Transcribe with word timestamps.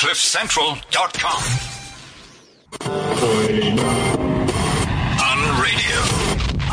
CliffCentral.com. 0.00 1.42
On 5.20 5.38
radio. 5.60 5.98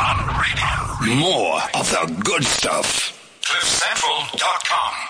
On 0.00 0.16
radio. 0.40 0.70
More 1.20 1.60
of 1.74 1.90
the 1.90 2.22
good 2.24 2.42
stuff. 2.42 3.12
CliffCentral.com. 3.42 5.08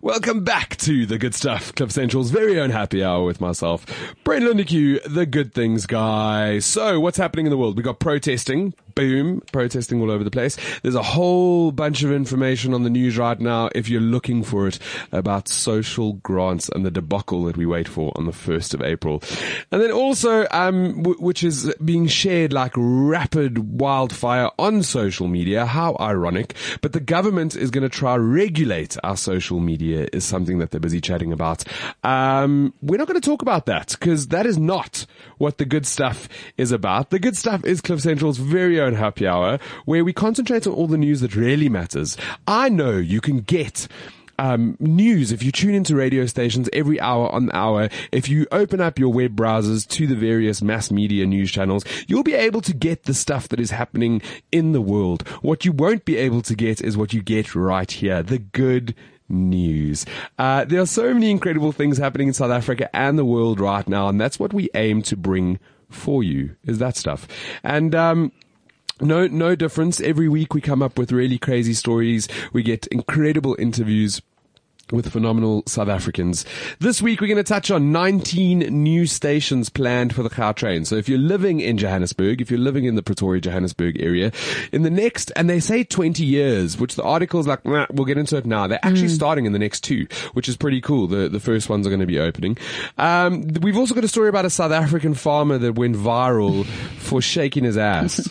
Welcome 0.00 0.42
back 0.42 0.74
to 0.78 1.06
the 1.06 1.18
good 1.18 1.36
stuff, 1.36 1.72
Cliff 1.76 1.92
Central's 1.92 2.32
very 2.32 2.58
own 2.58 2.70
happy 2.70 3.04
hour 3.04 3.22
with 3.22 3.40
myself, 3.40 3.86
Brent 4.24 4.44
Lindeque, 4.44 5.00
the 5.04 5.24
good 5.24 5.54
things 5.54 5.86
guy. 5.86 6.58
So, 6.58 6.98
what's 6.98 7.18
happening 7.18 7.46
in 7.46 7.50
the 7.50 7.56
world? 7.56 7.76
We 7.76 7.84
got 7.84 8.00
protesting, 8.00 8.74
boom, 8.94 9.42
protesting 9.52 10.00
all 10.00 10.10
over 10.10 10.24
the 10.24 10.30
place. 10.30 10.56
There's 10.82 10.94
a 10.94 11.02
whole 11.02 11.72
bunch 11.72 12.02
of 12.02 12.12
information 12.12 12.74
on 12.74 12.82
the 12.82 12.90
news 12.90 13.18
right 13.18 13.38
now, 13.38 13.68
if 13.74 13.88
you're 13.88 14.00
looking 14.00 14.42
for 14.42 14.68
it, 14.68 14.78
about 15.10 15.48
social 15.48 16.14
grants 16.14 16.68
and 16.68 16.84
the 16.84 16.90
debacle 16.90 17.44
that 17.44 17.56
we 17.56 17.66
wait 17.66 17.88
for 17.88 18.12
on 18.16 18.26
the 18.26 18.32
1st 18.32 18.74
of 18.74 18.82
April. 18.82 19.22
And 19.70 19.80
then 19.80 19.92
also, 19.92 20.46
um, 20.50 21.02
w- 21.02 21.20
which 21.20 21.42
is 21.42 21.72
being 21.84 22.06
shared 22.06 22.52
like 22.52 22.72
rapid 22.76 23.80
wildfire 23.80 24.50
on 24.58 24.82
social 24.82 25.28
media. 25.28 25.66
How 25.66 25.96
ironic. 26.00 26.54
But 26.80 26.92
the 26.92 27.00
government 27.00 27.56
is 27.56 27.70
going 27.70 27.82
to 27.82 27.88
try 27.88 28.16
regulate 28.16 28.96
our 29.02 29.16
social 29.16 29.60
media 29.60 30.08
is 30.12 30.24
something 30.24 30.58
that 30.58 30.70
they're 30.70 30.80
busy 30.80 31.00
chatting 31.00 31.32
about. 31.32 31.64
Um, 32.04 32.74
we're 32.82 32.98
not 32.98 33.08
going 33.08 33.20
to 33.20 33.26
talk 33.28 33.42
about 33.42 33.66
that 33.66 33.96
because 33.98 34.28
that 34.28 34.46
is 34.46 34.58
not 34.58 35.06
what 35.38 35.58
the 35.58 35.64
good 35.64 35.86
stuff 35.86 36.28
is 36.56 36.72
about. 36.72 37.10
The 37.10 37.18
good 37.18 37.36
stuff 37.36 37.64
is 37.64 37.80
Cliff 37.80 38.00
Central's 38.00 38.38
very 38.38 38.80
own 38.82 38.94
happy 38.94 39.26
hour 39.26 39.58
where 39.84 40.04
we 40.04 40.12
concentrate 40.12 40.66
on 40.66 40.74
all 40.74 40.86
the 40.86 40.98
news 40.98 41.20
that 41.20 41.34
really 41.34 41.68
matters. 41.68 42.16
I 42.46 42.68
know 42.68 42.96
you 42.96 43.20
can 43.20 43.40
get 43.40 43.88
um, 44.38 44.76
news 44.80 45.30
if 45.30 45.42
you 45.42 45.52
tune 45.52 45.74
into 45.74 45.94
radio 45.94 46.26
stations 46.26 46.68
every 46.72 47.00
hour 47.00 47.30
on 47.30 47.46
the 47.46 47.56
hour. 47.56 47.88
If 48.10 48.28
you 48.28 48.46
open 48.50 48.80
up 48.80 48.98
your 48.98 49.12
web 49.12 49.36
browsers 49.36 49.86
to 49.88 50.06
the 50.06 50.16
various 50.16 50.62
mass 50.62 50.90
media 50.90 51.26
news 51.26 51.52
channels, 51.52 51.84
you'll 52.08 52.22
be 52.22 52.34
able 52.34 52.60
to 52.62 52.74
get 52.74 53.04
the 53.04 53.14
stuff 53.14 53.48
that 53.48 53.60
is 53.60 53.70
happening 53.70 54.20
in 54.50 54.72
the 54.72 54.80
world. 54.80 55.26
What 55.42 55.64
you 55.64 55.72
won't 55.72 56.04
be 56.04 56.16
able 56.16 56.42
to 56.42 56.54
get 56.54 56.80
is 56.80 56.96
what 56.96 57.12
you 57.12 57.22
get 57.22 57.54
right 57.54 57.90
here. 57.90 58.22
The 58.22 58.38
good 58.38 58.94
news. 59.28 60.04
Uh, 60.38 60.64
there 60.64 60.80
are 60.80 60.86
so 60.86 61.14
many 61.14 61.30
incredible 61.30 61.72
things 61.72 61.98
happening 61.98 62.28
in 62.28 62.34
South 62.34 62.50
Africa 62.50 62.94
and 62.94 63.18
the 63.18 63.24
world 63.24 63.60
right 63.60 63.88
now, 63.88 64.08
and 64.08 64.20
that's 64.20 64.38
what 64.38 64.52
we 64.52 64.68
aim 64.74 65.02
to 65.02 65.16
bring 65.16 65.58
for 65.88 66.22
you, 66.22 66.56
is 66.64 66.78
that 66.78 66.96
stuff. 66.96 67.28
And, 67.62 67.94
um, 67.94 68.32
no, 69.02 69.26
no 69.26 69.54
difference. 69.54 70.00
Every 70.00 70.28
week 70.28 70.54
we 70.54 70.60
come 70.60 70.82
up 70.82 70.98
with 70.98 71.12
really 71.12 71.38
crazy 71.38 71.74
stories. 71.74 72.28
We 72.52 72.62
get 72.62 72.86
incredible 72.88 73.56
interviews 73.58 74.22
with 74.92 75.10
phenomenal 75.10 75.62
South 75.66 75.88
Africans. 75.88 76.44
This 76.78 77.02
week 77.02 77.20
we're 77.20 77.26
going 77.26 77.36
to 77.36 77.42
touch 77.42 77.70
on 77.70 77.90
19 77.90 78.60
new 78.60 79.06
stations 79.06 79.68
planned 79.68 80.14
for 80.14 80.22
the 80.22 80.30
Gautrain. 80.30 80.86
So 80.86 80.96
if 80.96 81.08
you're 81.08 81.18
living 81.18 81.60
in 81.60 81.78
Johannesburg, 81.78 82.40
if 82.40 82.50
you're 82.50 82.60
living 82.60 82.84
in 82.84 82.94
the 82.94 83.02
Pretoria, 83.02 83.40
Johannesburg 83.40 84.00
area, 84.00 84.32
in 84.70 84.82
the 84.82 84.90
next, 84.90 85.32
and 85.34 85.48
they 85.48 85.60
say 85.60 85.84
20 85.84 86.24
years, 86.24 86.78
which 86.78 86.94
the 86.94 87.02
article's 87.02 87.46
like, 87.46 87.64
nah, 87.64 87.86
we'll 87.90 88.04
get 88.04 88.18
into 88.18 88.36
it 88.36 88.46
now. 88.46 88.66
They're 88.66 88.78
actually 88.82 89.08
starting 89.08 89.46
in 89.46 89.52
the 89.52 89.58
next 89.58 89.80
two, 89.80 90.06
which 90.34 90.48
is 90.48 90.56
pretty 90.56 90.80
cool. 90.80 91.06
The, 91.06 91.28
the 91.28 91.40
first 91.40 91.68
ones 91.68 91.86
are 91.86 91.90
going 91.90 92.00
to 92.00 92.06
be 92.06 92.18
opening. 92.18 92.58
Um, 92.98 93.48
we've 93.60 93.76
also 93.76 93.94
got 93.94 94.04
a 94.04 94.08
story 94.08 94.28
about 94.28 94.44
a 94.44 94.50
South 94.50 94.72
African 94.72 95.14
farmer 95.14 95.58
that 95.58 95.74
went 95.74 95.96
viral 95.96 96.64
for 96.98 97.22
shaking 97.22 97.64
his 97.64 97.78
ass. 97.78 98.28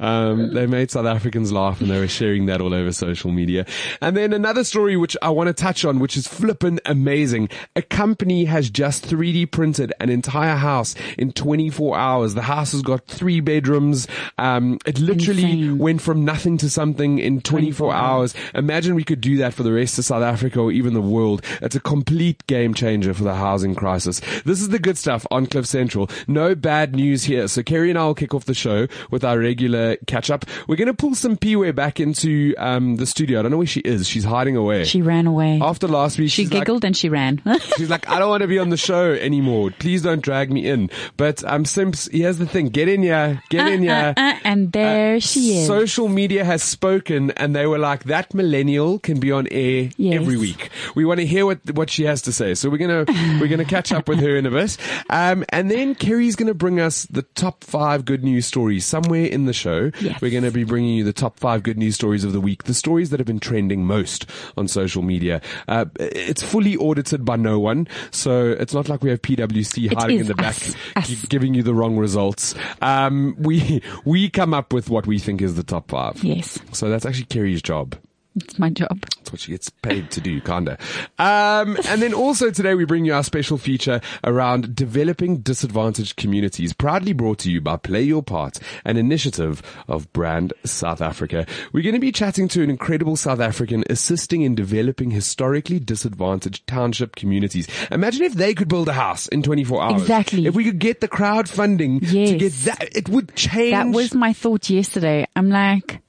Um, 0.00 0.54
they 0.54 0.66
made 0.66 0.90
South 0.90 1.06
Africans 1.06 1.52
laugh 1.52 1.80
and 1.80 1.90
they 1.90 1.98
were 1.98 2.08
sharing 2.08 2.46
that 2.46 2.60
all 2.60 2.74
over 2.74 2.90
social 2.92 3.30
media. 3.30 3.66
And 4.00 4.16
then 4.16 4.32
another 4.32 4.64
story 4.64 4.96
which 4.96 5.16
I 5.22 5.30
want 5.30 5.48
to 5.48 5.52
touch 5.52 5.84
on, 5.84 5.99
which 6.00 6.16
is 6.16 6.26
flippin' 6.26 6.80
amazing. 6.86 7.48
A 7.76 7.82
company 7.82 8.44
has 8.46 8.70
just 8.70 9.06
3D 9.06 9.50
printed 9.50 9.92
an 10.00 10.10
entire 10.10 10.56
house 10.56 10.94
in 11.18 11.32
24 11.32 11.96
hours. 11.96 12.34
The 12.34 12.42
house 12.42 12.72
has 12.72 12.82
got 12.82 13.06
three 13.06 13.40
bedrooms. 13.40 14.08
Um, 14.38 14.78
it 14.86 14.98
literally 14.98 15.44
Insane. 15.44 15.78
went 15.78 16.02
from 16.02 16.24
nothing 16.24 16.56
to 16.58 16.70
something 16.70 17.18
in 17.18 17.40
24 17.40 17.92
hours. 17.94 18.34
Imagine 18.54 18.94
we 18.94 19.04
could 19.04 19.20
do 19.20 19.36
that 19.38 19.54
for 19.54 19.62
the 19.62 19.72
rest 19.72 19.98
of 19.98 20.04
South 20.04 20.22
Africa 20.22 20.60
or 20.60 20.72
even 20.72 20.94
the 20.94 21.00
world. 21.00 21.42
It's 21.62 21.76
a 21.76 21.80
complete 21.80 22.46
game 22.46 22.74
changer 22.74 23.14
for 23.14 23.24
the 23.24 23.34
housing 23.34 23.74
crisis. 23.74 24.20
This 24.44 24.60
is 24.60 24.70
the 24.70 24.78
good 24.78 24.98
stuff 24.98 25.26
on 25.30 25.46
Cliff 25.46 25.66
Central. 25.66 26.08
No 26.26 26.54
bad 26.54 26.94
news 26.94 27.24
here. 27.24 27.48
So 27.48 27.62
Kerri 27.62 27.90
and 27.90 27.98
I 27.98 28.04
will 28.06 28.14
kick 28.14 28.34
off 28.34 28.44
the 28.44 28.54
show 28.54 28.86
with 29.10 29.24
our 29.24 29.38
regular 29.38 29.96
catch 30.06 30.30
up. 30.30 30.44
We're 30.68 30.76
going 30.76 30.88
to 30.88 30.94
pull 30.94 31.10
Simpiwe 31.10 31.74
back 31.74 32.00
into 32.00 32.54
um, 32.58 32.96
the 32.96 33.06
studio. 33.06 33.38
I 33.38 33.42
don't 33.42 33.50
know 33.50 33.58
where 33.58 33.66
she 33.66 33.80
is. 33.80 34.08
She's 34.08 34.24
hiding 34.24 34.56
away. 34.56 34.84
She 34.84 35.02
ran 35.02 35.26
away. 35.26 35.60
After 35.60 35.79
last 35.88 36.18
week, 36.18 36.30
she 36.30 36.42
she's 36.42 36.52
like- 36.52 36.62
giggled 36.62 36.84
and 36.84 36.96
she 36.96 37.08
ran. 37.08 37.40
She's 37.76 37.90
like, 37.90 38.08
I 38.08 38.18
don't 38.18 38.28
want 38.28 38.42
to 38.42 38.48
be 38.48 38.58
on 38.58 38.68
the 38.70 38.76
show 38.76 39.12
anymore. 39.12 39.70
Please 39.78 40.02
don't 40.02 40.20
drag 40.22 40.50
me 40.52 40.66
in. 40.68 40.90
But 41.16 41.42
um, 41.44 41.64
Simps, 41.64 42.08
here's 42.12 42.38
the 42.38 42.46
thing: 42.46 42.68
get 42.68 42.88
in 42.88 43.02
here, 43.02 43.42
get 43.48 43.66
in 43.68 43.82
here. 43.82 44.14
Uh, 44.16 44.20
uh, 44.20 44.38
and 44.44 44.72
there 44.72 45.20
she 45.20 45.58
is. 45.58 45.66
Social 45.66 46.08
media 46.08 46.44
has 46.44 46.62
spoken, 46.62 47.30
and 47.32 47.54
they 47.54 47.66
were 47.66 47.78
like, 47.78 48.04
"That 48.04 48.34
millennial 48.34 48.98
can 48.98 49.20
be 49.20 49.32
on 49.32 49.46
air 49.50 49.90
Yes. 49.96 50.20
every 50.20 50.36
week. 50.36 50.70
We 50.94 51.04
want 51.04 51.20
to 51.20 51.26
hear 51.26 51.46
what 51.46 51.58
what 51.72 51.90
she 51.90 52.04
has 52.04 52.22
to 52.22 52.32
say." 52.32 52.54
So 52.54 52.68
we're 52.70 52.78
gonna 52.78 53.04
we're 53.40 53.48
gonna 53.48 53.64
catch 53.64 53.92
up 53.92 54.08
with 54.08 54.20
her 54.20 54.36
in 54.36 54.46
a 54.46 54.50
bit, 54.50 54.76
um, 55.08 55.44
and 55.50 55.70
then 55.70 55.94
Kerri's 55.94 56.36
gonna 56.36 56.54
bring 56.54 56.80
us 56.80 57.04
the 57.06 57.22
top 57.22 57.64
five 57.64 58.04
good 58.04 58.22
news 58.24 58.46
stories 58.46 58.84
somewhere 58.84 59.24
in 59.24 59.46
the 59.46 59.52
show. 59.52 59.90
Yes. 60.00 60.20
We're 60.20 60.30
gonna 60.32 60.50
be 60.50 60.64
bringing 60.64 60.94
you 60.96 61.04
the 61.04 61.12
top 61.12 61.38
five 61.38 61.62
good 61.62 61.78
news 61.78 61.94
stories 61.94 62.24
of 62.24 62.32
the 62.32 62.40
week, 62.40 62.64
the 62.64 62.74
stories 62.74 63.10
that 63.10 63.20
have 63.20 63.26
been 63.26 63.40
trending 63.40 63.84
most 63.86 64.26
on 64.56 64.68
social 64.68 65.02
media. 65.02 65.40
Uh, 65.70 65.84
it's 66.00 66.42
fully 66.42 66.76
audited 66.76 67.24
by 67.24 67.36
no 67.36 67.58
one, 67.60 67.86
so 68.10 68.50
it's 68.50 68.74
not 68.74 68.88
like 68.88 69.02
we 69.02 69.10
have 69.10 69.22
PwC 69.22 69.94
hiding 69.94 70.18
in 70.20 70.26
the 70.26 70.34
back, 70.34 70.48
us. 70.56 70.74
Us. 70.96 71.08
gi- 71.08 71.26
giving 71.28 71.54
you 71.54 71.62
the 71.62 71.72
wrong 71.72 71.96
results. 71.96 72.54
Um, 72.82 73.36
we 73.38 73.80
we 74.04 74.28
come 74.28 74.52
up 74.52 74.72
with 74.72 74.90
what 74.90 75.06
we 75.06 75.18
think 75.18 75.40
is 75.40 75.54
the 75.54 75.62
top 75.62 75.88
five. 75.90 76.22
yes, 76.24 76.58
So 76.72 76.90
that's 76.90 77.06
actually 77.06 77.26
Kerri's 77.26 77.62
job. 77.62 77.96
It's 78.42 78.58
my 78.58 78.70
job. 78.70 79.00
That's 79.16 79.32
what 79.32 79.40
she 79.40 79.52
gets 79.52 79.68
paid 79.70 80.10
to 80.12 80.20
do, 80.20 80.40
kinda. 80.40 80.78
Um, 81.18 81.76
and 81.88 82.00
then 82.02 82.14
also 82.14 82.50
today 82.50 82.74
we 82.74 82.84
bring 82.84 83.04
you 83.04 83.14
our 83.14 83.22
special 83.24 83.58
feature 83.58 84.00
around 84.24 84.74
developing 84.74 85.38
disadvantaged 85.38 86.16
communities, 86.16 86.72
proudly 86.72 87.12
brought 87.12 87.38
to 87.40 87.50
you 87.50 87.60
by 87.60 87.76
Play 87.76 88.02
Your 88.02 88.22
Part, 88.22 88.58
an 88.84 88.96
initiative 88.96 89.62
of 89.88 90.12
Brand 90.12 90.52
South 90.64 91.00
Africa. 91.00 91.46
We're 91.72 91.82
going 91.82 91.94
to 91.94 92.00
be 92.00 92.12
chatting 92.12 92.48
to 92.48 92.62
an 92.62 92.70
incredible 92.70 93.16
South 93.16 93.40
African 93.40 93.84
assisting 93.90 94.42
in 94.42 94.54
developing 94.54 95.10
historically 95.10 95.78
disadvantaged 95.78 96.66
township 96.66 97.16
communities. 97.16 97.68
Imagine 97.90 98.22
if 98.24 98.34
they 98.34 98.54
could 98.54 98.68
build 98.68 98.88
a 98.88 98.92
house 98.94 99.28
in 99.28 99.42
24 99.42 99.82
hours. 99.82 100.02
Exactly. 100.02 100.46
If 100.46 100.54
we 100.54 100.64
could 100.64 100.78
get 100.78 101.00
the 101.00 101.08
crowdfunding 101.08 102.00
to 102.08 102.18
Yes. 102.18 102.38
get 102.38 102.52
that, 102.78 102.96
it 102.96 103.08
would 103.08 103.34
change. 103.36 103.72
That 103.72 103.88
was 103.88 104.14
my 104.14 104.32
thought 104.32 104.68
yesterday. 104.70 105.26
I'm 105.36 105.50
like, 105.50 106.00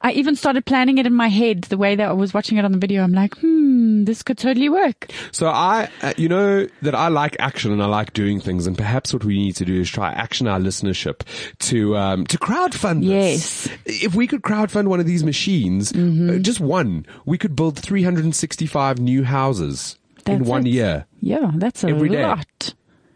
I 0.00 0.12
even 0.12 0.36
started 0.36 0.64
planning 0.66 0.98
it 0.98 1.06
in 1.06 1.14
my 1.14 1.28
head 1.28 1.62
the 1.62 1.76
way 1.76 1.96
that 1.96 2.08
I 2.08 2.12
was 2.12 2.34
watching 2.34 2.58
it 2.58 2.64
on 2.64 2.72
the 2.72 2.78
video. 2.78 3.02
I'm 3.02 3.12
like, 3.12 3.36
hmm, 3.38 4.04
this 4.04 4.22
could 4.22 4.38
totally 4.38 4.68
work. 4.68 5.10
So 5.32 5.48
I, 5.48 5.88
uh, 6.02 6.12
you 6.16 6.28
know, 6.28 6.66
that 6.82 6.94
I 6.94 7.08
like 7.08 7.36
action 7.38 7.72
and 7.72 7.82
I 7.82 7.86
like 7.86 8.12
doing 8.12 8.40
things, 8.40 8.66
and 8.66 8.76
perhaps 8.76 9.12
what 9.12 9.24
we 9.24 9.38
need 9.38 9.56
to 9.56 9.64
do 9.64 9.80
is 9.80 9.90
try 9.90 10.12
action 10.12 10.46
our 10.46 10.58
listenership 10.58 11.22
to 11.60 11.96
um, 11.96 12.26
to 12.26 12.38
crowdfund 12.38 13.06
this. 13.06 13.66
Yes. 13.66 14.04
If 14.04 14.14
we 14.14 14.26
could 14.26 14.42
crowdfund 14.42 14.88
one 14.88 15.00
of 15.00 15.06
these 15.06 15.24
machines, 15.24 15.92
uh, 15.92 16.38
just 16.40 16.60
one, 16.60 17.06
we 17.24 17.38
could 17.38 17.56
build 17.56 17.78
365 17.78 18.98
new 18.98 19.24
houses 19.24 19.98
in 20.26 20.44
one 20.44 20.66
it. 20.66 20.70
year. 20.70 21.06
Yeah, 21.20 21.50
that's 21.54 21.84
a 21.84 21.88
Every 21.88 22.08
day. 22.08 22.34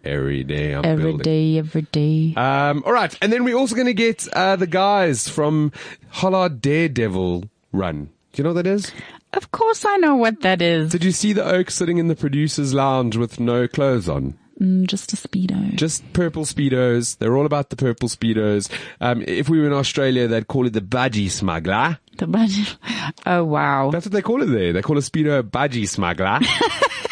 Every 0.04 0.44
day, 0.44 0.72
I'm 0.72 0.84
Every 0.84 1.04
building. 1.04 1.22
day, 1.22 1.58
every 1.58 1.82
day. 1.82 2.34
Um, 2.34 2.82
all 2.86 2.92
right, 2.92 3.14
and 3.20 3.32
then 3.32 3.44
we're 3.44 3.56
also 3.56 3.74
going 3.74 3.86
to 3.86 3.94
get 3.94 4.26
uh, 4.32 4.56
the 4.56 4.66
guys 4.66 5.28
from 5.28 5.72
Hollard 6.08 6.60
Daredevil 6.62 7.44
Run. 7.72 8.04
Do 8.32 8.40
you 8.40 8.44
know 8.44 8.50
what 8.54 8.64
that 8.64 8.66
is? 8.70 8.92
Of 9.32 9.50
course 9.52 9.84
I 9.84 9.96
know 9.98 10.16
what 10.16 10.40
that 10.40 10.62
is. 10.62 10.90
Did 10.92 11.04
you 11.04 11.12
see 11.12 11.32
the 11.32 11.44
oak 11.44 11.70
sitting 11.70 11.98
in 11.98 12.08
the 12.08 12.16
producer's 12.16 12.72
lounge 12.74 13.16
with 13.16 13.38
no 13.38 13.68
clothes 13.68 14.08
on? 14.08 14.38
Mm, 14.60 14.86
just 14.86 15.12
a 15.12 15.16
speedo. 15.16 15.74
just 15.76 16.12
purple 16.12 16.44
speedos. 16.44 17.16
They're 17.18 17.36
all 17.36 17.46
about 17.46 17.70
the 17.70 17.76
purple 17.76 18.08
speedos. 18.08 18.70
Um, 19.00 19.22
if 19.26 19.48
we 19.48 19.58
were 19.60 19.66
in 19.66 19.72
Australia, 19.72 20.28
they'd 20.28 20.48
call 20.48 20.66
it 20.66 20.72
the 20.74 20.80
budgie 20.82 21.30
smuggler. 21.30 21.98
The 22.18 22.26
budget. 22.26 22.76
Oh 23.26 23.44
wow. 23.44 23.90
That's 23.90 24.06
what 24.06 24.12
they 24.12 24.22
call 24.22 24.42
it 24.42 24.46
there. 24.46 24.72
They 24.72 24.82
call 24.82 24.96
a 24.96 25.00
speedo 25.00 25.38
a 25.38 25.42
budgie 25.42 25.88
smuggler. 25.88 26.38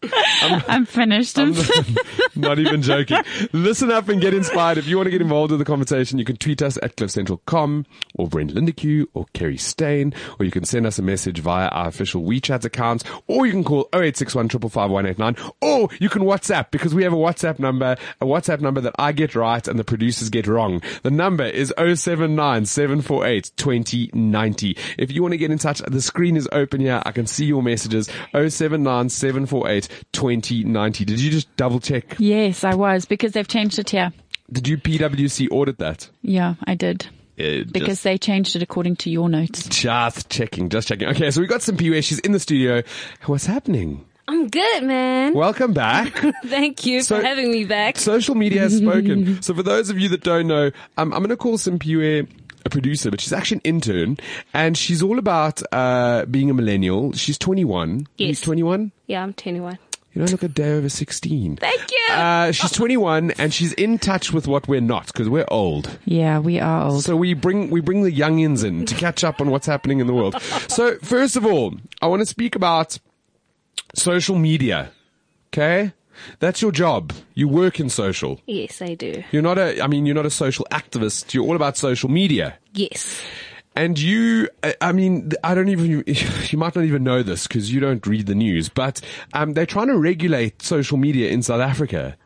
I'm 0.42 0.86
finished. 0.86 1.38
I'm 1.38 1.54
not 2.36 2.58
even 2.58 2.82
joking. 2.82 3.18
Listen 3.52 3.90
up 3.90 4.08
and 4.08 4.20
get 4.20 4.32
inspired. 4.32 4.78
If 4.78 4.86
you 4.86 4.96
want 4.96 5.08
to 5.08 5.10
get 5.10 5.20
involved 5.20 5.52
in 5.52 5.58
the 5.58 5.64
conversation, 5.64 6.18
you 6.18 6.24
can 6.24 6.36
tweet 6.36 6.62
us 6.62 6.78
at 6.82 6.96
cliffcentral.com 6.96 7.86
or 8.14 8.28
Brent 8.28 8.54
Lindeque 8.54 9.06
or 9.14 9.26
Kerri 9.34 9.58
Stain, 9.58 10.14
or 10.38 10.44
you 10.44 10.52
can 10.52 10.64
send 10.64 10.86
us 10.86 10.98
a 10.98 11.02
message 11.02 11.40
via 11.40 11.68
our 11.68 11.88
official 11.88 12.22
WeChat 12.22 12.64
accounts, 12.64 13.02
or 13.26 13.46
you 13.46 13.52
can 13.52 13.64
call 13.64 13.88
0861 13.92 14.48
555 14.48 15.52
or 15.60 15.88
you 15.98 16.08
can 16.08 16.22
WhatsApp 16.22 16.70
because 16.70 16.94
we 16.94 17.02
have 17.02 17.12
a 17.12 17.16
WhatsApp 17.16 17.58
number, 17.58 17.96
a 18.20 18.24
WhatsApp 18.24 18.60
number 18.60 18.80
that 18.80 18.94
I 18.98 19.12
get 19.12 19.34
right 19.34 19.66
and 19.66 19.78
the 19.78 19.84
producers 19.84 20.30
get 20.30 20.46
wrong. 20.46 20.80
The 21.02 21.10
number 21.10 21.44
is 21.44 21.72
079 21.76 22.66
748 22.66 23.50
2090. 23.56 24.76
If 24.96 25.10
you 25.10 25.22
want 25.22 25.32
to 25.32 25.38
get 25.38 25.50
in 25.50 25.58
touch, 25.58 25.80
the 25.80 26.00
screen 26.00 26.36
is 26.36 26.48
open 26.52 26.80
here. 26.80 27.02
I 27.04 27.10
can 27.10 27.26
see 27.26 27.46
your 27.46 27.62
messages. 27.62 28.08
079 28.32 29.08
748 29.08 29.87
2090. 30.12 31.04
Did 31.04 31.20
you 31.20 31.30
just 31.30 31.54
double 31.56 31.80
check? 31.80 32.16
yes, 32.18 32.64
I 32.64 32.74
was 32.74 33.04
because 33.04 33.32
they've 33.32 33.46
changed 33.48 33.78
it 33.78 33.90
here. 33.90 34.12
Did 34.50 34.66
you 34.66 34.78
PwC 34.78 35.48
audit 35.50 35.78
that? 35.78 36.08
Yeah, 36.22 36.54
I 36.64 36.74
did. 36.74 37.06
Uh, 37.38 37.62
Because 37.70 37.86
just, 37.88 38.04
they 38.04 38.18
changed 38.18 38.56
it 38.56 38.62
according 38.62 38.96
to 38.96 39.10
your 39.10 39.28
notes. 39.28 39.68
just 39.68 40.28
checking, 40.30 40.68
just 40.70 40.88
checking. 40.88 41.08
Okay, 41.08 41.30
so 41.30 41.40
we 41.40 41.46
got 41.46 41.60
Simpiwe. 41.60 42.02
She's 42.02 42.18
in 42.20 42.32
the 42.32 42.40
studio. 42.40 42.82
What's 43.26 43.46
happening? 43.46 44.04
I'm 44.26 44.48
good, 44.48 44.82
man. 44.84 45.34
Welcome 45.34 45.72
back. 45.72 46.18
Thank 46.46 46.84
you 46.84 47.02
So- 47.02 47.18
for 47.20 47.24
having 47.24 47.50
me 47.52 47.64
back. 47.64 47.96
Social 47.98 48.34
media 48.34 48.60
has 48.62 48.76
spoken. 48.76 49.40
So 49.42 49.54
for 49.54 49.62
those 49.62 49.88
of 49.90 49.98
you 49.98 50.08
that 50.10 50.22
don't 50.22 50.46
know, 50.48 50.66
um, 50.96 51.12
I'm 51.12 51.20
going 51.20 51.28
to 51.30 51.36
call 51.36 51.56
Simpiwe 51.58 52.28
a 52.68 52.70
producer, 52.70 53.10
but 53.10 53.20
she's 53.20 53.32
actually 53.32 53.56
an 53.56 53.62
intern, 53.64 54.16
and 54.54 54.76
she's 54.76 55.02
all 55.02 55.18
about 55.18 55.60
uh, 55.72 56.24
being 56.26 56.50
a 56.50 56.54
millennial. 56.54 57.12
She's 57.12 57.38
21. 57.38 58.06
Yes. 58.16 58.28
He's 58.28 58.40
21. 58.42 58.92
Yeah, 59.06 59.22
I'm 59.22 59.32
21. 59.32 59.78
You 60.14 60.20
don't 60.22 60.32
look 60.32 60.42
a 60.42 60.48
day 60.48 60.72
over 60.72 60.88
16. 60.88 61.56
Thank 61.56 61.90
you. 61.90 62.14
Uh, 62.14 62.50
she's 62.50 62.72
21 62.72 63.32
and 63.32 63.52
she's 63.52 63.72
in 63.74 63.98
touch 63.98 64.32
with 64.32 64.48
what 64.48 64.66
we're 64.66 64.80
not 64.80 65.06
because 65.06 65.28
we're 65.28 65.44
old. 65.48 65.98
Yeah, 66.06 66.38
we 66.38 66.58
are 66.58 66.88
old. 66.88 67.04
So 67.04 67.14
we 67.14 67.34
bring 67.34 67.70
we 67.70 67.80
bring 67.80 68.02
the 68.02 68.10
youngins 68.10 68.64
in 68.64 68.86
to 68.86 68.94
catch 68.94 69.22
up 69.22 69.40
on 69.40 69.50
what's 69.50 69.66
happening 69.66 70.00
in 70.00 70.06
the 70.06 70.14
world. 70.14 70.34
So 70.68 70.98
first 71.02 71.36
of 71.36 71.44
all, 71.46 71.74
I 72.02 72.06
want 72.06 72.20
to 72.20 72.26
speak 72.26 72.56
about 72.56 72.98
social 73.94 74.36
media. 74.36 74.90
Okay? 75.52 75.92
That's 76.40 76.60
your 76.62 76.72
job. 76.72 77.12
You 77.34 77.48
work 77.48 77.80
in 77.80 77.88
social. 77.90 78.40
yes, 78.46 78.80
I 78.82 78.94
do. 78.94 79.22
You're 79.30 79.42
not 79.42 79.58
a 79.58 79.82
I 79.82 79.86
mean 79.86 80.06
you're 80.06 80.14
not 80.14 80.26
a 80.26 80.30
social 80.30 80.66
activist. 80.70 81.34
You're 81.34 81.44
all 81.44 81.56
about 81.56 81.76
social 81.76 82.08
media. 82.10 82.58
Yes. 82.74 83.20
And 83.76 83.96
you, 83.96 84.48
I- 84.80 84.90
mean, 84.90 85.30
I 85.44 85.54
don't 85.54 85.68
even, 85.68 86.02
you 86.50 86.58
might 86.58 86.74
not 86.74 86.84
even 86.84 87.04
know 87.04 87.22
this 87.22 87.46
because 87.46 87.72
you 87.72 87.78
don't 87.78 88.04
read 88.08 88.26
the 88.26 88.34
news, 88.34 88.68
but 88.68 89.00
um, 89.34 89.52
they're 89.52 89.66
trying 89.66 89.86
to 89.86 89.96
regulate 89.96 90.62
social 90.62 90.96
media 90.96 91.30
in 91.30 91.42
South 91.44 91.60
Africa. 91.60 92.16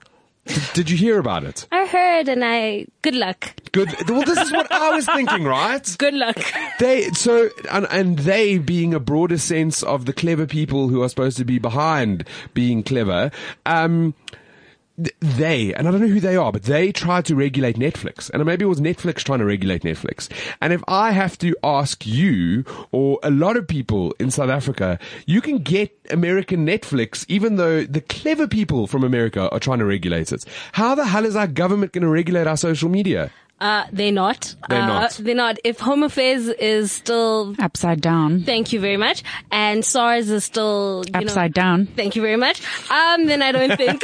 Did, 0.74 0.90
you 0.90 0.96
hear 0.96 1.18
about 1.18 1.44
it? 1.44 1.66
I 1.70 1.86
heard 1.86 2.28
and 2.28 2.44
I, 2.44 2.86
good 3.02 3.14
luck. 3.14 3.54
Good. 3.70 3.88
Well, 4.08 4.22
this 4.24 4.38
is 4.38 4.50
what 4.50 4.70
I 4.72 4.90
was 4.90 5.06
thinking, 5.06 5.44
right? 5.44 5.94
Good 5.98 6.14
luck. 6.14 6.36
They 6.78 7.10
so 7.12 7.48
and, 7.70 7.86
and 7.90 8.18
they 8.18 8.58
being 8.58 8.92
a 8.92 9.00
broader 9.00 9.38
sense 9.38 9.82
of 9.82 10.04
the 10.04 10.12
clever 10.12 10.46
people 10.46 10.88
who 10.88 11.02
are 11.02 11.08
supposed 11.08 11.38
to 11.38 11.44
be 11.44 11.58
behind 11.58 12.28
being 12.52 12.82
clever. 12.82 13.30
Um, 13.64 14.14
they 15.20 15.72
and 15.74 15.88
I 15.88 15.90
don't 15.90 16.00
know 16.00 16.06
who 16.06 16.20
they 16.20 16.36
are, 16.36 16.52
but 16.52 16.64
they 16.64 16.92
tried 16.92 17.24
to 17.26 17.34
regulate 17.34 17.76
Netflix, 17.76 18.30
and 18.30 18.44
maybe 18.44 18.64
it 18.64 18.68
was 18.68 18.80
Netflix 18.80 19.18
trying 19.18 19.38
to 19.38 19.44
regulate 19.44 19.82
Netflix. 19.82 20.28
And 20.60 20.72
if 20.72 20.82
I 20.86 21.12
have 21.12 21.38
to 21.38 21.56
ask 21.64 22.06
you 22.06 22.64
or 22.90 23.18
a 23.22 23.30
lot 23.30 23.56
of 23.56 23.66
people 23.66 24.14
in 24.18 24.30
South 24.30 24.50
Africa, 24.50 24.98
you 25.26 25.40
can 25.40 25.58
get 25.58 25.96
American 26.10 26.66
Netflix, 26.66 27.24
even 27.28 27.56
though 27.56 27.84
the 27.84 28.00
clever 28.00 28.46
people 28.46 28.86
from 28.86 29.04
America 29.04 29.48
are 29.50 29.60
trying 29.60 29.78
to 29.78 29.84
regulate 29.84 30.32
it. 30.32 30.44
How 30.72 30.94
the 30.94 31.06
hell 31.06 31.24
is 31.24 31.36
our 31.36 31.46
government 31.46 31.92
going 31.92 32.02
to 32.02 32.08
regulate 32.08 32.46
our 32.46 32.56
social 32.56 32.88
media? 32.88 33.30
Uh, 33.62 33.86
they're 33.92 34.10
not. 34.10 34.56
They're 34.68 34.82
uh, 34.82 34.86
not. 34.86 35.12
They're 35.12 35.36
not. 35.36 35.58
If 35.62 35.78
Home 35.78 36.02
Affairs 36.02 36.48
is 36.48 36.90
still, 36.90 37.54
Upside 37.60 38.00
down. 38.00 38.42
thank 38.42 38.72
you 38.72 38.80
very 38.80 38.96
much, 38.96 39.22
and 39.52 39.84
SARS 39.84 40.30
is 40.30 40.44
still, 40.44 41.04
you 41.06 41.12
know, 41.12 41.20
Upside 41.20 41.54
down. 41.54 41.86
Thank 41.86 42.16
you 42.16 42.22
very 42.22 42.34
much. 42.34 42.60
Um, 42.90 43.26
then 43.26 43.40
I 43.40 43.52
don't 43.52 43.76
think, 43.76 44.02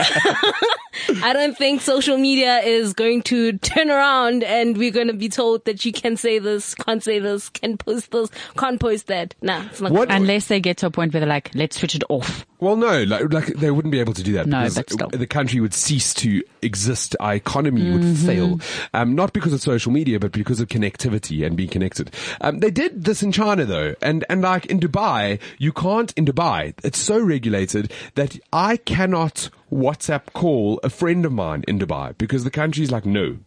I 1.23 1.33
don't 1.33 1.57
think 1.57 1.81
social 1.81 2.17
media 2.19 2.59
is 2.61 2.93
going 2.93 3.23
to 3.25 3.53
turn 3.59 3.91
around 3.91 4.43
and 4.45 4.77
we're 4.77 4.91
going 4.91 5.09
to 5.09 5.13
be 5.15 5.29
told 5.29 5.65
that 5.65 5.85
you 5.85 5.93
can 5.93 6.17
say 6.17 6.39
this, 6.39 6.75
can't 6.75 7.03
say 7.03 7.19
this, 7.19 7.49
can 7.49 7.77
post 7.77 8.11
this, 8.11 8.31
can't 8.57 8.81
post 8.81 9.07
that. 9.09 9.35
Nah, 9.43 9.65
it's 9.67 9.81
not. 9.81 9.93
What- 9.93 10.11
Unless 10.11 10.47
they 10.49 10.61
get 10.61 10.79
to 10.79 10.87
a 10.87 10.91
point 10.91 11.13
where 11.13 11.21
they're 11.21 11.29
like, 11.29 11.51
let's 11.55 11.79
switch 11.79 11.95
it 11.95 12.03
off. 12.09 12.45
Well, 12.61 12.75
no, 12.75 13.05
like, 13.05 13.33
like 13.33 13.47
they 13.55 13.71
wouldn't 13.71 13.93
be 13.93 14.01
able 14.01 14.15
to 14.15 14.23
do 14.23 14.33
that. 14.33 14.47
No, 14.47 14.63
because 14.63 14.75
but 14.75 14.91
still. 14.91 15.09
the 15.11 15.27
country 15.29 15.61
would 15.61 15.73
cease 15.75 16.13
to 16.15 16.43
exist. 16.61 17.15
Our 17.21 17.35
economy 17.35 17.93
would 17.93 18.03
Mm-hmm. 18.03 18.27
fail, 18.27 18.61
um, 18.95 19.15
not 19.15 19.33
because 19.33 19.53
of 19.53 19.61
social 19.61 19.93
media, 19.93 20.19
but 20.19 20.33
because 20.33 20.59
of 20.59 20.67
connectivity 20.69 21.47
and 21.47 21.57
being 21.57 21.69
connected. 21.69 22.11
Um, 22.41 22.59
they 22.59 22.71
did 22.73 23.05
this 23.05 23.23
in 23.23 23.31
China 23.33 23.65
though, 23.65 23.95
and 24.03 24.25
and 24.29 24.43
like 24.43 24.67
in 24.67 24.81
Dubai, 24.81 25.39
you 25.59 25.73
can't 25.73 26.13
in 26.17 26.25
Dubai. 26.25 26.75
It's 26.83 26.99
so 26.99 27.21
regulated 27.21 27.93
that 28.17 28.37
I 28.53 28.77
cannot 28.77 29.51
WhatsApp 29.73 30.33
call 30.33 30.81
a 30.83 30.91
friend 30.91 31.25
of 31.25 31.33
mine 31.33 31.65
in 31.69 31.79
Dubai 31.79 32.17
because 32.19 32.45
the 32.45 32.51
country's 32.51 32.91
like 32.91 33.07
no. 33.07 33.39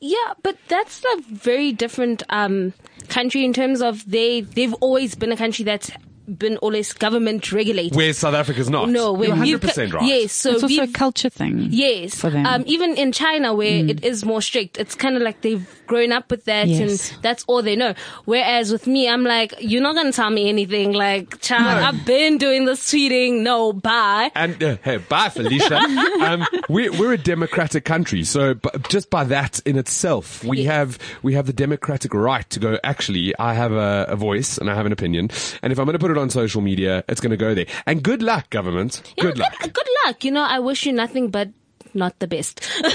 Yeah, 0.00 0.34
but 0.42 0.56
that's 0.68 1.02
a 1.04 1.22
very 1.22 1.72
different 1.72 2.22
um, 2.30 2.72
country 3.08 3.44
in 3.44 3.52
terms 3.52 3.82
of 3.82 4.10
they 4.10 4.40
they've 4.40 4.72
always 4.74 5.14
been 5.14 5.30
a 5.30 5.36
country 5.36 5.64
that's 5.64 5.90
been 6.38 6.56
always 6.58 6.92
government 6.92 7.52
regulated. 7.52 7.96
Where 7.96 8.12
South 8.12 8.34
Africa's 8.34 8.70
not. 8.70 8.88
no, 8.88 9.20
You're 9.22 9.34
100% 9.36 9.92
right. 9.92 10.06
Yes, 10.06 10.32
so 10.32 10.52
it's 10.52 10.62
also 10.62 10.82
a 10.82 10.88
culture 10.88 11.28
thing. 11.30 11.68
Yes, 11.70 12.14
For 12.14 12.30
them. 12.30 12.46
Um, 12.46 12.62
even 12.66 12.96
in 12.96 13.12
China 13.12 13.54
where 13.54 13.84
it 13.84 14.04
is 14.04 14.24
more 14.24 14.40
strict, 14.42 14.78
it's 14.78 14.94
kind 14.94 15.16
of 15.16 15.22
like 15.22 15.40
they've 15.42 15.66
grown 15.86 16.12
up 16.12 16.30
with 16.30 16.44
that 16.44 16.68
Yes. 16.68 17.10
and 17.12 17.22
that's 17.22 17.44
all 17.48 17.62
they 17.62 17.74
know. 17.76 17.94
Whereas 18.24 18.70
with 18.70 18.86
me, 18.86 19.08
I'm 19.08 19.24
like, 19.24 19.54
you're 19.60 19.82
not 19.82 19.94
gonna 19.96 20.12
tell 20.12 20.30
me 20.30 20.48
anything. 20.48 20.92
Like, 20.92 21.40
child, 21.40 21.80
No. 21.80 21.86
I've 21.88 22.06
been 22.06 22.38
doing 22.38 22.64
this 22.64 22.80
tweeting. 22.90 23.40
No, 23.42 23.72
bye. 23.72 24.30
And 24.34 24.62
uh, 24.62 24.76
hey, 24.84 24.98
bye, 24.98 25.28
Felicia. 25.30 25.76
um, 26.22 26.46
we're 26.68 26.92
we're 26.92 27.12
a 27.14 27.18
democratic 27.18 27.84
country, 27.84 28.22
so 28.24 28.54
b- 28.54 28.68
just 28.88 29.10
by 29.10 29.24
that 29.24 29.60
in 29.66 29.76
itself, 29.76 30.44
we 30.44 30.58
Yes. 30.58 30.66
have 30.66 30.98
we 31.22 31.34
have 31.34 31.46
the 31.46 31.52
democratic 31.52 32.14
right 32.14 32.48
to 32.50 32.60
go. 32.60 32.78
Actually, 32.84 33.34
I 33.38 33.54
have 33.54 33.72
a, 33.72 34.06
a 34.08 34.16
voice 34.16 34.58
and 34.58 34.70
I 34.70 34.74
have 34.74 34.86
an 34.86 34.92
opinion, 34.92 35.30
and 35.62 35.72
if 35.72 35.78
I'm 35.78 35.86
going 35.86 35.94
to 35.94 35.98
put 35.98 36.10
it 36.12 36.18
on 36.20 36.30
social 36.30 36.60
media, 36.60 37.04
it's 37.08 37.20
going 37.20 37.30
to 37.30 37.36
go 37.36 37.54
there. 37.54 37.66
And 37.86 38.02
good 38.02 38.22
luck, 38.22 38.50
government. 38.50 39.02
Yeah, 39.16 39.24
good 39.24 39.38
luck. 39.38 39.54
Good, 39.60 39.88
luck. 40.06 40.24
You 40.24 40.30
know, 40.30 40.42
I 40.44 40.58
wish 40.60 40.86
you 40.86 40.92
nothing 40.92 41.30
but 41.30 41.48
not 41.92 42.18
the 42.20 42.28
best. 42.28 42.60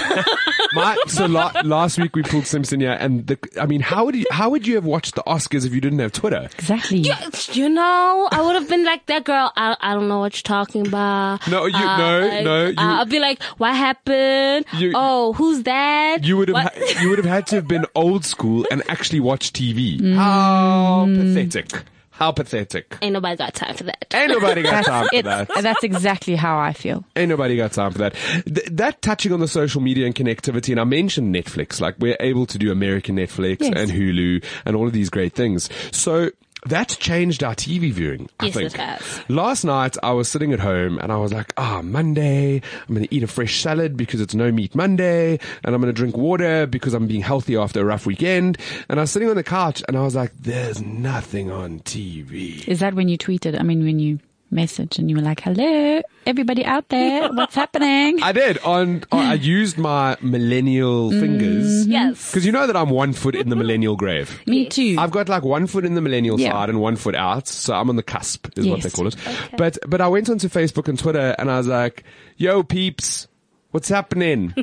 My, 0.72 0.96
so 1.06 1.26
la- 1.26 1.52
last 1.64 1.98
week 1.98 2.16
we 2.16 2.22
pulled 2.22 2.44
Simpiwe 2.44 2.80
here, 2.80 2.96
and 2.98 3.26
the, 3.26 3.38
I 3.60 3.66
mean, 3.66 3.80
how 3.80 4.04
would 4.06 4.16
you 4.16 4.24
how 4.30 4.50
would 4.50 4.66
you 4.66 4.74
have 4.74 4.84
watched 4.84 5.14
the 5.14 5.22
Oscars 5.26 5.64
if 5.66 5.72
you 5.74 5.80
didn't 5.80 5.98
have 6.00 6.12
Twitter? 6.12 6.48
Exactly. 6.58 7.04
you 7.52 7.68
know, 7.68 8.28
I 8.32 8.40
would 8.42 8.54
have 8.54 8.68
been 8.68 8.84
like 8.84 9.04
that 9.06 9.24
girl. 9.24 9.52
I, 9.56 9.76
I 9.80 9.94
don't 9.94 10.08
know 10.08 10.18
what 10.20 10.34
you're 10.36 10.42
talking 10.42 10.86
about. 10.86 11.46
No, 11.48 11.66
you- 11.66 11.72
no, 11.72 12.42
no, 12.42 12.66
you- 12.66 12.74
uh, 12.78 12.98
I'll 12.98 13.04
be 13.06 13.20
like, 13.20 13.42
what 13.58 13.74
happened? 13.76 14.64
You- 14.76 14.92
oh, 14.94 15.34
who's 15.34 15.62
that? 15.64 16.24
You 16.24 16.36
would 16.38 16.48
have 16.48 16.56
ha- 16.72 17.00
you 17.02 17.10
would 17.10 17.18
have 17.18 17.26
had 17.26 17.46
to 17.48 17.56
have 17.56 17.68
been 17.68 17.84
old 17.94 18.24
school 18.24 18.66
and 18.70 18.82
actually 18.88 19.20
watch 19.20 19.52
TV. 19.52 20.00
Mm. 20.00 20.14
How 20.16 21.06
pathetic! 21.06 21.84
How 22.16 22.32
pathetic! 22.32 22.96
Ain't 23.02 23.12
nobody 23.12 23.36
got 23.36 23.54
time 23.54 23.74
for 23.76 23.84
that. 23.84 24.06
Ain't 24.14 24.30
nobody 24.32 24.62
got 24.62 24.84
time 24.86 25.06
for 25.14 25.22
that. 25.22 25.48
that's 25.60 25.84
exactly 25.84 26.34
how 26.34 26.58
I 26.58 26.72
feel. 26.72 27.04
Ain't 27.14 27.28
nobody 27.28 27.56
got 27.56 27.72
time 27.72 27.92
for 27.92 27.98
that. 27.98 28.14
Th- 28.46 28.66
that 28.72 29.02
touching 29.02 29.32
on 29.32 29.40
the 29.40 29.48
social 29.48 29.80
media 29.82 30.06
and 30.06 30.14
connectivity, 30.14 30.70
and 30.70 30.80
I 30.80 30.84
mentioned 30.84 31.34
Netflix, 31.34 31.80
like 31.80 31.94
we're 31.98 32.16
able 32.20 32.46
to 32.46 32.56
do 32.58 32.72
American 32.72 33.16
Netflix 33.16 33.58
Yes. 33.60 33.74
and 33.76 33.90
Hulu 33.90 34.42
and 34.64 34.74
all 34.76 34.86
of 34.86 34.92
these 34.94 35.10
great 35.10 35.34
things. 35.34 35.68
So 35.92 36.30
that's 36.66 36.96
changed 36.96 37.42
our 37.44 37.54
TV 37.54 37.92
viewing. 37.92 38.28
I 38.40 38.46
Yes, 38.46 38.54
think. 38.54 38.66
it 38.74 38.76
has. 38.76 39.20
Last 39.28 39.64
night 39.64 39.96
I 40.02 40.12
was 40.12 40.28
sitting 40.28 40.52
at 40.52 40.60
home 40.60 40.98
and 40.98 41.10
I 41.12 41.16
was 41.16 41.32
like, 41.32 41.52
ah, 41.56 41.80
Monday, 41.82 42.60
I'm 42.88 42.94
going 42.94 43.06
to 43.06 43.14
eat 43.14 43.22
a 43.22 43.26
fresh 43.26 43.60
salad 43.60 43.96
because 43.96 44.20
it's 44.20 44.34
no 44.34 44.50
meat 44.52 44.74
Monday 44.74 45.38
and 45.64 45.74
I'm 45.74 45.80
going 45.80 45.92
to 45.92 45.96
drink 45.96 46.16
water 46.16 46.66
because 46.66 46.94
I'm 46.94 47.06
being 47.06 47.22
healthy 47.22 47.56
after 47.56 47.80
a 47.80 47.84
rough 47.84 48.06
weekend. 48.06 48.58
And 48.88 48.98
I 49.00 49.02
was 49.04 49.10
sitting 49.10 49.28
on 49.28 49.36
the 49.36 49.44
couch 49.44 49.82
and 49.88 49.96
I 49.96 50.02
was 50.02 50.14
like, 50.14 50.32
there's 50.38 50.80
nothing 50.82 51.50
on 51.50 51.80
TV. 51.80 52.66
Is 52.68 52.80
that 52.80 52.94
when 52.94 53.08
you 53.08 53.18
tweeted? 53.18 53.58
I 53.58 53.62
mean, 53.62 53.84
when 53.84 53.98
you 53.98 54.18
messaged 54.56 54.98
and 54.98 55.10
you 55.10 55.16
were 55.16 55.22
like, 55.22 55.40
hello, 55.40 56.00
everybody 56.26 56.64
out 56.64 56.88
there, 56.88 57.28
what's 57.32 57.54
happening? 57.54 58.22
I 58.22 58.32
did 58.32 58.58
on, 58.64 59.04
on 59.12 59.18
I 59.26 59.34
used 59.56 59.76
my 59.78 60.16
millennial 60.22 61.10
fingers. 61.10 61.82
Mm-hmm. 61.82 61.92
Yes. 61.92 62.30
Because 62.30 62.46
you 62.46 62.52
know 62.52 62.66
that 62.66 62.74
I'm 62.76 62.90
one 62.90 63.12
foot 63.12 63.34
in 63.36 63.50
the 63.50 63.56
millennial 63.56 63.94
grave. 63.96 64.40
Me 64.46 64.66
too. 64.68 64.96
I've 64.98 65.10
got 65.10 65.28
like 65.28 65.44
one 65.44 65.66
foot 65.66 65.84
in 65.84 65.94
the 65.94 66.00
millennial 66.00 66.40
Yeah. 66.40 66.52
side 66.52 66.70
and 66.70 66.80
one 66.80 66.96
foot 66.96 67.14
out, 67.14 67.46
so 67.46 67.74
I'm 67.74 67.90
on 67.90 67.96
the 67.96 68.02
cusp, 68.02 68.48
is 68.58 68.66
what 68.66 68.82
they 68.82 68.90
call 68.90 69.06
it. 69.06 69.16
But 69.58 69.78
but 69.86 70.00
I 70.00 70.08
went 70.08 70.28
onto 70.30 70.48
Facebook 70.48 70.88
and 70.88 70.98
Twitter, 70.98 71.36
and 71.38 71.50
I 71.50 71.58
was 71.58 71.66
like, 71.66 72.04
"Yo, 72.36 72.62
peeps, 72.62 73.28
what's 73.72 73.88
happening? 73.88 74.54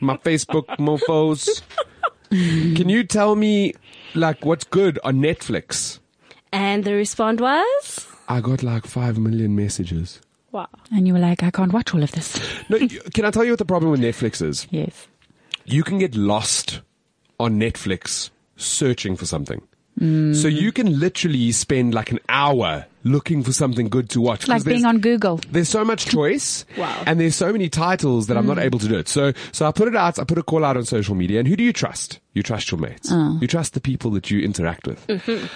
My 0.00 0.16
Facebook 0.16 0.66
mofo's. 0.78 1.62
Can 2.30 2.88
you 2.88 3.04
tell 3.04 3.36
me 3.36 3.74
like 4.14 4.44
what's 4.44 4.64
good 4.64 4.98
on 5.04 5.16
Netflix?" 5.16 5.98
And 6.54 6.84
the 6.84 6.92
response 6.94 7.40
was, 7.40 8.06
I 8.32 8.40
got 8.40 8.62
like 8.62 8.86
five 8.86 9.18
million 9.18 9.54
messages. 9.54 10.20
Wow. 10.52 10.68
And 10.94 11.06
you 11.06 11.12
were 11.14 11.18
like, 11.20 11.42
I 11.42 11.50
can't 11.50 11.72
watch 11.72 11.94
all 11.94 12.02
of 12.02 12.12
this. 12.12 12.38
No, 12.68 12.78
can 13.14 13.24
I 13.24 13.30
tell 13.30 13.44
you 13.44 13.52
what 13.52 13.58
the 13.58 13.64
problem 13.64 13.90
with 13.90 14.00
Netflix 14.00 14.40
is? 14.42 14.66
Yes. 14.70 15.06
You 15.64 15.82
can 15.82 15.98
get 15.98 16.14
lost 16.14 16.80
on 17.38 17.58
Netflix 17.60 18.30
searching 18.56 19.16
for 19.16 19.26
something. 19.26 19.60
So 20.00 20.48
you 20.48 20.72
can 20.72 20.98
literally 20.98 21.52
spend 21.52 21.92
like 21.94 22.10
an 22.10 22.18
hour 22.28 22.86
looking 23.04 23.44
for 23.44 23.52
something 23.52 23.88
good 23.88 24.08
to 24.10 24.20
watch. 24.20 24.40
It's 24.40 24.48
like 24.48 24.56
'cause 24.56 24.64
there's- 24.64 24.78
being 24.78 24.86
on 24.86 24.98
Google. 25.00 25.38
There's 25.50 25.68
so 25.68 25.84
much 25.84 26.06
choice. 26.06 26.64
Wow. 26.78 27.04
And 27.06 27.20
there's 27.20 27.36
so 27.36 27.52
many 27.52 27.68
titles 27.68 28.26
that 28.26 28.36
I'm 28.36 28.44
Mm. 28.44 28.54
not 28.56 28.58
able 28.58 28.78
to 28.80 28.88
do 28.88 28.98
it. 28.98 29.06
So, 29.08 29.32
so 29.52 29.66
I 29.66 29.70
put 29.70 29.86
it 29.88 29.94
out, 29.94 30.18
I 30.18 30.24
put 30.24 30.38
a 30.38 30.42
call 30.42 30.64
out 30.64 30.76
on 30.76 30.84
social 30.86 31.14
media. 31.14 31.38
And 31.40 31.46
who 31.46 31.56
do 31.56 31.62
you 31.62 31.72
trust? 31.74 32.18
You 32.32 32.42
trust 32.42 32.70
your 32.72 32.80
mates. 32.80 33.10
Oh. 33.12 33.38
You 33.40 33.46
trust 33.46 33.74
the 33.74 33.80
people 33.80 34.10
that 34.12 34.30
you 34.30 34.40
interact 34.40 34.86
with. 34.88 35.06
Mm-hmm. 35.06 35.46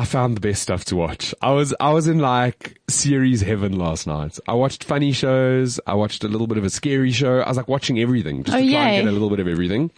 I 0.00 0.04
found 0.04 0.36
the 0.36 0.40
best 0.40 0.62
stuff 0.62 0.84
to 0.86 0.96
watch. 0.96 1.34
I 1.42 1.50
was, 1.50 1.74
I 1.80 1.90
was 1.92 2.06
in 2.06 2.20
like 2.20 2.78
series 2.88 3.40
heaven 3.40 3.76
last 3.76 4.06
night. 4.06 4.38
I 4.46 4.54
watched 4.54 4.84
funny 4.84 5.10
shows. 5.10 5.80
I 5.88 5.94
watched 5.94 6.22
a 6.22 6.28
little 6.28 6.46
bit 6.46 6.56
of 6.56 6.62
a 6.64 6.70
scary 6.70 7.10
show. 7.10 7.40
I 7.40 7.48
was 7.48 7.56
like 7.56 7.66
watching 7.66 7.98
everything 7.98 8.44
just 8.44 8.56
Oh, 8.56 8.60
to 8.60 8.70
try 8.70 8.90
yay. 8.90 8.96
and 8.98 9.06
get 9.06 9.10
a 9.10 9.12
little 9.12 9.28
bit 9.28 9.40
of 9.40 9.48
everything. 9.48 9.90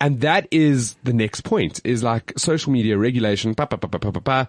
And 0.00 0.20
that 0.20 0.46
is 0.52 0.94
the 1.02 1.12
next 1.12 1.40
point 1.40 1.80
is 1.84 2.04
like 2.04 2.34
social 2.36 2.70
media 2.70 2.96
regulation. 2.98 3.54
Pa, 3.56 3.66
pa, 3.66 3.76
pa, 3.78 3.88
pa, 3.88 3.98
pa, 3.98 4.10
pa, 4.12 4.20
pa. 4.20 4.46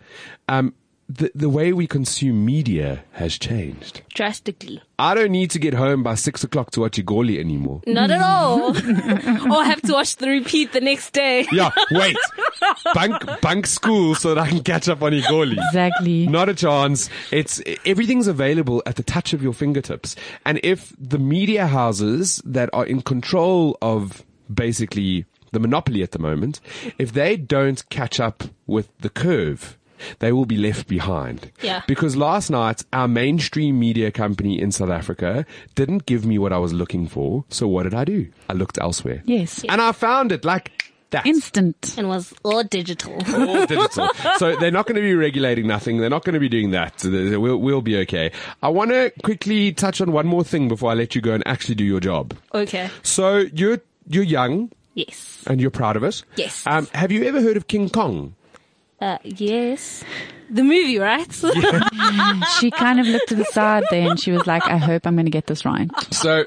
Um, 0.47 0.73
the, 1.09 1.31
the 1.33 1.49
way 1.49 1.71
we 1.71 1.87
consume 1.87 2.45
media 2.45 3.03
has 3.13 3.37
changed. 3.37 4.01
Drastically. 4.13 4.81
I 4.99 5.13
don't 5.13 5.31
need 5.31 5.51
to 5.51 5.59
get 5.59 5.73
home 5.73 6.03
by 6.03 6.15
six 6.15 6.43
o'clock 6.43 6.71
to 6.71 6.81
watch 6.81 6.97
Egoli 6.97 7.39
anymore. 7.39 7.81
Not 7.87 8.11
at 8.11 8.21
all. 8.21 8.69
or 9.51 9.63
have 9.63 9.81
to 9.83 9.93
watch 9.93 10.17
the 10.17 10.27
repeat 10.27 10.73
the 10.73 10.81
next 10.81 11.13
day. 11.13 11.47
Yeah, 11.51 11.71
wait. 11.91 12.17
bunk, 12.93 13.23
bunk 13.41 13.67
school 13.67 14.15
so 14.15 14.33
that 14.33 14.41
I 14.41 14.49
can 14.49 14.63
catch 14.63 14.89
up 14.89 15.01
on 15.01 15.13
Egoli. 15.13 15.57
Exactly. 15.67 16.27
Not 16.27 16.49
a 16.49 16.53
chance. 16.53 17.09
It's 17.31 17.61
everything's 17.85 18.27
available 18.27 18.83
at 18.85 18.97
the 18.97 19.03
touch 19.03 19.33
of 19.33 19.41
your 19.41 19.53
fingertips. 19.53 20.15
And 20.45 20.59
if 20.63 20.93
the 20.99 21.19
media 21.19 21.67
houses 21.67 22.41
that 22.43 22.69
are 22.73 22.85
in 22.85 23.01
control 23.01 23.77
of 23.81 24.25
basically 24.53 25.25
the 25.51 25.59
monopoly 25.59 26.03
at 26.03 26.11
the 26.11 26.19
moment, 26.19 26.59
if 26.97 27.13
they 27.13 27.37
don't 27.37 27.87
catch 27.89 28.19
up 28.19 28.43
with 28.65 28.89
the 28.99 29.09
curve, 29.09 29.76
they 30.19 30.31
will 30.31 30.45
be 30.45 30.57
left 30.57 30.87
behind. 30.87 31.51
Yeah. 31.61 31.81
Because 31.87 32.15
last 32.15 32.49
night, 32.49 32.83
our 32.93 33.07
mainstream 33.07 33.79
media 33.79 34.11
company 34.11 34.59
in 34.61 34.71
South 34.71 34.89
Africa 34.89 35.45
didn't 35.75 36.05
give 36.05 36.25
me 36.25 36.37
what 36.37 36.53
I 36.53 36.57
was 36.57 36.73
looking 36.73 37.07
for. 37.07 37.45
So 37.49 37.67
what 37.67 37.83
did 37.83 37.93
I 37.93 38.05
do? 38.05 38.27
I 38.49 38.53
looked 38.53 38.77
elsewhere. 38.79 39.23
Yes. 39.25 39.63
And 39.67 39.81
I 39.81 39.91
found 39.91 40.31
it 40.31 40.43
like 40.45 40.71
that. 41.11 41.25
Instant. 41.25 41.95
And 41.97 42.09
was 42.09 42.33
all 42.43 42.63
digital. 42.63 43.13
all 43.33 43.65
digital. 43.65 44.09
So 44.37 44.55
they're 44.57 44.71
not 44.71 44.85
going 44.87 44.95
to 44.97 45.01
be 45.01 45.15
regulating 45.15 45.65
nothing. 45.67 45.97
They're 45.99 46.09
not 46.09 46.25
going 46.25 46.33
to 46.33 46.39
be 46.39 46.49
doing 46.49 46.71
that. 46.71 46.99
So 46.99 47.39
We'll, 47.39 47.57
we'll 47.57 47.81
be 47.81 47.97
okay. 47.99 48.31
I 48.61 48.67
want 48.69 48.91
to 48.91 49.13
quickly 49.23 49.71
touch 49.71 50.01
on 50.01 50.11
one 50.11 50.27
more 50.27 50.43
thing 50.43 50.67
before 50.67 50.91
I 50.91 50.95
let 50.95 51.15
you 51.15 51.21
go 51.21 51.33
and 51.33 51.47
actually 51.47 51.75
do 51.75 51.85
your 51.85 52.01
job. 52.01 52.33
Okay. 52.53 52.89
So 53.03 53.37
you're, 53.53 53.79
you're 54.09 54.23
young 54.25 54.71
Yes. 54.95 55.43
and 55.47 55.61
you're 55.61 55.71
proud 55.71 55.95
of 55.95 56.03
it. 56.03 56.23
Yes. 56.35 56.65
Um, 56.67 56.87
have 56.93 57.11
you 57.11 57.23
ever 57.23 57.39
heard 57.41 57.55
of 57.55 57.67
King 57.67 57.89
Kong? 57.89 58.35
Uh, 58.99 59.17
yes. 59.23 60.03
The 60.49 60.63
movie, 60.63 60.97
right? 60.97 61.27
She 62.59 62.71
kind 62.71 62.99
of 62.99 63.05
looked 63.07 63.29
to 63.29 63.35
the 63.35 63.45
side 63.45 63.83
there 63.91 64.09
and 64.09 64.19
she 64.19 64.31
was 64.31 64.47
like, 64.47 64.65
I 64.67 64.77
hope 64.77 65.05
I'm 65.05 65.15
going 65.15 65.25
to 65.25 65.31
get 65.31 65.45
this 65.47 65.65
right. 65.65 65.89
So, 66.11 66.45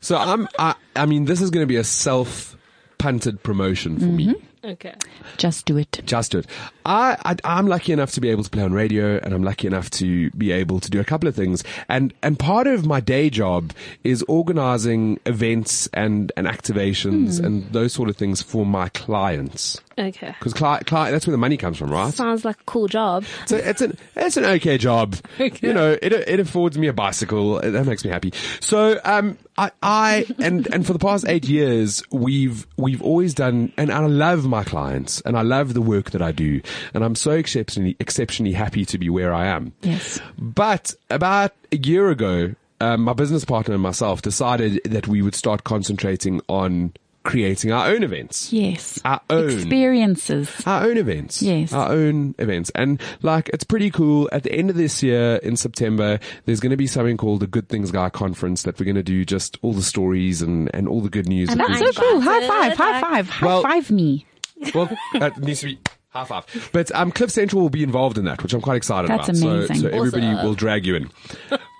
so 0.00 0.16
I'm, 0.16 0.48
I, 0.58 0.74
I 0.96 1.06
mean, 1.06 1.24
this 1.26 1.40
is 1.40 1.50
going 1.50 1.62
to 1.62 1.66
be 1.66 1.76
a 1.76 1.84
self 1.84 2.56
punted 2.98 3.42
promotion 3.42 3.98
for 3.98 4.06
me. 4.06 4.34
Okay. 4.64 4.94
Just 5.36 5.66
do 5.66 5.76
it. 5.76 6.00
Just 6.04 6.32
do 6.32 6.38
it. 6.38 6.46
I, 6.84 7.16
I, 7.24 7.36
I'm 7.44 7.66
lucky 7.66 7.92
enough 7.92 8.12
to 8.12 8.20
be 8.20 8.28
able 8.30 8.42
to 8.44 8.50
play 8.50 8.62
on 8.62 8.72
radio 8.72 9.18
and 9.18 9.32
I'm 9.34 9.42
lucky 9.42 9.66
enough 9.66 9.90
to 9.90 10.30
be 10.32 10.52
able 10.52 10.80
to 10.80 10.90
do 10.90 11.00
a 11.00 11.04
couple 11.04 11.28
of 11.28 11.34
things. 11.34 11.62
And, 11.88 12.12
and 12.22 12.38
part 12.38 12.66
of 12.66 12.86
my 12.86 13.00
day 13.00 13.30
job 13.30 13.72
is 14.04 14.22
organizing 14.24 15.20
events 15.26 15.88
and, 15.92 16.32
and 16.36 16.46
activations 16.46 17.42
and 17.42 17.70
those 17.72 17.92
sort 17.92 18.08
of 18.08 18.16
things 18.16 18.42
for 18.42 18.64
my 18.66 18.88
clients. 18.90 19.80
Okay. 19.98 20.34
Cause 20.40 20.54
client, 20.54 20.86
cli- 20.86 21.10
that's 21.10 21.26
where 21.26 21.32
the 21.32 21.38
money 21.38 21.56
comes 21.56 21.76
from, 21.76 21.90
right? 21.90 22.12
Sounds 22.12 22.44
like 22.44 22.60
a 22.60 22.64
cool 22.64 22.88
job. 22.88 23.24
So 23.46 23.56
it's 23.56 23.82
an 23.82 23.98
it's 24.16 24.36
an 24.36 24.44
okay 24.44 24.78
job. 24.78 25.16
Okay. 25.42 25.66
You 25.66 25.74
know, 25.74 25.98
it 26.00 26.12
it 26.12 26.38
affords 26.38 26.78
me 26.78 26.86
a 26.86 26.92
bicycle. 26.92 27.60
That 27.60 27.84
makes 27.84 28.04
me 28.04 28.10
happy. 28.10 28.32
So 28.60 29.00
um, 29.04 29.36
I 29.58 29.70
I 29.82 30.26
and 30.38 30.66
and 30.72 30.86
for 30.86 30.92
the 30.92 30.98
past 30.98 31.26
eight 31.28 31.44
years, 31.46 32.02
we've 32.10 32.66
we've 32.76 33.02
always 33.02 33.34
done, 33.34 33.72
and 33.76 33.92
I 33.92 33.98
love 34.06 34.46
my 34.46 34.64
clients, 34.64 35.20
and 35.22 35.36
I 35.36 35.42
love 35.42 35.74
the 35.74 35.82
work 35.82 36.10
that 36.12 36.22
I 36.22 36.32
do, 36.32 36.60
and 36.94 37.04
I'm 37.04 37.14
so 37.14 37.32
exceptionally 37.32 37.96
exceptionally 38.00 38.52
happy 38.52 38.84
to 38.86 38.98
be 38.98 39.10
where 39.10 39.32
I 39.34 39.46
am. 39.46 39.72
Yes. 39.82 40.20
But 40.38 40.94
about 41.10 41.52
a 41.70 41.76
year 41.76 42.10
ago, 42.10 42.54
um, 42.80 43.02
my 43.02 43.12
business 43.12 43.44
partner 43.44 43.74
and 43.74 43.82
myself 43.82 44.22
decided 44.22 44.80
that 44.84 45.06
we 45.06 45.22
would 45.22 45.34
start 45.34 45.64
concentrating 45.64 46.40
on 46.48 46.92
creating 47.24 47.72
our 47.72 47.86
own 47.88 48.02
events. 48.02 48.52
Yes. 48.52 49.00
Our 49.04 49.20
own 49.30 49.50
Experiences. 49.50 50.50
our 50.66 50.84
own 50.84 50.96
events. 50.96 51.42
Yes. 51.42 51.72
Our 51.72 51.90
own 51.92 52.34
events. 52.38 52.70
And 52.74 53.00
like, 53.22 53.48
it's 53.50 53.64
pretty 53.64 53.90
cool. 53.90 54.28
At 54.32 54.42
the 54.42 54.52
end 54.52 54.70
of 54.70 54.76
this 54.76 55.02
year 55.02 55.36
in 55.36 55.56
September, 55.56 56.18
there's 56.46 56.60
going 56.60 56.70
to 56.70 56.76
be 56.76 56.86
something 56.86 57.16
called 57.16 57.40
the 57.40 57.46
Good 57.46 57.68
Things 57.68 57.90
Guy 57.90 58.10
Conference 58.10 58.62
that 58.64 58.78
we're 58.78 58.84
going 58.86 58.96
to 58.96 59.02
do 59.02 59.24
just 59.24 59.58
all 59.62 59.72
the 59.72 59.82
stories 59.82 60.42
and, 60.42 60.70
and 60.74 60.88
all 60.88 61.00
the 61.00 61.10
good 61.10 61.28
news. 61.28 61.48
And 61.50 61.60
that 61.60 61.68
That's 61.68 61.96
so 61.96 62.02
cool. 62.02 62.20
High 62.20 62.46
five. 62.46 62.76
High 62.76 63.00
five. 63.00 63.28
High 63.28 63.46
Well- 63.46 63.62
five 63.62 63.90
me. 63.90 64.26
well, 64.74 64.90
that 65.14 65.38
needs 65.38 65.60
to 65.60 65.66
be 65.66 65.78
half 66.10 66.28
half. 66.28 66.70
But 66.72 66.94
um, 66.94 67.10
Cliff 67.10 67.30
Central 67.30 67.62
will 67.62 67.70
be 67.70 67.82
involved 67.82 68.18
in 68.18 68.24
that, 68.26 68.42
which 68.42 68.52
I'm 68.52 68.60
quite 68.60 68.76
excited 68.76 69.08
That's 69.10 69.28
about. 69.28 69.36
So, 69.38 69.48
amazing. 69.48 69.76
so 69.76 69.88
everybody 69.88 70.26
Awesome. 70.26 70.46
will 70.46 70.54
drag 70.54 70.86
you 70.86 70.94
in. 70.96 71.10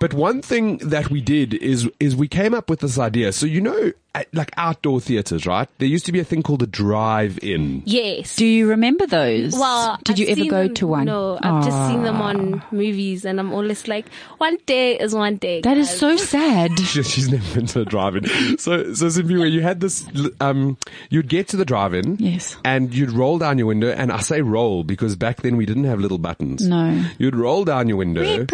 But 0.02 0.12
one 0.14 0.42
thing 0.42 0.76
that 0.78 1.10
we 1.10 1.20
did 1.22 1.54
is 1.54 1.88
is 1.98 2.14
we 2.14 2.28
came 2.28 2.52
up 2.54 2.68
with 2.68 2.80
this 2.80 2.98
idea. 2.98 3.32
So 3.32 3.46
you 3.46 3.60
know, 3.62 3.92
at, 4.14 4.26
like 4.34 4.50
outdoor 4.58 5.00
theaters, 5.00 5.46
right? 5.46 5.68
There 5.78 5.88
used 5.88 6.04
to 6.06 6.12
be 6.12 6.20
a 6.20 6.24
thing 6.24 6.42
called 6.42 6.62
a 6.62 6.66
drive-in. 6.66 7.82
Yes. 7.86 8.36
Do 8.36 8.44
you 8.44 8.68
remember 8.68 9.06
those? 9.06 9.52
well, 9.54 9.98
did 10.04 10.14
I've 10.14 10.18
you 10.18 10.26
ever 10.28 10.44
go 10.50 10.62
them- 10.66 10.74
to 10.74 10.86
one? 10.86 11.04
No, 11.06 11.38
I've 11.42 11.64
just 11.64 11.88
seen 11.88 12.02
them 12.02 12.16
Ah. 12.20 12.28
on 12.28 12.62
movies, 12.70 13.24
and 13.24 13.40
I'm 13.40 13.52
always 13.52 13.88
like, 13.88 14.06
one 14.38 14.58
day 14.66 14.98
is 14.98 15.14
one 15.14 15.36
day. 15.36 15.60
That 15.62 15.78
is 15.78 15.88
guys. 15.88 15.98
so 15.98 16.16
sad. 16.16 16.78
She- 16.92 17.02
she's 17.02 17.30
never 17.30 17.54
been 17.54 17.66
to 17.68 17.80
a 17.80 17.84
drive-in. 17.86 18.58
So, 18.58 18.92
so 18.92 19.08
simply 19.08 19.38
where 19.38 19.46
you 19.46 19.62
had 19.62 19.80
this, 19.80 20.04
um, 20.40 20.76
you'd 21.08 21.28
get 21.28 21.48
to 21.48 21.56
the 21.56 21.64
drive-in. 21.64 22.16
Yes. 22.18 22.56
And 22.64 22.92
you'd 22.92 23.12
roll 23.12 23.38
down 23.38 23.56
your 23.58 23.66
window, 23.68 23.88
and 23.90 24.12
I 24.12 24.20
say 24.20 24.42
roll 24.42 24.84
because 24.84 25.16
back 25.16 25.40
then 25.42 25.56
we 25.56 25.64
didn't 25.64 25.84
have 25.84 26.00
little 26.00 26.18
buttons. 26.18 26.66
No. 26.66 27.02
You'd 27.18 27.36
roll 27.36 27.64
down 27.64 27.88
your 27.88 27.96
window. 27.96 28.46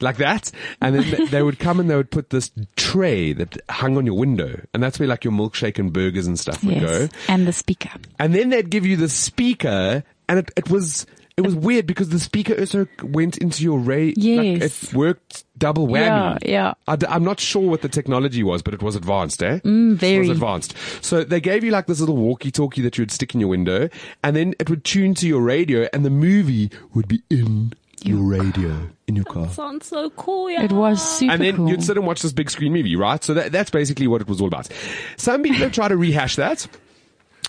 like 0.00 0.16
that, 0.16 0.50
and 0.80 0.94
then 0.96 1.26
they 1.30 1.42
would 1.42 1.58
come 1.58 1.80
and 1.80 1.88
they 1.90 1.96
would 1.96 2.10
put 2.10 2.30
this 2.30 2.50
tray 2.76 3.32
that 3.32 3.58
hung 3.70 3.96
on 3.96 4.06
your 4.06 4.16
window, 4.16 4.60
and 4.72 4.82
that's 4.82 4.98
where 4.98 5.08
like 5.08 5.24
your 5.24 5.32
milkshake 5.32 5.78
and 5.78 5.92
burgers 5.92 6.26
and 6.26 6.38
stuff 6.38 6.62
would 6.64 6.76
Yes. 6.76 6.82
go. 6.82 7.08
And 7.28 7.46
the 7.46 7.52
speaker. 7.52 7.90
And 8.18 8.34
then 8.34 8.50
they'd 8.50 8.70
give 8.70 8.86
you 8.86 8.96
the 8.96 9.08
speaker, 9.08 10.02
and 10.28 10.38
it, 10.38 10.50
it 10.56 10.70
was 10.70 11.06
it 11.36 11.40
was 11.40 11.56
weird 11.56 11.84
because 11.84 12.10
the 12.10 12.20
speaker 12.20 12.54
also 12.56 12.86
went 13.02 13.38
into 13.38 13.64
your 13.64 13.76
ray. 13.80 14.06
like, 14.06 14.14
Yes. 14.18 14.84
it 14.84 14.94
worked 14.94 15.42
double 15.58 15.88
whammy. 15.88 16.38
Yeah, 16.44 16.74
yeah. 16.86 16.96
I, 17.08 17.16
am 17.16 17.24
not 17.24 17.40
sure 17.40 17.68
what 17.68 17.82
the 17.82 17.88
technology 17.88 18.44
was, 18.44 18.62
but 18.62 18.72
it 18.72 18.82
was 18.84 18.94
advanced, 18.94 19.42
eh? 19.42 19.58
Mm, 19.64 20.00
It 20.00 20.18
was 20.20 20.28
advanced. 20.28 20.76
So 21.00 21.24
they 21.24 21.40
gave 21.40 21.64
you 21.64 21.72
like 21.72 21.86
this 21.86 21.98
little 21.98 22.16
walkie-talkie 22.16 22.82
that 22.82 22.96
you 22.96 23.02
would 23.02 23.10
stick 23.10 23.34
in 23.34 23.40
your 23.40 23.48
window, 23.48 23.88
and 24.22 24.36
then 24.36 24.54
it 24.60 24.70
would 24.70 24.84
tune 24.84 25.14
to 25.14 25.26
your 25.26 25.40
radio, 25.42 25.88
and 25.92 26.04
the 26.04 26.10
movie 26.10 26.70
would 26.94 27.08
be 27.08 27.20
in 27.28 27.72
your 28.06 28.22
radio 28.22 28.88
in 29.06 29.16
your 29.16 29.24
car. 29.24 29.46
That 29.46 29.52
Sounds 29.52 29.86
so 29.86 30.10
cool, 30.10 30.50
yeah. 30.50 30.62
It 30.62 30.72
was 30.72 31.02
super 31.18 31.32
And 31.32 31.42
then 31.42 31.56
cool. 31.56 31.68
you'd 31.68 31.82
sit 31.82 31.96
and 31.96 32.06
watch 32.06 32.22
this 32.22 32.32
big 32.32 32.50
screen 32.50 32.72
movie, 32.72 32.96
right? 32.96 33.22
So 33.22 33.34
that, 33.34 33.52
that's 33.52 33.70
basically 33.70 34.06
what 34.06 34.20
it 34.20 34.28
was 34.28 34.40
all 34.40 34.46
about. 34.48 34.68
Some 35.16 35.42
people 35.42 35.60
have 35.60 35.72
tried 35.72 35.88
to 35.88 35.96
rehash 35.96 36.36
that. 36.36 36.66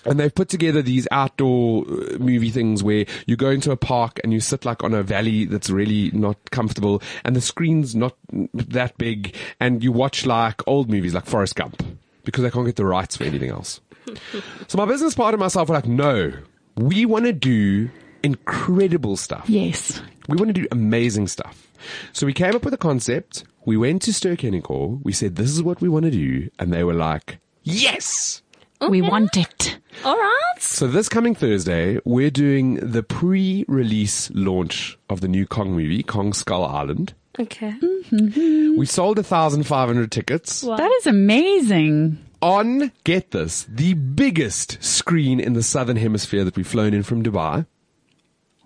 And 0.04 0.20
they've 0.20 0.32
put 0.32 0.48
together 0.48 0.82
these 0.82 1.08
outdoor 1.10 1.82
uh, 1.82 2.18
movie 2.18 2.50
things 2.50 2.80
where 2.84 3.06
you 3.26 3.34
go 3.34 3.50
into 3.50 3.72
a 3.72 3.76
park 3.76 4.20
and 4.22 4.32
you 4.32 4.38
sit 4.38 4.64
like 4.64 4.84
on 4.84 4.94
a 4.94 5.02
valley 5.02 5.46
that's 5.46 5.68
really 5.68 6.12
not 6.12 6.36
comfortable 6.52 7.02
and 7.24 7.34
the 7.34 7.40
screen's 7.40 7.96
not 7.96 8.14
that 8.54 8.96
big 8.98 9.34
and 9.58 9.82
you 9.82 9.90
watch 9.90 10.24
like 10.24 10.62
old 10.68 10.88
movies 10.88 11.12
like 11.12 11.26
Forrest 11.26 11.56
Gump 11.56 11.82
because 12.24 12.44
they 12.44 12.50
can't 12.50 12.66
get 12.66 12.76
the 12.76 12.86
rights 12.86 13.16
for 13.16 13.24
anything 13.24 13.50
else. 13.50 13.80
so 14.68 14.78
my 14.78 14.84
business 14.84 15.14
partner 15.14 15.34
and 15.34 15.40
myself 15.40 15.68
were 15.68 15.74
like, 15.74 15.86
no, 15.86 16.32
we 16.76 17.04
want 17.04 17.24
to 17.24 17.32
do 17.32 17.90
incredible 18.26 19.16
stuff. 19.16 19.48
yes. 19.48 20.00
We 20.28 20.36
want 20.36 20.48
to 20.48 20.60
do 20.60 20.66
amazing 20.72 21.28
stuff. 21.28 21.68
So 22.12 22.26
we 22.26 22.32
came 22.32 22.54
up 22.56 22.64
with 22.64 22.74
a 22.74 22.78
concept. 22.78 23.44
We 23.64 23.76
went 23.76 24.02
to 24.02 24.12
Stir 24.12 24.34
Core. 24.60 24.98
We 25.04 25.12
said, 25.12 25.36
this 25.36 25.50
is 25.50 25.62
what 25.62 25.80
we 25.80 25.88
want 25.88 26.04
to 26.04 26.10
do. 26.10 26.50
And 26.58 26.72
they 26.72 26.82
were 26.82 26.94
like, 26.94 27.38
yes. 27.62 28.42
We 28.80 29.00
want 29.02 29.36
it. 29.36 29.78
All 30.04 30.16
right. 30.16 30.54
So 30.58 30.88
this 30.88 31.08
coming 31.08 31.34
Thursday, 31.34 31.98
we're 32.04 32.30
doing 32.30 32.74
the 32.76 33.02
pre-release 33.02 34.30
launch 34.34 34.98
of 35.08 35.20
the 35.20 35.28
new 35.28 35.46
Kong 35.46 35.70
movie, 35.72 36.02
Kong 36.02 36.32
Skull 36.32 36.64
Island. 36.64 37.14
Okay. 37.38 37.74
Mm-hmm. 37.80 38.76
We 38.78 38.86
sold 38.86 39.18
1,500 39.18 40.10
tickets 40.10 40.62
Wow. 40.62 40.76
That 40.76 40.90
is 41.00 41.06
amazing. 41.06 42.18
on, 42.42 42.92
get 43.04 43.30
this, 43.30 43.64
the 43.68 43.94
biggest 43.94 44.82
screen 44.82 45.38
in 45.40 45.52
the 45.54 45.62
Southern 45.62 45.96
Hemisphere 45.96 46.44
that 46.44 46.56
we've 46.56 46.66
flown 46.66 46.94
in 46.94 47.02
from 47.02 47.22
Dubai. 47.22 47.66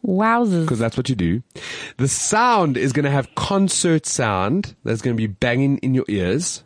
Wowzers. 0.07 0.62
because 0.64 0.78
that's 0.78 0.97
what 0.97 1.09
you 1.09 1.14
do. 1.14 1.42
The 1.99 2.09
sound 2.09 2.76
is 2.76 2.92
going 2.92 3.04
to 3.04 3.11
have 3.11 3.35
concert 3.35 4.07
sound 4.07 4.75
that's 4.85 5.02
going 5.02 5.16
to 5.16 5.21
be 5.21 5.26
banging 5.26 5.78
in 5.78 5.95
your 5.95 6.07
ears 6.09 6.64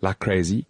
like 0.00 0.18
crazy. 0.18 0.66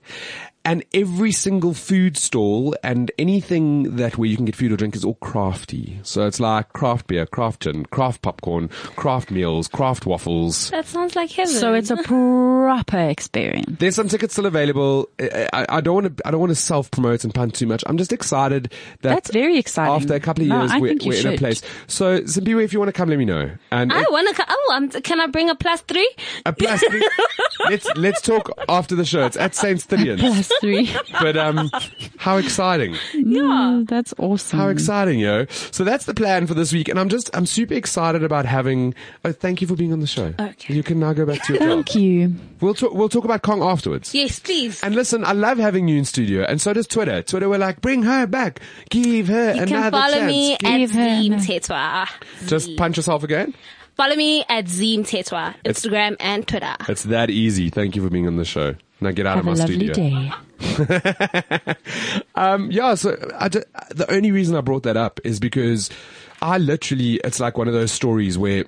And 0.66 0.84
every 0.92 1.30
single 1.30 1.74
food 1.74 2.16
stall 2.16 2.74
and 2.82 3.12
anything 3.18 3.96
that 3.96 4.18
where 4.18 4.28
you 4.28 4.34
can 4.34 4.46
get 4.46 4.56
food 4.56 4.72
or 4.72 4.76
drink 4.76 4.96
is 4.96 5.04
all 5.04 5.14
crafty. 5.14 6.00
So 6.02 6.26
it's 6.26 6.40
like 6.40 6.72
craft 6.72 7.06
beer, 7.06 7.24
craft 7.24 7.62
gin, 7.62 7.86
craft 7.86 8.20
popcorn, 8.22 8.68
craft 8.96 9.30
meals, 9.30 9.68
craft 9.68 10.06
waffles. 10.06 10.70
That 10.70 10.86
sounds 10.86 11.14
like 11.14 11.30
heaven. 11.30 11.54
So 11.54 11.72
it's 11.72 11.90
a 11.90 11.96
proper 11.98 12.98
experience. 12.98 13.76
There's 13.78 13.94
some 13.94 14.08
tickets 14.08 14.34
still 14.34 14.46
available. 14.46 15.08
I, 15.20 15.48
I, 15.52 15.66
I 15.68 15.80
don't 15.80 15.94
want 15.94 16.16
to. 16.16 16.26
I 16.26 16.32
don't 16.32 16.40
want 16.40 16.50
to 16.50 16.56
self 16.56 16.90
promote 16.90 17.22
and 17.22 17.32
punt 17.32 17.54
too 17.54 17.66
much. 17.66 17.84
I'm 17.86 17.96
just 17.96 18.12
excited 18.12 18.72
that 19.02 19.10
That's 19.10 19.30
very 19.30 19.58
exciting. 19.58 19.94
After 19.94 20.14
a 20.14 20.20
couple 20.20 20.42
of 20.42 20.48
years, 20.48 20.70
I 20.72 20.80
we're, 20.80 20.96
we're 21.04 21.20
in 21.20 21.34
a 21.34 21.38
place. 21.38 21.62
So, 21.86 22.22
Simpiwe, 22.22 22.64
if 22.64 22.72
you 22.72 22.80
want 22.80 22.88
to 22.88 22.92
come, 22.92 23.08
let 23.08 23.18
me 23.18 23.24
know. 23.24 23.50
And 23.70 23.92
I 23.92 24.02
want 24.10 24.34
to. 24.34 24.44
Oh, 24.48 24.72
I'm, 24.74 24.90
can 24.90 25.20
I 25.20 25.28
bring 25.28 25.48
a 25.48 25.54
plus 25.54 25.82
three? 25.82 26.10
a 26.44 26.52
plastic. 26.52 26.92
let's 27.70 27.86
let's 27.94 28.20
talk 28.20 28.50
after 28.68 28.96
the 28.96 29.04
show. 29.04 29.24
It's 29.26 29.36
at 29.36 29.54
Saint 29.54 29.78
Stithians. 29.80 30.50
Plus 30.60 30.92
three. 30.92 30.96
But 31.20 31.36
um, 31.36 31.70
how 32.18 32.36
exciting! 32.36 32.94
yeah. 33.14 33.82
That's 33.86 34.12
awesome. 34.18 34.58
How 34.58 34.68
exciting, 34.68 35.18
yo! 35.18 35.46
So 35.72 35.82
that's 35.84 36.04
the 36.04 36.14
plan 36.14 36.46
for 36.46 36.54
this 36.54 36.72
week, 36.72 36.88
and 36.88 36.98
I'm 36.98 37.08
just 37.08 37.34
I'm 37.34 37.46
super 37.46 37.74
excited 37.74 38.22
about 38.22 38.44
having. 38.46 38.94
Oh, 39.24 39.32
thank 39.32 39.60
you 39.60 39.66
for 39.66 39.74
being 39.76 39.92
on 39.92 40.00
the 40.00 40.06
show. 40.06 40.34
Okay. 40.38 40.74
You 40.74 40.82
can 40.82 41.00
now 41.00 41.12
go 41.14 41.24
back 41.24 41.42
to 41.44 41.54
your 41.54 41.60
job. 41.62 41.68
Thank 41.68 41.94
you. 41.94 42.34
We'll 42.60 42.74
talk. 42.74 42.92
We'll 42.92 43.08
talk 43.08 43.24
about 43.24 43.42
Kong 43.42 43.62
afterwards. 43.62 44.14
Yes, 44.14 44.38
please. 44.40 44.82
And 44.82 44.94
listen, 44.94 45.24
I 45.24 45.32
love 45.32 45.58
having 45.58 45.88
you 45.88 45.98
in 45.98 46.04
studio, 46.04 46.44
and 46.44 46.60
so 46.60 46.72
does 46.72 46.86
Twitter. 46.86 47.22
Twitter, 47.22 47.48
we're 47.48 47.58
like, 47.58 47.80
bring 47.80 48.02
her 48.02 48.26
back, 48.26 48.60
give 48.90 49.28
her 49.28 49.54
You 49.54 49.62
another 49.62 49.66
can 49.66 49.90
follow 49.92 50.14
chance. 50.14 50.32
me 50.32 50.52
at 50.54 50.60
Give 50.60 50.90
her 50.92 51.00
Zeem 51.00 51.34
Tetwa. 51.34 52.08
Just 52.46 52.76
punch 52.76 52.96
yourself 52.98 53.22
again. 53.24 53.54
Follow 53.96 54.14
me 54.14 54.44
at 54.48 54.66
Zeem 54.66 55.00
Tetwa, 55.00 55.54
It's- 55.64 55.84
Instagram 55.84 56.16
and 56.20 56.46
Twitter. 56.46 56.76
It's 56.88 57.04
that 57.04 57.30
easy. 57.30 57.70
Thank 57.70 57.96
you 57.96 58.02
for 58.02 58.10
being 58.10 58.26
on 58.26 58.36
the 58.36 58.44
show. 58.44 58.74
Now 59.00 59.10
get 59.10 59.26
out 59.26 59.36
Have 59.36 59.46
a 59.46 59.50
of 59.50 59.56
my 59.58 59.62
lovely 59.64 59.92
studio. 59.92 59.94
day. 59.94 61.76
Um, 62.34 62.70
yeah, 62.70 62.94
so 62.94 63.16
I 63.38 63.48
d- 63.48 63.62
the 63.94 64.10
only 64.12 64.30
reason 64.30 64.56
I 64.56 64.60
brought 64.60 64.82
that 64.82 64.96
up 64.98 65.20
is 65.24 65.40
because 65.40 65.88
I 66.42 66.58
literally, 66.58 67.14
it's 67.24 67.40
like 67.40 67.56
one 67.56 67.66
of 67.68 67.72
those 67.74 67.90
stories 67.92 68.36
where 68.36 68.66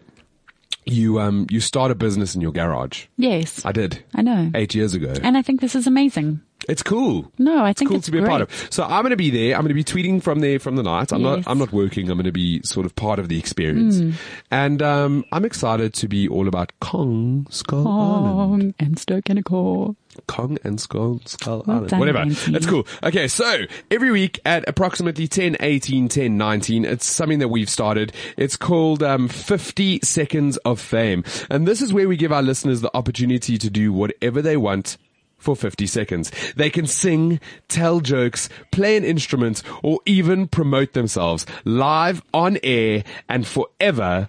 you, 0.86 1.20
um, 1.20 1.46
you 1.50 1.60
start 1.60 1.90
a 1.90 1.94
business 1.94 2.34
in 2.34 2.40
your 2.40 2.52
garage. 2.52 3.04
Yes. 3.18 3.64
I 3.66 3.72
did. 3.72 4.02
I 4.14 4.22
know. 4.22 4.50
Eight 4.54 4.74
years 4.74 4.94
ago. 4.94 5.12
And 5.22 5.36
I 5.36 5.42
think 5.42 5.60
this 5.60 5.74
is 5.74 5.86
amazing. 5.86 6.40
It's 6.68 6.82
cool. 6.82 7.32
No, 7.38 7.64
I 7.64 7.72
think 7.72 7.88
cool 7.88 7.96
it's 7.96 8.06
to 8.06 8.12
be 8.12 8.18
a 8.18 8.26
part 8.26 8.46
great. 8.46 8.62
of. 8.64 8.72
So 8.72 8.84
I'm 8.84 9.02
going 9.02 9.10
to 9.10 9.16
be 9.16 9.30
there. 9.30 9.54
I'm 9.56 9.62
going 9.62 9.68
to 9.68 9.74
be 9.74 9.82
tweeting 9.84 10.22
from 10.22 10.40
there 10.40 10.58
from 10.58 10.76
the 10.76 10.82
night. 10.82 11.12
I'm 11.12 11.22
not. 11.22 11.42
I'm 11.46 11.58
not 11.58 11.72
working. 11.72 12.10
I'm 12.10 12.18
going 12.18 12.26
to 12.26 12.32
be 12.32 12.60
sort 12.62 12.84
of 12.86 12.94
part 12.94 13.18
of 13.18 13.28
the 13.28 13.38
experience, 13.38 13.98
Hmm. 13.98 14.10
and 14.50 14.82
um, 14.82 15.24
I'm 15.32 15.44
excited 15.44 15.94
to 15.94 16.08
be 16.08 16.28
all 16.28 16.46
about 16.46 16.72
Kong 16.80 17.46
Skull 17.50 17.88
Island. 17.88 18.74
And 18.78 18.98
Stoke 18.98 19.28
and 19.30 19.38
a 19.38 19.42
core. 19.42 19.96
Kong 20.26 20.58
and 20.64 20.80
Skull, 20.80 21.20
Skull 21.26 21.62
Well 21.66 21.76
Island. 21.76 21.90
done, 21.90 22.00
Whatever. 22.00 22.24
Nancy. 22.24 22.52
That's 22.52 22.66
cool. 22.66 22.86
Okay, 23.04 23.28
so 23.28 23.64
every 23.90 24.10
week 24.10 24.40
at 24.44 24.68
approximately 24.68 25.28
10, 25.28 25.56
18, 25.60 26.08
10, 26.08 26.36
19, 26.36 26.84
it's 26.84 27.06
something 27.06 27.38
that 27.38 27.48
we've 27.48 27.70
started. 27.70 28.12
It's 28.36 28.56
called 28.56 29.02
um, 29.02 29.28
50 29.28 30.00
Seconds 30.02 30.56
of 30.58 30.80
Fame. 30.80 31.22
And 31.50 31.68
this 31.68 31.80
is 31.80 31.92
where 31.92 32.08
we 32.08 32.16
give 32.16 32.32
our 32.32 32.42
listeners 32.42 32.80
the 32.80 32.94
opportunity 32.96 33.58
to 33.58 33.70
do 33.70 33.92
whatever 33.92 34.42
they 34.42 34.56
want 34.56 34.96
for 35.38 35.56
50 35.56 35.86
seconds. 35.86 36.30
They 36.54 36.70
can 36.70 36.86
sing, 36.86 37.40
tell 37.68 38.00
jokes, 38.00 38.48
play 38.70 38.96
an 38.96 39.04
instrument, 39.04 39.62
or 39.82 40.00
even 40.04 40.48
promote 40.48 40.92
themselves 40.92 41.46
live 41.64 42.22
on 42.34 42.58
air 42.62 43.04
and 43.28 43.46
forever 43.46 44.28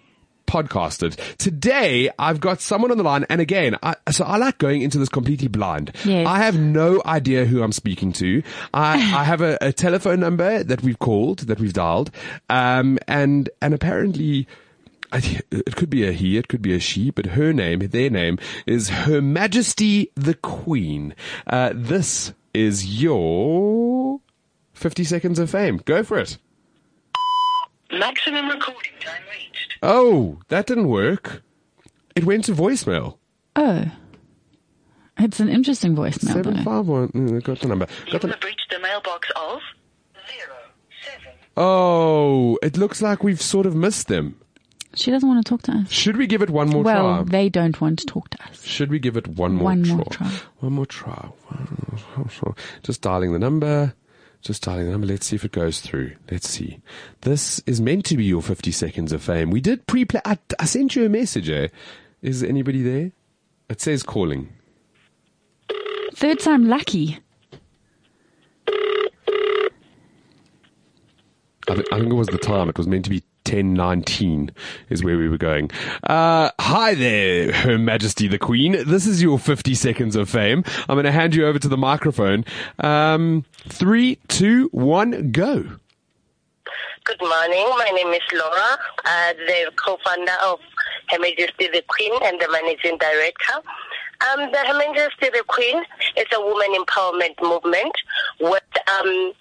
podcasted. 0.50 1.16
Today, 1.38 2.10
I've 2.18 2.40
got 2.40 2.60
someone 2.60 2.92
on 2.92 2.98
the 2.98 3.04
line, 3.04 3.26
and 3.30 3.40
again, 3.40 3.78
I, 3.84 3.96
so 4.12 4.26
I 4.26 4.38
like 4.38 4.58
going 4.58 4.82
into 4.82 4.98
this 4.98 5.10
completely 5.10 5.48
blind. 5.48 5.92
Yes. 6.04 6.28
I 6.28 6.40
have 6.40 6.60
no 6.60 7.02
idea 7.06 7.46
who 7.46 7.62
I'm 7.62 7.72
speaking 7.72 8.12
to. 8.14 8.42
I, 8.74 8.94
I 8.94 9.24
have 9.24 9.42
a, 9.42 9.58
a 9.62 9.72
telephone 9.72 10.20
number 10.20 10.64
that 10.64 10.82
we've 10.82 10.98
called, 10.98 11.40
that 11.40 11.60
we've 11.60 11.74
dialed, 11.74 12.12
um, 12.50 12.98
and 13.08 13.50
and 13.62 13.74
apparently. 13.74 14.48
I, 15.12 15.40
it 15.52 15.76
could 15.76 15.90
be 15.90 16.08
a 16.08 16.12
he, 16.12 16.38
it 16.38 16.48
could 16.48 16.62
be 16.62 16.74
a 16.74 16.80
she, 16.80 17.10
but 17.10 17.28
her 17.28 17.52
name, 17.52 17.80
their 17.80 18.10
name, 18.10 18.38
is 18.68 18.90
Her 18.90 19.22
Majesty 19.22 20.12
the 20.16 20.36
Queen. 20.36 21.16
Uh, 21.48 21.72
this 21.74 22.34
is 22.54 23.02
your 23.02 24.22
50 24.74 25.04
seconds 25.04 25.40
of 25.40 25.50
fame. 25.50 25.78
Go 25.86 26.04
for 26.04 26.20
it. 26.20 26.38
Maximum 27.92 28.50
recording 28.50 28.92
time 29.00 29.22
reached. 29.32 29.78
Oh, 29.82 30.40
that 30.50 30.68
didn't 30.68 30.88
work. 30.90 31.42
It 32.16 32.24
went 32.26 32.46
to 32.46 32.54
voicemail. 32.54 33.18
Oh. 33.56 33.86
It's 35.18 35.40
an 35.40 35.50
interesting 35.50 35.96
voicemail, 35.96 36.34
Seven 36.34 36.58
though. 36.58 36.64
five 36.64 36.88
one. 36.88 37.10
mm, 37.10 37.44
Got 37.44 37.60
the 37.62 37.68
number. 37.68 37.88
You 38.06 38.12
Got 38.14 38.22
the. 38.22 38.28
have 38.30 38.44
reached 38.44 38.68
the 38.70 38.80
mailbox 38.80 39.28
of 39.36 39.60
zero 40.32 40.56
seven. 41.04 41.32
Oh, 41.58 42.58
it 42.62 42.78
looks 42.78 43.02
like 43.02 43.24
we've 43.24 43.42
sort 43.42 43.66
of 43.66 43.76
missed 43.76 44.08
them. 44.08 44.40
She 45.00 45.12
doesn't 45.12 45.30
want 45.30 45.46
to 45.46 45.50
talk 45.50 45.62
to 45.64 45.72
us. 45.72 45.90
Should 45.90 46.18
we 46.18 46.28
give 46.28 46.42
it 46.42 46.50
one 46.50 46.68
more 46.70 46.84
well, 46.84 47.16
try? 47.16 47.24
they 47.24 47.48
don't 47.48 47.80
want 47.80 48.00
to 48.00 48.06
talk 48.06 48.30
to 48.32 48.44
us. 48.44 48.62
Should 48.66 48.92
we 48.92 49.00
give 49.00 49.16
it 49.16 49.30
one 49.30 49.54
more 49.54 49.64
One 49.64 49.84
try? 49.86 49.96
more 49.96 50.06
try. 50.06 50.28
One 50.60 50.74
more 50.74 50.86
try. 50.86 51.32
Just 52.84 53.02
dialing 53.02 53.32
the 53.32 53.40
number. 53.40 53.94
Just 54.42 54.62
dialing 54.64 54.88
the 54.88 54.92
number. 54.92 55.08
Let's 55.08 55.26
see 55.28 55.38
if 55.38 55.46
it 55.46 55.54
goes 55.54 55.80
through. 55.80 56.18
Let's 56.30 56.50
see. 56.50 56.82
This 57.22 57.60
is 57.66 57.80
meant 57.80 58.04
to 58.08 58.18
be 58.18 58.26
your 58.26 58.42
50 58.42 58.74
seconds 58.74 59.14
of 59.14 59.24
fame. 59.24 59.52
We 59.52 59.62
did 59.62 59.88
pre-play. 59.88 60.20
I, 60.26 60.38
I 60.60 60.66
sent 60.66 60.98
you 60.98 61.06
a 61.06 61.10
message, 61.10 61.50
eh? 61.50 61.70
Is 62.22 62.44
anybody 62.44 62.82
there? 62.82 63.14
It 63.70 63.80
says 63.80 64.04
calling. 64.04 64.50
Third 66.14 66.42
time 66.42 66.68
lucky. 66.68 67.20
I 71.70 71.76
think 71.76 72.10
it 72.12 72.16
was 72.16 72.28
the 72.28 72.38
time. 72.38 72.68
It 72.68 72.78
was 72.78 72.88
meant 72.88 73.06
to 73.06 73.12
be 73.12 73.24
1019 73.50 74.52
is 74.90 75.04
where 75.04 75.18
we 75.18 75.28
were 75.28 75.38
going. 75.38 75.72
Uh, 76.04 76.52
hi 76.60 76.94
there, 76.94 77.52
Her 77.52 77.80
Majesty 77.80 78.28
the 78.28 78.38
Queen. 78.38 78.84
This 78.86 79.08
is 79.08 79.24
your 79.24 79.40
50 79.40 79.74
seconds 79.74 80.16
of 80.16 80.30
fame. 80.30 80.64
I'm 80.88 80.96
going 80.96 81.06
to 81.06 81.12
hand 81.12 81.34
you 81.34 81.48
over 81.48 81.58
to 81.58 81.68
the 81.68 81.78
microphone. 81.78 82.46
Um, 82.78 83.46
three, 83.68 84.20
two, 84.28 84.70
one, 84.72 85.32
go. 85.32 85.64
Good 87.06 87.20
morning. 87.22 87.66
My 87.76 87.92
name 87.96 88.10
is 88.10 88.22
Laura, 88.32 88.78
uh, 89.06 89.34
the 89.34 89.72
co-founder 89.84 90.36
of 90.46 90.60
Her 91.10 91.18
Majesty 91.18 91.70
the 91.74 91.84
Queen 91.88 92.14
and 92.22 92.40
the 92.40 92.48
managing 92.52 93.00
director. 93.00 93.68
Um, 94.30 94.52
the 94.52 94.60
Her 94.60 94.78
Majesty 94.78 95.30
the 95.30 95.44
Queen 95.48 95.84
is 96.18 96.26
a 96.36 96.40
woman 96.40 96.76
empowerment 96.76 97.42
movement 97.42 97.94
with 98.40 98.62
um, 99.00 99.34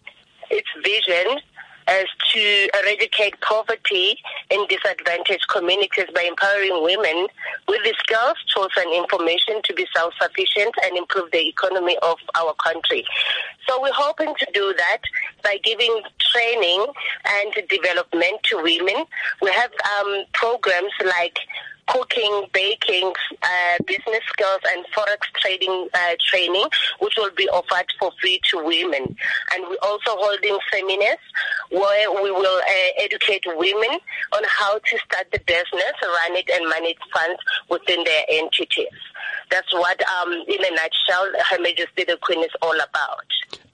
its 0.50 0.68
vision 0.82 1.40
as 1.88 2.04
to 2.34 2.68
eradicate 2.82 3.40
poverty 3.40 4.18
in 4.50 4.66
disadvantaged 4.68 5.48
communities 5.48 6.04
by 6.14 6.22
empowering 6.22 6.82
women 6.82 7.26
with 7.66 7.82
the 7.82 7.94
skills, 7.98 8.36
tools, 8.54 8.72
and 8.76 8.92
information 8.92 9.60
to 9.64 9.74
be 9.74 9.86
self-sufficient 9.96 10.74
and 10.84 10.96
improve 10.96 11.30
the 11.30 11.48
economy 11.48 11.96
of 12.02 12.18
our 12.36 12.54
country. 12.62 13.04
So 13.66 13.80
we're 13.80 13.92
hoping 13.92 14.34
to 14.38 14.46
do 14.52 14.74
that 14.76 15.00
by 15.42 15.58
giving 15.64 16.02
training 16.32 16.86
and 17.24 17.68
development 17.68 18.42
to 18.44 18.62
women. 18.62 19.04
We 19.42 19.50
have 19.52 19.70
um, 20.00 20.24
programs 20.32 20.92
like 21.04 21.38
cooking, 21.88 22.46
baking, 22.52 23.12
uh, 23.42 23.76
business 23.86 24.22
skills, 24.32 24.60
and 24.68 24.84
forex 24.94 25.18
trading 25.40 25.88
uh, 25.94 26.14
training, 26.30 26.66
which 27.00 27.14
will 27.16 27.30
be 27.36 27.48
offered 27.48 27.86
for 27.98 28.12
free 28.20 28.40
to 28.50 28.62
women. 28.64 29.16
And 29.54 29.64
we're 29.68 29.76
also 29.82 30.16
holding 30.16 30.58
seminars 30.72 31.18
where 31.70 32.10
we 32.22 32.30
will 32.30 32.60
uh, 32.60 32.90
educate 32.98 33.44
women 33.46 33.98
on 34.32 34.42
how 34.46 34.78
to 34.78 34.98
start 35.04 35.26
the 35.32 35.40
business, 35.46 35.94
run 36.02 36.36
it, 36.36 36.48
and 36.50 36.68
manage 36.68 36.98
funds 37.12 37.40
within 37.68 38.04
their 38.04 38.22
entities. 38.28 38.86
That's 39.50 39.72
what, 39.72 40.00
um, 40.08 40.32
in 40.32 40.64
a 40.64 40.70
nutshell, 40.70 41.32
Her 41.50 41.60
Majesty 41.60 42.04
the 42.04 42.18
Queen 42.20 42.42
is 42.44 42.50
all 42.62 42.76
about. 42.76 43.24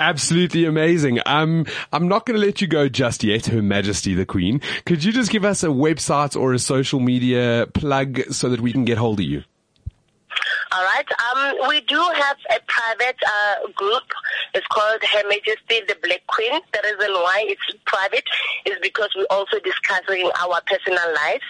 Absolutely 0.00 0.64
amazing. 0.64 1.20
Um, 1.24 1.66
I'm 1.92 2.08
not 2.08 2.26
going 2.26 2.38
to 2.38 2.44
let 2.44 2.60
you 2.60 2.66
go 2.66 2.88
just 2.88 3.22
yet, 3.22 3.46
Her 3.46 3.62
Majesty 3.62 4.14
the 4.14 4.26
Queen. 4.26 4.60
Could 4.86 5.04
you 5.04 5.12
just 5.12 5.30
give 5.30 5.44
us 5.44 5.62
a 5.62 5.68
website 5.68 6.38
or 6.38 6.52
a 6.52 6.58
social 6.58 7.00
media 7.00 7.66
plug 7.72 8.20
so 8.32 8.48
that 8.48 8.60
we 8.60 8.72
can 8.72 8.84
get 8.84 8.98
hold 8.98 9.20
of 9.20 9.26
you? 9.26 9.44
All 10.72 10.82
right. 10.82 11.06
Um, 11.36 11.68
we 11.68 11.80
do 11.82 11.96
have 11.96 12.36
a 12.50 12.58
private 12.66 13.16
uh, 13.24 13.70
group. 13.76 14.02
It's 14.54 14.66
called 14.66 15.00
Her 15.12 15.28
Majesty 15.28 15.80
the 15.86 15.96
Black 16.02 16.26
Queen. 16.26 16.60
The 16.72 16.80
reason 16.82 17.12
why 17.14 17.44
it's 17.46 17.62
private 17.86 18.24
is 18.66 18.74
because 18.82 19.10
we're 19.14 19.26
also 19.30 19.58
discussing 19.60 20.28
our 20.40 20.60
personal 20.66 21.14
lives 21.14 21.44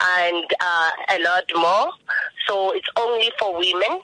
and 0.00 0.46
uh, 0.60 0.90
a 1.10 1.18
lot 1.22 1.44
more. 1.54 1.92
So 2.48 2.72
it's 2.72 2.88
only 2.96 3.30
for 3.38 3.58
women. 3.58 4.00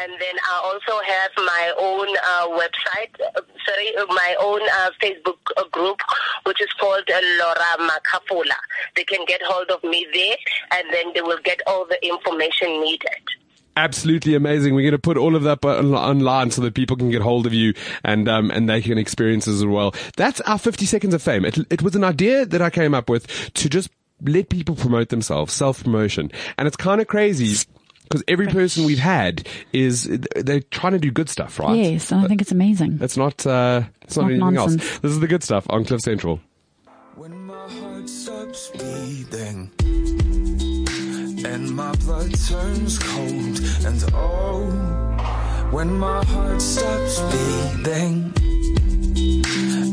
And 0.00 0.12
then 0.12 0.34
I 0.50 0.60
also 0.64 1.02
have 1.04 1.30
my 1.36 1.72
own 1.78 2.08
uh, 2.08 2.48
website, 2.48 3.20
uh, 3.36 3.40
sorry, 3.66 3.96
uh, 3.96 4.06
my 4.08 4.36
own 4.40 4.60
uh, 4.62 4.90
Facebook 5.02 5.38
uh, 5.56 5.64
group 5.70 6.00
which 6.44 6.60
is 6.60 6.72
called 6.80 7.08
Laura 7.08 7.88
Makafula. 7.88 8.56
They 8.96 9.04
can 9.04 9.24
get 9.26 9.40
hold 9.42 9.70
of 9.70 9.82
me 9.84 10.06
there, 10.12 10.36
and 10.72 10.92
then 10.92 11.12
they 11.14 11.22
will 11.22 11.38
get 11.44 11.60
all 11.66 11.86
the 11.86 12.04
information 12.04 12.80
needed. 12.80 13.08
Absolutely 13.76 14.34
amazing. 14.34 14.74
We're 14.74 14.82
going 14.82 14.92
to 14.92 14.98
put 14.98 15.16
all 15.16 15.34
of 15.34 15.44
that 15.44 15.64
online 15.64 16.50
so 16.50 16.60
that 16.62 16.74
people 16.74 16.96
can 16.96 17.10
get 17.10 17.22
hold 17.22 17.46
of 17.46 17.54
you 17.54 17.72
and 18.04 18.28
um, 18.28 18.50
and 18.50 18.68
they 18.68 18.82
can 18.82 18.98
experience 18.98 19.48
as 19.48 19.64
well. 19.64 19.94
That's 20.16 20.42
our 20.42 20.58
50 20.58 20.84
seconds 20.84 21.14
of 21.14 21.22
fame. 21.22 21.46
It, 21.46 21.58
it 21.70 21.80
was 21.80 21.96
an 21.96 22.04
idea 22.04 22.44
that 22.44 22.60
I 22.60 22.68
came 22.68 22.94
up 22.94 23.08
with 23.08 23.26
to 23.54 23.70
just 23.70 23.88
let 24.20 24.50
people 24.50 24.76
promote 24.76 25.08
themselves, 25.08 25.54
self 25.54 25.84
promotion, 25.84 26.30
and 26.58 26.68
it's 26.68 26.76
kind 26.76 27.00
of 27.00 27.06
crazy. 27.06 27.66
Because 28.04 28.22
every 28.28 28.46
person 28.48 28.84
we've 28.84 28.98
had 28.98 29.48
is 29.72 30.04
they're 30.36 30.60
trying 30.60 30.92
to 30.92 30.98
do 30.98 31.10
good 31.10 31.28
stuff, 31.28 31.58
right? 31.58 31.76
Yes, 31.76 32.12
and 32.12 32.22
I 32.24 32.28
think 32.28 32.42
it's 32.42 32.52
amazing. 32.52 32.98
That's 32.98 33.16
not 33.16 33.46
uh, 33.46 33.82
it's 34.02 34.16
not, 34.16 34.30
Not 34.30 34.32
anything 34.32 34.56
else. 34.56 34.74
This 34.98 35.12
is 35.12 35.20
the 35.20 35.28
good 35.28 35.42
stuff 35.42 35.66
on 35.70 35.84
Cliff 35.84 36.00
Central. 36.02 36.40
When 37.16 37.46
my 37.46 37.68
heart 37.68 38.08
stops 38.08 38.70
beating 38.70 39.70
and 41.44 41.74
my 41.74 41.92
blood 41.96 42.32
turns 42.48 42.98
cold 42.98 43.60
and 43.84 44.04
oh 44.14 44.70
when 45.70 45.92
my 45.98 46.24
heart 46.24 46.62
stops 46.62 47.20
beating 47.32 48.32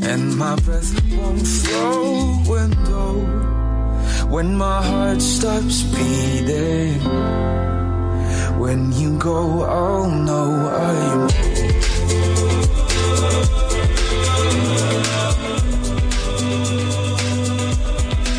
and 0.03 0.37
my 0.37 0.55
breath 0.57 0.91
won't 1.17 1.47
flow 1.47 2.55
and 2.55 2.75
oh 2.87 4.27
when 4.29 4.55
my 4.55 4.81
heart 4.83 5.21
stops 5.21 5.83
beating 5.83 6.99
when 8.59 8.91
you 8.91 9.17
go 9.17 9.65
oh 9.65 10.09
no, 10.09 10.67
I'm 10.67 11.29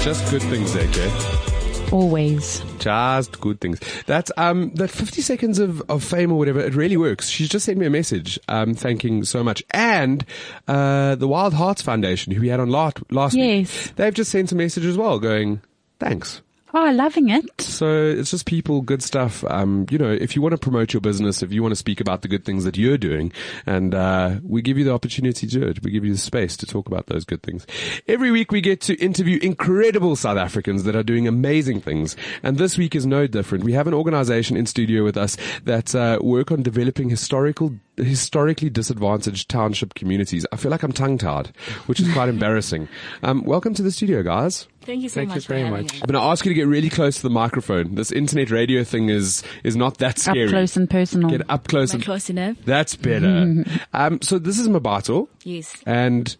Just 0.03 0.31
good 0.31 0.43
things, 0.43 0.75
AK. 0.75 1.93
Always. 1.93 2.63
Just 2.79 3.41
good 3.41 3.61
things. 3.61 3.81
That's 4.07 4.31
um 4.37 4.71
that 4.75 4.89
fifty 4.89 5.23
seconds 5.23 5.59
of, 5.59 5.83
of 5.91 6.03
fame 6.05 6.33
or 6.33 6.39
whatever, 6.39 6.61
it 6.61 6.75
really 6.75 6.97
works. 6.97 7.29
She's 7.29 7.49
just 7.49 7.65
sent 7.67 7.79
me 7.79 7.87
a 7.87 7.91
message, 7.91 8.39
um, 8.49 8.75
thanking 8.75 9.25
so 9.25 9.43
much. 9.43 9.63
And 9.71 10.25
uh 10.69 11.17
the 11.17 11.29
Wild 11.29 11.55
Hearts 11.55 11.83
Foundation, 11.83 12.33
who 12.33 12.41
we 12.41 12.49
had 12.49 12.61
on 12.61 12.71
last 12.71 12.99
last 13.11 13.35
week, 13.35 13.69
they've 13.97 14.15
just 14.15 14.31
sent 14.31 14.53
a 14.53 14.55
message 14.55 14.85
as 14.85 14.97
well 14.97 15.19
going, 15.19 15.61
Thanks. 15.99 16.41
Oh, 16.73 16.91
loving 16.93 17.31
it. 17.31 17.61
So 17.61 18.05
it's 18.07 18.31
just 18.31 18.47
people, 18.47 18.81
good 18.81 19.03
stuff. 19.03 19.45
Um, 19.45 19.87
you 19.91 19.99
know, 19.99 20.11
if 20.11 20.37
you 20.37 20.43
want 20.43 20.53
to 20.53 20.59
promote 20.59 20.93
your 20.93 21.01
business, 21.01 21.43
if 21.43 21.53
you 21.53 21.63
want 21.63 21.73
to 21.73 21.77
speak 21.77 22.01
about 22.01 22.23
the 22.23 22.29
good 22.29 22.45
things 22.45 22.65
that 22.65 22.77
you're 22.77 22.99
doing, 22.99 23.33
and 23.67 23.95
uh, 23.95 24.37
we 24.43 24.63
give 24.63 24.79
you 24.79 24.85
the 24.85 24.93
opportunity 24.93 25.49
to 25.49 25.61
do 25.61 25.67
it, 25.67 25.83
we 25.83 25.91
give 25.91 26.05
you 26.05 26.13
the 26.13 26.19
space 26.19 26.57
to 26.59 26.67
talk 26.67 26.87
about 26.87 27.07
those 27.07 27.25
good 27.25 27.43
things. 27.43 27.67
Every 28.07 28.31
week 28.31 28.53
we 28.53 28.61
get 28.61 28.81
to 28.83 28.95
interview 29.03 29.41
incredible 29.43 30.15
South 30.15 30.39
Africans 30.39 30.85
that 30.85 30.95
are 30.95 31.03
doing 31.03 31.27
amazing 31.27 31.81
things, 31.81 32.17
and 32.43 32.57
this 32.57 32.79
week 32.79 32.95
is 32.95 33.05
no 33.05 33.27
different. 33.27 33.65
We 33.65 33.73
have 33.73 33.89
an 33.89 33.95
organization 33.95 34.57
in 34.57 34.67
studio 34.67 35.03
with 35.03 35.17
us 35.17 35.37
that 35.65 35.95
uh, 35.95 36.19
work 36.21 36.53
on 36.53 36.63
developing 36.63 37.11
historical 37.11 37.75
historically 38.03 38.71
disadvantaged 38.71 39.49
township 39.49 39.95
communities. 39.95 40.47
I 40.53 40.57
feel 40.57 40.71
like 40.71 40.83
I'm 40.83 40.93
tongue 40.93 41.19
tied, 41.19 41.49
which 41.87 42.01
is 42.01 42.13
quite 42.13 42.29
embarrassing. 42.37 42.89
Um, 43.23 43.45
welcome 43.45 43.75
to 43.75 43.83
the 43.83 43.91
studio, 43.91 44.23
guys. 44.23 44.67
Thank 44.83 45.03
you 45.03 45.09
so 45.09 45.17
Thank 45.17 45.29
much 45.29 45.37
you 45.37 45.43
very 45.43 45.61
having 45.61 45.83
much. 45.85 45.93
me. 45.93 46.01
I'm 46.03 46.07
going 46.09 46.21
to 46.23 46.27
ask 46.31 46.45
you 46.45 46.51
to 46.51 46.55
get 46.55 46.67
really 46.67 46.89
close 46.91 47.17
to 47.17 47.23
the 47.23 47.31
microphone. 47.31 47.95
This 47.97 48.11
internet 48.11 48.51
radio 48.51 48.83
thing 48.83 49.09
is 49.11 49.43
is 49.63 49.77
not 49.77 49.99
that 49.99 50.19
scary. 50.19 50.45
Up 50.45 50.51
close 50.51 50.77
and 50.77 50.89
personal. 50.89 51.29
Get 51.31 51.49
up 51.51 51.69
close. 51.69 51.93
Am 51.93 51.97
I 51.97 51.99
And, 51.99 52.05
close 52.05 52.31
enough? 52.31 52.57
that's 52.65 52.97
better. 52.97 53.65
um, 53.93 54.21
so 54.23 54.39
this 54.39 54.59
is 54.59 54.69
Mabato 54.69 55.29
Yes. 55.45 55.75
and 55.87 56.35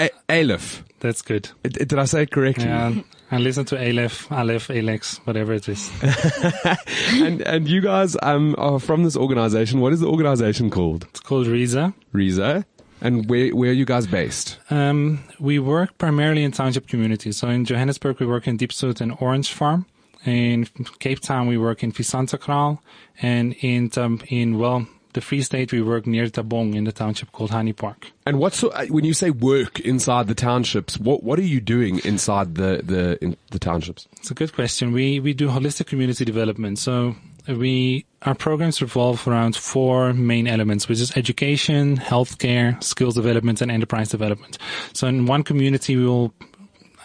A- 0.00 0.10
Aleph. 0.30 0.82
That's 1.00 1.20
good. 1.22 1.50
Did 1.62 1.98
I 1.98 2.06
say 2.06 2.22
it 2.22 2.30
correctly? 2.30 2.64
Yeah, 2.64 2.94
and 3.30 3.42
listen 3.42 3.64
to 3.66 3.76
Aleph, 3.78 4.30
Aleph, 4.30 4.70
Alex, 4.70 5.20
whatever 5.24 5.52
it 5.52 5.68
is. 5.68 5.90
and 7.12 7.42
and 7.42 7.68
you 7.68 7.80
guys 7.80 8.16
um, 8.22 8.54
are 8.58 8.78
from 8.78 9.04
this 9.04 9.16
organization. 9.16 9.80
What 9.80 9.92
is 9.92 10.00
the 10.00 10.08
organization 10.08 10.70
called? 10.70 11.06
It's 11.10 11.20
called 11.20 11.46
Rhiza. 11.46 11.94
Rhiza. 12.14 12.64
And 13.00 13.28
where 13.28 13.54
where 13.54 13.70
are 13.70 13.74
you 13.74 13.84
guys 13.84 14.06
based? 14.06 14.58
Um, 14.70 15.24
we 15.38 15.58
work 15.58 15.98
primarily 15.98 16.44
in 16.44 16.52
township 16.52 16.86
communities. 16.88 17.36
So 17.36 17.48
in 17.48 17.64
Johannesburg, 17.64 18.20
we 18.20 18.26
work 18.26 18.46
in 18.46 18.56
Diepsloot 18.56 19.00
and 19.00 19.16
Orange 19.20 19.52
Farm. 19.52 19.86
In 20.24 20.66
Cape 20.98 21.20
Town, 21.20 21.46
we 21.46 21.56
work 21.56 21.84
in 21.84 21.92
Fisantekraal. 21.92 22.80
And 23.22 23.54
in, 23.60 23.90
um, 23.96 24.20
in, 24.28 24.58
well, 24.58 24.86
the 25.16 25.20
Free 25.20 25.42
State, 25.42 25.72
we 25.72 25.82
work 25.82 26.06
near 26.06 26.26
Thabong 26.26 26.76
in 26.76 26.84
the 26.84 26.92
township 26.92 27.32
called 27.32 27.50
Honey 27.50 27.72
Park. 27.72 28.12
And 28.26 28.38
what 28.38 28.52
so, 28.52 28.68
uh, 28.68 28.86
when 28.86 29.04
you 29.04 29.14
say 29.14 29.30
work 29.30 29.80
inside 29.80 30.28
the 30.28 30.34
townships? 30.34 30.98
What 30.98 31.24
what 31.24 31.38
are 31.38 31.48
you 31.54 31.60
doing 31.60 32.00
inside 32.04 32.54
the 32.54 32.82
the 32.84 33.18
in 33.24 33.36
the 33.50 33.58
townships? 33.58 34.06
It's 34.18 34.30
a 34.30 34.34
good 34.34 34.52
question. 34.52 34.92
We 34.92 35.18
we 35.18 35.32
do 35.34 35.48
holistic 35.48 35.86
community 35.86 36.24
development. 36.24 36.78
So 36.78 37.16
we 37.48 38.04
our 38.22 38.34
programs 38.34 38.82
revolve 38.82 39.26
around 39.26 39.56
four 39.56 40.12
main 40.12 40.46
elements, 40.46 40.88
which 40.88 41.00
is 41.00 41.16
education, 41.16 41.96
healthcare, 41.96 42.82
skills 42.84 43.14
development, 43.14 43.62
and 43.62 43.70
enterprise 43.70 44.10
development. 44.10 44.58
So 44.92 45.06
in 45.08 45.26
one 45.26 45.42
community, 45.42 45.96
we 45.96 46.06
will 46.06 46.34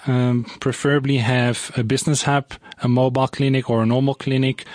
um, 0.05 0.45
preferably 0.59 1.17
have 1.17 1.71
a 1.77 1.83
business 1.83 2.23
hub, 2.23 2.53
a 2.83 2.87
mobile 2.87 3.27
clinic, 3.27 3.69
or 3.69 3.83
a 3.83 3.85
normal 3.85 4.15
clinic. 4.15 4.65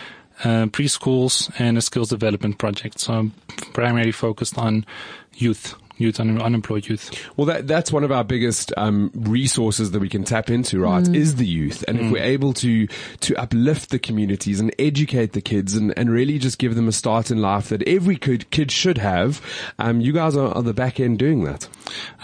Uh, 0.44 0.66
preschools 0.66 1.51
and 1.59 1.79
a 1.79 1.81
skills 1.81 2.11
development 2.11 2.59
project. 2.59 3.01
So 3.01 3.14
I'm 3.14 3.33
primarily 3.72 4.12
focused 4.12 4.59
on 4.59 4.85
youth, 5.33 5.75
youth, 5.96 6.20
un- 6.20 6.42
unemployed 6.42 6.87
youth. 6.88 7.11
Well, 7.38 7.46
that 7.46 7.66
that's 7.66 7.90
one 7.90 8.05
of 8.05 8.12
our 8.12 8.22
biggest 8.22 8.70
um, 8.77 9.11
resources 9.14 9.92
that 9.92 10.01
we 10.01 10.11
can 10.11 10.25
tap 10.25 10.51
into, 10.51 10.79
right? 10.79 11.09
Is 11.09 11.37
the 11.37 11.46
youth, 11.46 11.85
and 11.88 11.99
if 11.99 12.12
we're 12.12 12.22
able 12.22 12.53
to 12.53 12.87
to 12.87 13.35
uplift 13.37 13.88
the 13.88 13.99
communities 13.99 14.61
and 14.61 14.75
educate 14.79 15.33
the 15.33 15.40
kids, 15.40 15.75
and, 15.75 15.99
and 15.99 16.11
really 16.11 16.38
just 16.38 16.59
give 16.59 16.75
them 16.75 16.87
a 16.87 16.92
start 16.92 17.31
in 17.31 17.40
life 17.40 17.70
that 17.70 17.83
every 17.88 18.16
kid 18.16 18.51
kid 18.51 18.70
should 18.70 18.99
have, 18.99 19.40
um, 19.79 20.03
you 20.03 20.12
guys 20.12 20.37
are, 20.37 20.55
are 20.55 20.62
the 20.62 20.75
back 20.75 21.01
end 21.01 21.18
doing 21.18 21.44
that. 21.44 21.66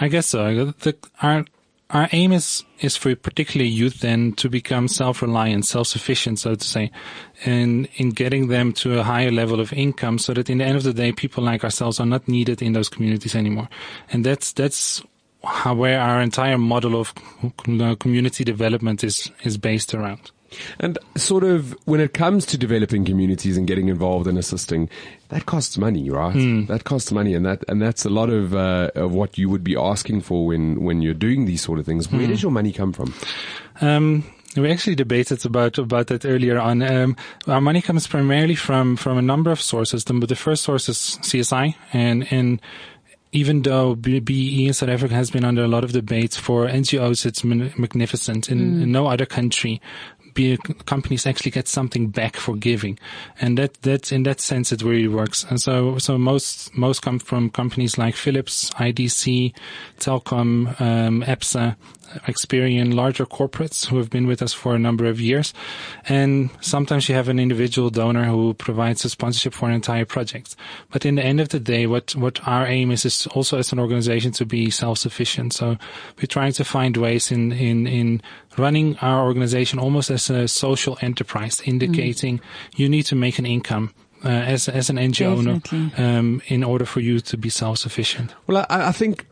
I 0.02 0.08
guess 0.08 0.26
so. 0.26 0.66
The, 0.66 0.94
our 1.22 1.46
our 1.92 2.08
aim 2.12 2.32
is 2.32 2.64
is 2.80 2.96
for 2.96 3.14
particularly 3.14 3.70
youth 3.70 4.00
then 4.00 4.32
to 4.32 4.48
become 4.48 4.88
self-reliant, 4.88 5.66
self-sufficient, 5.66 6.38
so 6.38 6.54
to 6.54 6.64
say, 6.64 6.90
and 7.44 7.88
in 7.96 8.10
getting 8.10 8.48
them 8.48 8.72
to 8.72 8.98
a 8.98 9.02
higher 9.02 9.30
level 9.30 9.60
of 9.60 9.72
income, 9.72 10.18
so 10.18 10.32
that 10.34 10.50
in 10.50 10.58
the 10.58 10.64
end 10.64 10.76
of 10.76 10.82
the 10.82 10.92
day, 10.92 11.12
people 11.12 11.44
like 11.44 11.62
ourselves 11.62 12.00
are 12.00 12.06
not 12.06 12.26
needed 12.26 12.62
in 12.62 12.72
those 12.72 12.88
communities 12.88 13.34
anymore. 13.34 13.68
And 14.10 14.24
that's 14.24 14.52
that's 14.52 15.02
how 15.44 15.74
where 15.74 16.00
our 16.00 16.20
entire 16.20 16.58
model 16.58 16.98
of 16.98 17.14
community 17.98 18.44
development 18.44 19.04
is 19.04 19.30
is 19.44 19.58
based 19.58 19.94
around. 19.94 20.30
And 20.80 20.98
sort 21.16 21.44
of 21.44 21.76
when 21.84 22.00
it 22.00 22.14
comes 22.14 22.46
to 22.46 22.58
developing 22.58 23.04
communities 23.04 23.56
and 23.56 23.66
getting 23.66 23.88
involved 23.88 24.26
and 24.26 24.38
assisting, 24.38 24.88
that 25.28 25.46
costs 25.46 25.78
money, 25.78 26.10
right? 26.10 26.34
That 26.66 26.84
costs 26.84 27.10
money, 27.12 27.34
and 27.34 27.44
that 27.46 27.64
and 27.68 27.80
that's 27.80 28.04
a 28.04 28.10
lot 28.10 28.30
of 28.30 28.54
uh, 28.54 28.90
of 28.94 29.12
what 29.12 29.38
you 29.38 29.48
would 29.48 29.64
be 29.64 29.76
asking 29.76 30.22
for 30.22 30.46
when 30.46 30.82
when 30.82 31.02
you're 31.02 31.14
doing 31.14 31.46
these 31.46 31.62
sort 31.62 31.78
of 31.78 31.86
things. 31.86 32.10
Where 32.10 32.26
does 32.26 32.42
your 32.42 32.52
money 32.52 32.72
come 32.72 32.92
from? 32.92 33.14
Um, 33.80 34.24
we 34.56 34.70
actually 34.70 34.96
debated 34.96 35.44
about 35.46 35.78
about 35.78 36.08
that 36.08 36.26
earlier 36.26 36.58
on. 36.58 36.82
Um, 36.82 37.16
our 37.46 37.60
money 37.60 37.80
comes 37.80 38.06
primarily 38.06 38.54
from 38.54 38.96
from 38.96 39.16
a 39.18 39.22
number 39.22 39.50
of 39.50 39.60
sources. 39.60 40.04
The, 40.04 40.12
the 40.12 40.36
first 40.36 40.64
source 40.64 40.88
is 40.88 41.18
CSI, 41.22 41.74
and 41.92 42.26
and 42.30 42.60
even 43.32 43.62
though 43.62 43.94
B- 43.94 44.20
BEE 44.20 44.66
in 44.66 44.74
South 44.74 44.90
Africa 44.90 45.14
has 45.14 45.30
been 45.30 45.44
under 45.44 45.64
a 45.64 45.68
lot 45.68 45.84
of 45.84 45.92
debates 45.92 46.36
for 46.36 46.66
NGOs, 46.66 47.24
it's 47.24 47.42
magnificent. 47.42 48.50
In, 48.50 48.82
in 48.82 48.92
no 48.92 49.06
other 49.06 49.24
country, 49.24 49.80
be 50.34 50.56
companies 50.86 51.26
actually 51.26 51.50
get 51.50 51.68
something 51.68 52.08
back 52.08 52.36
for 52.36 52.54
giving, 52.56 52.98
and 53.40 53.58
that 53.58 53.74
that 53.82 54.12
in 54.12 54.22
that 54.24 54.40
sense 54.40 54.72
it 54.72 54.82
really 54.82 55.08
works. 55.08 55.44
And 55.48 55.60
so 55.60 55.98
so 55.98 56.18
most 56.18 56.76
most 56.76 57.02
come 57.02 57.18
from 57.18 57.50
companies 57.50 57.98
like 57.98 58.14
Philips, 58.14 58.70
IDC, 58.70 59.54
Telkom, 59.98 60.80
um, 60.80 61.22
EPSA. 61.22 61.76
Experian 62.26 62.94
larger 62.94 63.26
corporates 63.26 63.86
who 63.86 63.98
have 63.98 64.10
been 64.10 64.26
with 64.26 64.42
us 64.42 64.52
for 64.52 64.74
a 64.74 64.78
number 64.78 65.06
of 65.06 65.20
years. 65.20 65.52
And 66.08 66.50
sometimes 66.60 67.08
you 67.08 67.14
have 67.14 67.28
an 67.28 67.38
individual 67.38 67.90
donor 67.90 68.24
who 68.24 68.54
provides 68.54 69.04
a 69.04 69.10
sponsorship 69.10 69.54
for 69.54 69.68
an 69.68 69.74
entire 69.74 70.04
project. 70.04 70.56
But 70.90 71.04
in 71.04 71.16
the 71.16 71.24
end 71.24 71.40
of 71.40 71.50
the 71.50 71.60
day, 71.60 71.86
what, 71.86 72.14
what 72.14 72.46
our 72.46 72.66
aim 72.66 72.90
is, 72.90 73.04
is 73.04 73.26
also 73.28 73.58
as 73.58 73.72
an 73.72 73.78
organization 73.78 74.32
to 74.32 74.46
be 74.46 74.70
self-sufficient. 74.70 75.52
So 75.52 75.76
we're 76.16 76.26
trying 76.28 76.52
to 76.54 76.64
find 76.64 76.96
ways 76.96 77.30
in, 77.30 77.52
in, 77.52 77.86
in 77.86 78.22
running 78.58 78.96
our 78.98 79.24
organization 79.24 79.78
almost 79.78 80.10
as 80.10 80.30
a 80.30 80.48
social 80.48 80.98
enterprise, 81.00 81.60
indicating 81.64 82.40
you 82.76 82.88
need 82.88 83.04
to 83.04 83.16
make 83.16 83.38
an 83.38 83.46
income. 83.46 83.94
Uh, 84.24 84.28
as 84.28 84.68
as 84.68 84.88
an 84.88 84.98
NGO 84.98 85.36
owner, 85.36 85.60
um, 85.98 86.40
in 86.46 86.62
order 86.62 86.84
for 86.84 87.00
you 87.00 87.18
to 87.18 87.36
be 87.36 87.48
self-sufficient. 87.48 88.32
Well, 88.46 88.64
I, 88.70 88.90
I 88.90 88.92
think 88.92 89.26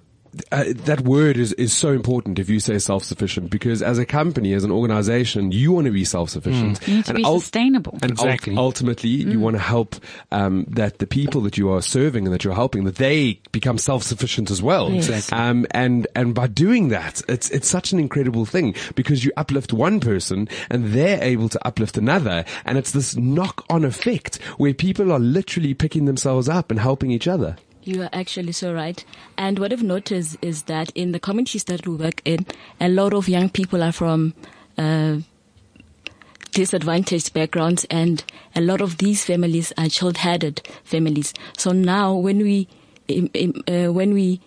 uh, 0.53 0.65
that 0.85 1.01
word 1.03 1.37
is, 1.37 1.53
is 1.55 1.73
so 1.73 1.93
important 1.93 2.39
if 2.39 2.49
you 2.49 2.61
say 2.61 2.79
self-sufficient 2.79 3.51
because 3.51 3.83
as 3.83 3.99
a 3.99 4.07
company, 4.07 4.53
as 4.53 4.65
an 4.65 4.71
organization, 4.71 5.53
you 5.53 5.73
want 5.73 5.87
to 5.87 5.91
be 5.91 6.05
self-sufficient. 6.05 6.87
You 6.87 6.97
need 6.97 7.05
to 7.07 7.15
be 7.15 7.25
sustainable. 7.25 7.99
And 8.03 8.13
ul- 8.19 8.27
Exactly. 8.27 8.57
ultimately, 8.57 9.11
you 9.11 9.41
want 9.41 9.57
to 9.57 9.63
help 9.63 9.97
um, 10.31 10.65
that 10.69 10.99
the 10.99 11.07
people 11.07 11.41
that 11.43 11.59
you 11.59 11.71
are 11.73 11.83
serving 11.83 12.27
and 12.27 12.35
that 12.35 12.45
you're 12.45 12.55
helping, 12.55 12.85
that 12.85 12.97
they 12.97 13.41
become 13.53 13.79
self-sufficient 13.79 14.51
as 14.51 14.63
well. 14.63 14.91
Yes. 14.91 15.09
Exactly. 15.09 15.39
Um, 15.39 15.67
and, 15.73 16.07
and 16.15 16.35
by 16.35 16.47
doing 16.47 16.89
that, 16.89 17.23
it's, 17.29 17.51
it's 17.51 17.69
such 17.69 17.93
an 17.93 17.99
incredible 17.99 18.45
thing 18.47 18.75
because 18.95 19.25
you 19.25 19.33
uplift 19.37 19.73
one 19.73 20.01
person 20.01 20.49
and 20.71 20.93
they're 20.93 21.23
able 21.23 21.49
to 21.49 21.67
uplift 21.67 21.97
another. 21.97 22.45
And 22.65 22.79
it's 22.79 22.93
this 22.93 23.17
knock-on 23.17 23.85
effect 23.85 24.37
where 24.59 24.75
people 24.75 25.11
are 25.13 25.19
literally 25.19 25.75
picking 25.75 26.05
themselves 26.05 26.49
up 26.49 26.71
and 26.71 26.79
helping 26.79 27.11
each 27.11 27.27
other. 27.27 27.57
You 27.83 28.03
are 28.03 28.11
actually 28.13 28.53
so 28.53 28.75
right. 28.75 29.03
And 29.39 29.59
what 29.59 29.73
I've 29.73 29.83
noticed 29.83 30.37
is 30.43 30.65
that 30.65 30.91
in 30.95 31.13
the 31.13 31.21
communities 31.21 31.65
that 31.65 31.87
we 31.87 31.95
work 31.97 32.21
in, 32.25 32.47
a 32.81 32.89
lot 32.89 33.15
of 33.15 33.29
young 33.29 33.49
people 33.49 33.83
are 33.83 33.93
from 33.93 34.35
uh, 34.77 35.19
disadvantaged 36.53 37.33
backgrounds, 37.33 37.87
and 37.91 38.23
a 38.55 38.61
lot 38.61 38.81
of 38.81 38.99
these 38.99 39.25
families 39.25 39.73
are 39.79 39.89
child-headed 39.89 40.69
families. 40.85 41.33
So 41.57 41.73
now, 41.73 42.15
when 42.15 42.39
we 42.39 42.69
uh, 43.09 43.93
when 43.93 44.15
we 44.15 44.41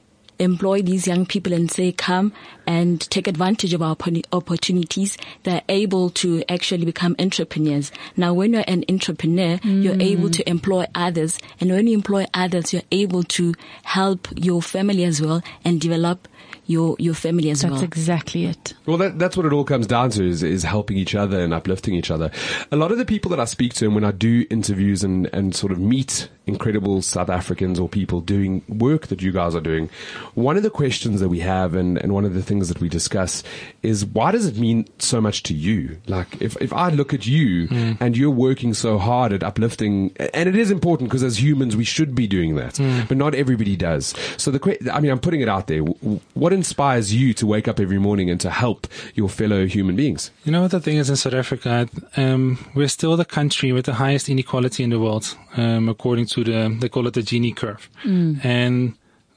employ 0.44 0.82
these 0.82 1.08
young 1.08 1.26
people 1.26 1.54
and 1.54 1.72
say 1.72 1.92
come 1.92 2.34
and 2.68 3.02
take 3.10 3.28
advantage 3.28 3.74
of 3.74 3.82
our 3.82 3.96
opportunities, 4.32 5.18
they're 5.44 5.64
able 5.70 6.10
to 6.12 6.44
actually 6.50 6.86
become 6.86 7.16
entrepreneurs. 7.20 7.92
Now, 8.16 8.34
when 8.34 8.54
you're 8.54 8.64
an 8.68 8.86
entrepreneur, 8.90 9.60
you're 9.64 9.96
mm. 9.96 10.04
able 10.04 10.30
to 10.30 10.48
employ 10.50 10.86
others. 10.96 11.38
And 11.60 11.72
when 11.72 11.88
you 11.88 11.94
employ 11.94 12.26
others, 12.34 12.74
you're 12.74 12.84
able 12.92 13.24
to 13.24 13.54
help 13.84 14.28
your 14.36 14.62
family 14.62 15.04
as 15.04 15.22
well 15.22 15.42
and 15.66 15.80
develop 15.82 16.28
your, 16.66 16.96
your 17.00 17.14
family 17.14 17.50
as 17.50 17.62
That's 17.62 17.72
well. 17.72 17.82
That's 17.82 17.88
exactly 17.88 18.46
it. 18.46 18.74
Well, 18.86 18.98
that, 18.98 19.20
that's 19.20 19.36
what 19.36 19.46
it 19.46 19.54
all 19.54 19.64
comes 19.66 19.88
down 19.88 20.12
to 20.12 20.28
is, 20.28 20.44
is 20.44 20.64
helping 20.64 20.98
each 20.98 21.16
other 21.16 21.40
and 21.42 21.54
uplifting 21.54 21.96
each 21.96 22.12
other. 22.12 22.32
A 22.72 22.76
lot 22.76 22.92
of 22.92 22.98
the 22.98 23.06
people 23.06 23.30
that 23.32 23.40
I 23.40 23.46
speak 23.46 23.74
to 23.76 23.86
and 23.86 23.96
when 23.96 24.04
I 24.04 24.12
do 24.12 24.46
interviews 24.50 25.04
and, 25.04 25.30
and 25.34 25.56
sort 25.56 25.72
of 25.72 25.80
meet 25.80 26.30
incredible 26.46 27.02
South 27.02 27.30
Africans 27.30 27.80
or 27.80 27.88
people 27.88 28.20
doing 28.20 28.64
work 28.68 29.08
that 29.08 29.22
you 29.22 29.32
guys 29.32 29.56
are 29.56 29.62
doing, 29.62 29.90
one 30.34 30.58
of 30.58 30.64
the 30.64 30.70
questions 30.70 31.22
that 31.22 31.30
we 31.30 31.40
have 31.40 31.74
and, 31.74 31.98
and 31.98 32.14
one 32.14 32.26
of 32.26 32.34
the 32.34 32.42
things 32.44 32.68
that 32.68 32.82
we 32.82 32.90
discuss 32.90 33.44
is 33.82 34.06
why 34.06 34.32
does 34.32 34.46
it 34.46 34.58
mean 34.58 34.88
so 35.00 35.22
much 35.22 35.44
to 35.44 35.54
you? 35.54 35.98
Like 36.08 36.42
if, 36.42 36.58
if 36.62 36.74
I 36.74 36.90
look 36.90 37.14
at 37.14 37.26
you 37.26 37.68
mm. 37.68 37.98
and 38.00 38.18
you're 38.18 38.30
working 38.30 38.74
so 38.74 38.98
hard 38.98 39.32
at 39.32 39.42
uplifting, 39.44 40.16
and 40.34 40.50
it 40.50 40.56
is 40.56 40.70
important 40.70 41.10
because 41.10 41.24
as 41.24 41.42
humans 41.42 41.76
we 41.76 41.86
should 41.86 42.14
be 42.14 42.28
doing 42.28 42.56
that, 42.56 42.76
mm. 42.76 43.08
but 43.08 43.18
not 43.18 43.36
everybody 43.36 43.76
does. 43.78 44.14
So 44.38 44.52
the, 44.52 44.60
que- 44.60 44.78
I 44.92 45.00
mean, 45.00 45.12
I'm 45.12 45.20
putting 45.20 45.42
it 45.42 45.50
out 45.50 45.68
there. 45.68 45.80
W- 45.80 45.98
w- 46.00 46.20
What 46.54 46.58
inspires 46.58 47.12
you 47.12 47.34
to 47.34 47.48
wake 47.48 47.68
up 47.68 47.80
every 47.80 47.98
morning 47.98 48.30
and 48.30 48.40
to 48.42 48.52
help 48.52 48.86
your 49.16 49.28
fellow 49.28 49.66
human 49.66 49.96
beings? 49.96 50.30
You 50.44 50.52
know 50.52 50.62
what 50.62 50.70
the 50.70 50.80
thing 50.80 50.98
is 50.98 51.10
in 51.10 51.16
South 51.16 51.34
Africa? 51.34 51.90
Um, 52.16 52.64
we're 52.76 52.90
still 52.90 53.18
the 53.18 53.26
country 53.26 53.72
with 53.72 53.86
the 53.86 53.96
highest 53.96 54.30
inequality 54.30 54.84
in 54.84 54.92
the 54.92 55.00
world, 55.00 55.36
um, 55.58 55.90
according 55.90 56.28
to 56.28 56.44
the 56.44 56.78
they 56.80 56.90
call 56.90 57.08
it 57.08 57.16
the 57.16 57.22
Gini 57.22 57.56
curve. 57.56 57.90
And 58.04 58.94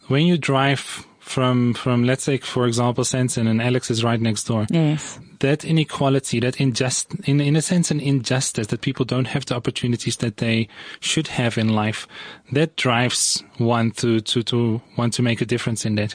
when 0.09 0.27
you 0.27 0.37
drive 0.37 1.07
from 1.21 1.73
from 1.73 2.05
let's 2.05 2.23
say 2.23 2.37
for 2.37 2.67
example 2.67 3.03
Sandton 3.03 3.49
and 3.49 3.63
Alex 3.63 3.91
is 3.91 4.05
right 4.05 4.21
next 4.21 4.45
door. 4.45 4.67
Yes. 4.69 5.19
That 5.41 5.65
inequality, 5.65 6.41
that 6.41 6.61
injust, 6.61 7.15
in 7.25 7.41
in 7.41 7.57
a 7.57 7.63
sense, 7.63 7.91
an 7.91 8.01
injustice 8.01 8.69
that 8.69 8.81
people 8.81 9.05
don't 9.05 9.27
have 9.27 9.47
the 9.47 9.55
opportunities 9.55 10.17
that 10.19 10.39
they 10.39 10.69
should 11.01 11.29
have 11.29 11.59
in 11.59 11.69
life, 11.69 12.07
that 12.53 12.77
drives 12.77 13.43
one 13.59 13.91
to 13.93 14.21
to 14.21 14.43
to 14.45 14.81
want 14.97 15.15
to 15.15 15.23
make 15.23 15.41
a 15.41 15.47
difference 15.47 15.85
in 15.85 15.97
that. 15.97 16.15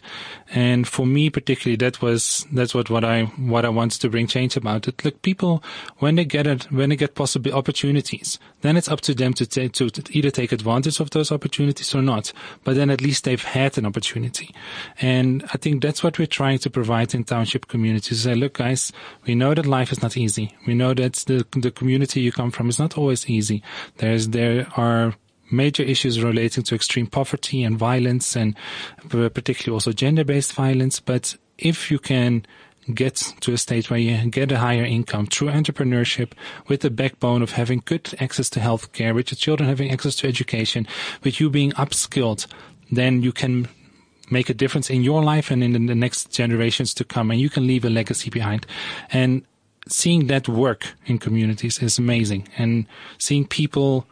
And 0.54 0.88
for 0.88 1.06
me 1.06 1.30
particularly, 1.30 1.78
that 1.78 2.02
was 2.02 2.46
that's 2.52 2.74
what 2.74 2.90
what 2.90 3.04
I 3.04 3.24
what 3.24 3.66
I 3.66 3.70
wanted 3.70 4.02
to 4.02 4.10
bring 4.10 4.28
change 4.28 4.58
about. 4.58 4.88
It 4.88 5.04
look 5.04 5.22
people 5.22 5.64
when 6.00 6.16
they 6.16 6.26
get 6.26 6.48
it 6.48 6.72
when 6.72 6.90
they 6.90 6.96
get 6.96 7.16
possible 7.16 7.54
opportunities, 7.54 8.40
then 8.62 8.78
it's 8.78 8.90
up 8.90 9.02
to 9.02 9.14
them 9.14 9.34
to 9.34 9.46
take 9.46 9.74
to, 9.74 9.90
to 9.90 10.18
either 10.18 10.32
take 10.32 10.52
advantage 10.52 11.00
of 11.00 11.10
those 11.12 11.32
opportunities 11.32 11.94
or 11.94 12.02
not. 12.02 12.34
But 12.64 12.76
then 12.76 12.90
at 12.90 13.02
least 13.02 13.24
they've 13.24 13.44
had 13.44 13.78
an 13.78 13.86
opportunity, 13.86 14.54
and 15.00 15.44
I 15.54 15.58
think 15.58 15.82
that's 15.82 16.04
what 16.04 16.18
we're 16.18 16.28
trying 16.28 16.60
to 16.60 16.70
provide 16.70 17.14
in 17.14 17.24
township 17.24 17.68
communities. 17.68 18.22
Say, 18.22 18.36
look, 18.36 18.54
guys, 18.54 18.92
we 19.26 19.36
know 19.36 19.54
that 19.54 19.66
life 19.66 19.92
is 19.92 20.02
not 20.02 20.18
easy. 20.18 20.56
We 20.66 20.74
know 20.74 20.94
that 20.94 21.14
the 21.28 21.46
the 21.52 21.72
community 21.72 22.22
you 22.22 22.32
come 22.32 22.52
from 22.52 22.70
is 22.70 22.80
not 22.80 22.98
always 22.98 23.30
easy. 23.30 23.62
There's 23.98 24.30
there 24.30 24.68
are 24.76 25.16
major 25.52 25.84
issues 25.84 26.24
relating 26.24 26.64
to 26.64 26.76
extreme 26.76 27.08
poverty 27.08 27.64
and 27.64 27.78
violence 27.78 28.36
and 28.36 28.56
particularly 29.10 29.74
also 29.74 29.92
gender-based 29.92 30.54
violence. 30.54 31.02
But 31.02 31.36
if 31.58 31.92
you 31.92 32.00
can 32.00 32.46
get 32.94 33.16
to 33.42 33.54
a 33.54 33.58
state 33.58 33.90
where 33.90 34.00
you 34.00 34.30
get 34.30 34.52
a 34.52 34.58
higher 34.58 34.84
income 34.84 35.28
through 35.28 35.50
entrepreneurship 35.50 36.32
with 36.68 36.82
the 36.82 36.90
backbone 36.90 37.42
of 37.42 37.52
having 37.52 37.84
good 37.86 38.16
access 38.20 38.50
to 38.52 38.60
healthcare, 38.60 39.14
with 39.14 39.32
your 39.32 39.38
children 39.38 39.70
having 39.70 39.92
access 39.92 40.16
to 40.18 40.28
education, 40.28 40.88
with 41.24 41.40
you 41.40 41.50
being 41.50 41.72
upskilled, 41.74 42.48
then 42.92 43.22
you 43.22 43.32
can 43.32 43.68
make 44.32 44.50
a 44.50 44.54
difference 44.54 44.90
in 44.90 45.04
your 45.04 45.24
life 45.24 45.52
and 45.52 45.64
in 45.64 45.86
the 45.86 45.96
next 45.96 46.32
generations 46.32 46.94
to 46.96 47.04
come 47.04 47.32
and 47.32 47.40
you 47.40 47.50
can 47.50 47.68
leave 47.68 47.86
a 47.86 47.90
legacy 47.90 48.30
behind. 48.30 48.66
And 49.12 49.44
seeing 49.88 50.28
that 50.28 50.48
work 50.48 50.96
in 51.06 51.18
communities 51.18 51.82
is 51.82 51.98
amazing 51.98 52.48
and 52.58 52.86
seeing 53.18 53.46
people 53.46 54.08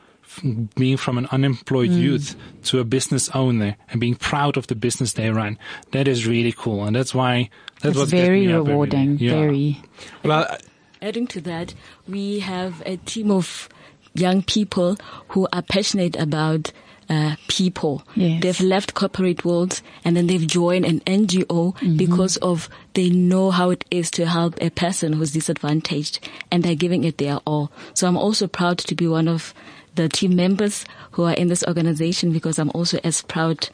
being 0.76 0.98
from 0.98 1.18
an 1.18 1.28
unemployed 1.32 1.90
mm. 1.90 2.00
youth 2.00 2.36
to 2.64 2.80
a 2.80 2.84
business 2.84 3.30
owner 3.30 3.76
and 3.90 4.00
being 4.00 4.16
proud 4.16 4.58
of 4.58 4.68
the 4.68 4.76
business 4.76 5.14
they 5.14 5.30
run. 5.32 5.58
That 5.92 6.08
is 6.08 6.28
really 6.28 6.52
cool. 6.52 6.86
And 6.86 6.96
that's 6.96 7.16
why 7.16 7.50
that's 7.82 7.94
It's 7.94 7.98
what 7.98 8.10
very 8.10 8.46
me 8.46 8.54
up 8.54 8.68
rewarding. 8.68 9.18
Yeah. 9.18 9.32
Very. 9.32 9.82
Well, 10.24 10.46
I, 10.50 10.60
Adding 11.02 11.28
to 11.28 11.42
that, 11.42 11.74
we 12.10 12.40
have 12.40 12.84
a 12.86 12.98
team 12.98 13.32
of 13.32 13.70
young 14.14 14.44
people 14.44 14.98
who 15.30 15.48
are 15.54 15.62
passionate 15.62 16.18
about 16.18 16.74
uh, 17.10 17.36
people. 17.48 18.04
Yes. 18.16 18.42
They've 18.42 18.62
left 18.62 18.94
corporate 18.94 19.44
world 19.44 19.82
and 20.06 20.16
then 20.16 20.28
they've 20.28 20.46
joined 20.46 20.86
an 20.86 21.00
NGO 21.02 21.98
because 21.98 22.38
of 22.38 22.70
they 22.94 23.10
know 23.10 23.52
how 23.52 23.72
it 23.72 23.84
is 23.92 24.12
to 24.12 24.26
help 24.26 24.62
a 24.62 24.70
person 24.70 25.14
who's 25.14 25.32
disadvantaged 25.32 26.20
and 26.52 26.64
they're 26.64 26.76
giving 26.76 27.04
it 27.04 27.18
their 27.18 27.38
all. 27.46 27.72
So 27.94 28.08
I'm 28.08 28.18
also 28.18 28.48
proud 28.48 28.78
to 28.80 28.96
be 28.96 29.08
one 29.08 29.28
of 29.28 29.54
the 29.96 30.08
team 30.08 30.36
members 30.36 30.86
who 31.12 31.24
are 31.24 31.34
in 31.34 31.48
this 31.48 31.64
organization 31.68 32.32
because 32.32 32.60
I'm 32.60 32.72
also 32.74 33.00
as 33.04 33.22
proud 33.24 33.70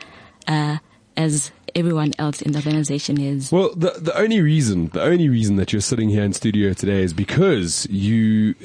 uh, 0.48 0.78
as 1.18 1.52
everyone 1.76 2.14
else 2.18 2.42
in 2.42 2.54
the 2.54 2.60
organization 2.60 3.20
is. 3.20 3.52
Well, 3.52 3.74
the 3.76 3.92
the 3.98 4.18
only 4.18 4.42
reason 4.42 4.88
the 4.90 5.02
only 5.02 5.30
reason 5.30 5.58
that 5.58 5.74
you're 5.74 5.82
sitting 5.82 6.10
here 6.10 6.24
in 6.24 6.34
studio 6.34 6.74
today 6.74 7.04
is 7.04 7.14
because 7.14 7.88
you. 7.90 8.56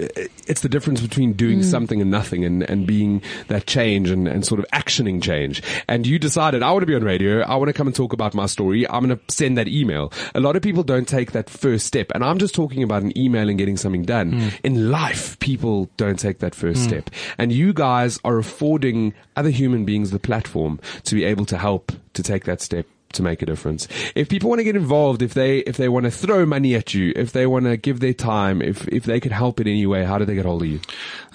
It's 0.47 0.61
the 0.63 0.69
difference 0.69 1.01
between 1.01 1.33
doing 1.35 1.61
mm. 1.61 1.65
something 1.65 2.01
and 2.01 2.11
nothing, 2.11 2.45
and 2.45 2.63
and 2.63 2.87
being 2.87 3.23
that 3.49 3.67
change 3.67 4.11
and 4.11 4.29
and 4.29 4.47
sort 4.47 4.61
of 4.61 4.67
actioning 4.73 5.23
change. 5.23 5.63
And 5.89 6.07
you 6.07 6.19
decided 6.19 6.63
I 6.63 6.71
want 6.71 6.83
to 6.83 6.87
be 6.87 6.95
on 6.95 7.05
radio. 7.05 7.41
I 7.41 7.57
want 7.57 7.69
to 7.69 7.73
come 7.73 7.87
and 7.87 7.97
talk 7.97 8.13
about 8.13 8.35
my 8.35 8.47
story. 8.47 8.89
I'm 8.89 9.05
going 9.05 9.19
to 9.19 9.35
send 9.35 9.59
that 9.59 9.69
email. 9.69 10.13
A 10.35 10.41
lot 10.41 10.57
of 10.57 10.63
people 10.63 10.83
don't 10.83 11.09
take 11.09 11.33
that 11.33 11.51
first 11.51 11.87
step, 11.87 12.11
and 12.15 12.25
I'm 12.25 12.39
just 12.39 12.55
talking 12.55 12.83
about 12.83 13.03
an 13.03 13.17
email 13.19 13.49
and 13.49 13.59
getting 13.59 13.77
something 13.77 14.05
done. 14.05 14.33
Mm. 14.33 14.61
In 14.63 14.91
life, 14.91 15.39
people 15.41 15.91
don't 15.97 16.19
take 16.19 16.39
that 16.39 16.55
first 16.55 16.83
mm. 16.83 16.89
step, 16.89 17.11
and 17.39 17.53
you 17.53 17.73
guys 17.73 18.19
are 18.25 18.39
affording 18.39 19.15
other 19.37 19.51
human 19.51 19.85
beings 19.85 20.11
the 20.11 20.19
platform 20.19 20.81
to 21.05 21.15
be 21.15 21.25
able 21.25 21.45
to 21.47 21.57
help 21.57 21.93
to 22.13 22.23
take 22.23 22.45
that 22.45 22.61
step 22.61 22.87
to 23.13 23.23
make 23.23 23.43
a 23.43 23.47
difference. 23.47 23.87
If 24.15 24.29
people 24.29 24.51
want 24.51 24.61
to 24.61 24.65
get 24.65 24.77
involved, 24.77 25.23
if 25.23 25.35
they 25.35 25.59
if 25.61 25.77
they 25.77 25.89
want 25.89 26.05
to 26.05 26.11
throw 26.11 26.45
money 26.47 26.75
at 26.75 26.95
you, 26.95 27.13
if 27.17 27.33
they 27.33 27.47
want 27.47 27.67
to 27.67 27.77
give 27.77 28.01
their 28.01 28.15
time, 28.15 28.63
if 28.63 28.89
if 28.89 29.05
they 29.05 29.21
could 29.21 29.33
help 29.33 29.61
in 29.61 29.69
any 29.69 29.87
way, 29.87 30.05
how 30.05 30.19
do 30.19 30.25
they 30.25 30.35
get 30.35 30.47
hold 30.47 30.63
of 30.63 30.69
you? 30.69 30.81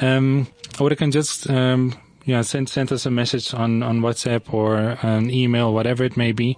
Um, 0.00 0.48
or 0.80 0.90
they 0.90 0.96
can 0.96 1.10
just, 1.10 1.48
um, 1.48 1.94
yeah, 2.24 2.42
send, 2.42 2.68
send 2.68 2.92
us 2.92 3.06
a 3.06 3.10
message 3.10 3.54
on, 3.54 3.82
on 3.82 4.00
WhatsApp 4.00 4.52
or 4.52 4.98
an 5.02 5.30
email, 5.30 5.72
whatever 5.72 6.04
it 6.04 6.16
may 6.16 6.32
be. 6.32 6.56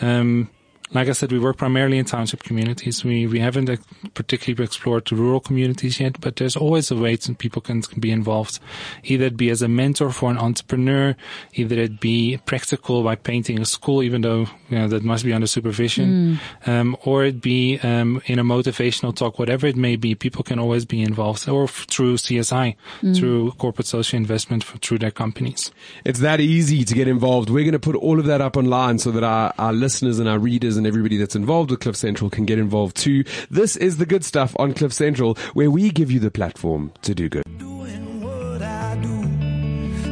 Um, 0.00 0.50
like 0.92 1.08
I 1.08 1.12
said, 1.12 1.32
we 1.32 1.38
work 1.38 1.56
primarily 1.56 1.98
in 1.98 2.04
township 2.04 2.42
communities. 2.42 3.04
We 3.04 3.26
we 3.26 3.40
haven't 3.40 3.70
particularly 4.14 4.64
explored 4.64 5.06
the 5.06 5.16
rural 5.16 5.40
communities 5.40 5.98
yet, 5.98 6.20
but 6.20 6.36
there's 6.36 6.56
always 6.56 6.90
a 6.90 6.96
way 6.96 7.16
that 7.16 7.38
people 7.38 7.62
can, 7.62 7.82
can 7.82 8.00
be 8.00 8.10
involved. 8.10 8.58
Either 9.02 9.24
it 9.26 9.36
be 9.36 9.50
as 9.50 9.62
a 9.62 9.68
mentor 9.68 10.10
for 10.10 10.30
an 10.30 10.38
entrepreneur, 10.38 11.16
either 11.54 11.76
it 11.76 12.00
be 12.00 12.38
practical 12.46 13.02
by 13.02 13.14
painting 13.16 13.60
a 13.60 13.64
school, 13.64 14.02
even 14.02 14.20
though 14.20 14.46
you 14.68 14.78
know 14.78 14.88
that 14.88 15.02
must 15.02 15.24
be 15.24 15.32
under 15.32 15.46
supervision, 15.46 16.38
um, 16.66 16.96
or 17.04 17.24
it 17.24 17.40
be 17.40 17.78
um, 17.82 18.20
in 18.26 18.38
a 18.38 18.44
motivational 18.44 19.14
talk, 19.14 19.38
whatever 19.38 19.66
it 19.66 19.76
may 19.76 19.96
be. 19.96 20.14
People 20.14 20.44
can 20.44 20.58
always 20.58 20.84
be 20.84 21.02
involved, 21.02 21.48
or 21.48 21.64
f- 21.64 21.86
through 21.88 22.16
CSI, 22.16 22.76
through 23.14 23.52
corporate 23.52 23.86
social 23.86 24.16
investment, 24.16 24.62
f- 24.64 24.78
through 24.80 24.98
their 24.98 25.10
companies. 25.10 25.72
It's 26.04 26.20
that 26.20 26.40
easy 26.40 26.84
to 26.84 26.94
get 26.94 27.08
involved. 27.08 27.50
We're 27.50 27.64
going 27.64 27.72
to 27.72 27.78
put 27.78 27.96
all 27.96 28.18
of 28.20 28.26
that 28.26 28.40
up 28.40 28.56
online 28.56 28.98
so 28.98 29.10
that 29.12 29.24
our, 29.24 29.52
our 29.58 29.72
listeners 29.72 30.18
and 30.18 30.28
our 30.28 30.38
readers 30.38 30.73
and 30.76 30.86
everybody 30.86 31.16
that's 31.16 31.36
involved 31.36 31.70
with 31.70 31.80
Cliff 31.80 31.96
Central 31.96 32.30
can 32.30 32.44
get 32.44 32.58
involved 32.58 32.96
too. 32.96 33.24
This 33.50 33.76
is 33.76 33.96
the 33.96 34.06
good 34.06 34.24
stuff 34.24 34.54
on 34.58 34.74
Cliff 34.74 34.92
Central 34.92 35.36
where 35.54 35.70
we 35.70 35.90
give 35.90 36.10
you 36.10 36.20
the 36.20 36.30
platform 36.30 36.92
to 37.02 37.14
do 37.14 37.28
good. 37.28 37.44
doing 37.58 38.20
what 38.20 38.62
I 38.62 38.96
do. 39.02 39.16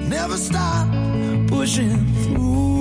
Never 0.09 0.37
stop 0.37 0.89
pushing 1.49 2.15
through 2.25 2.72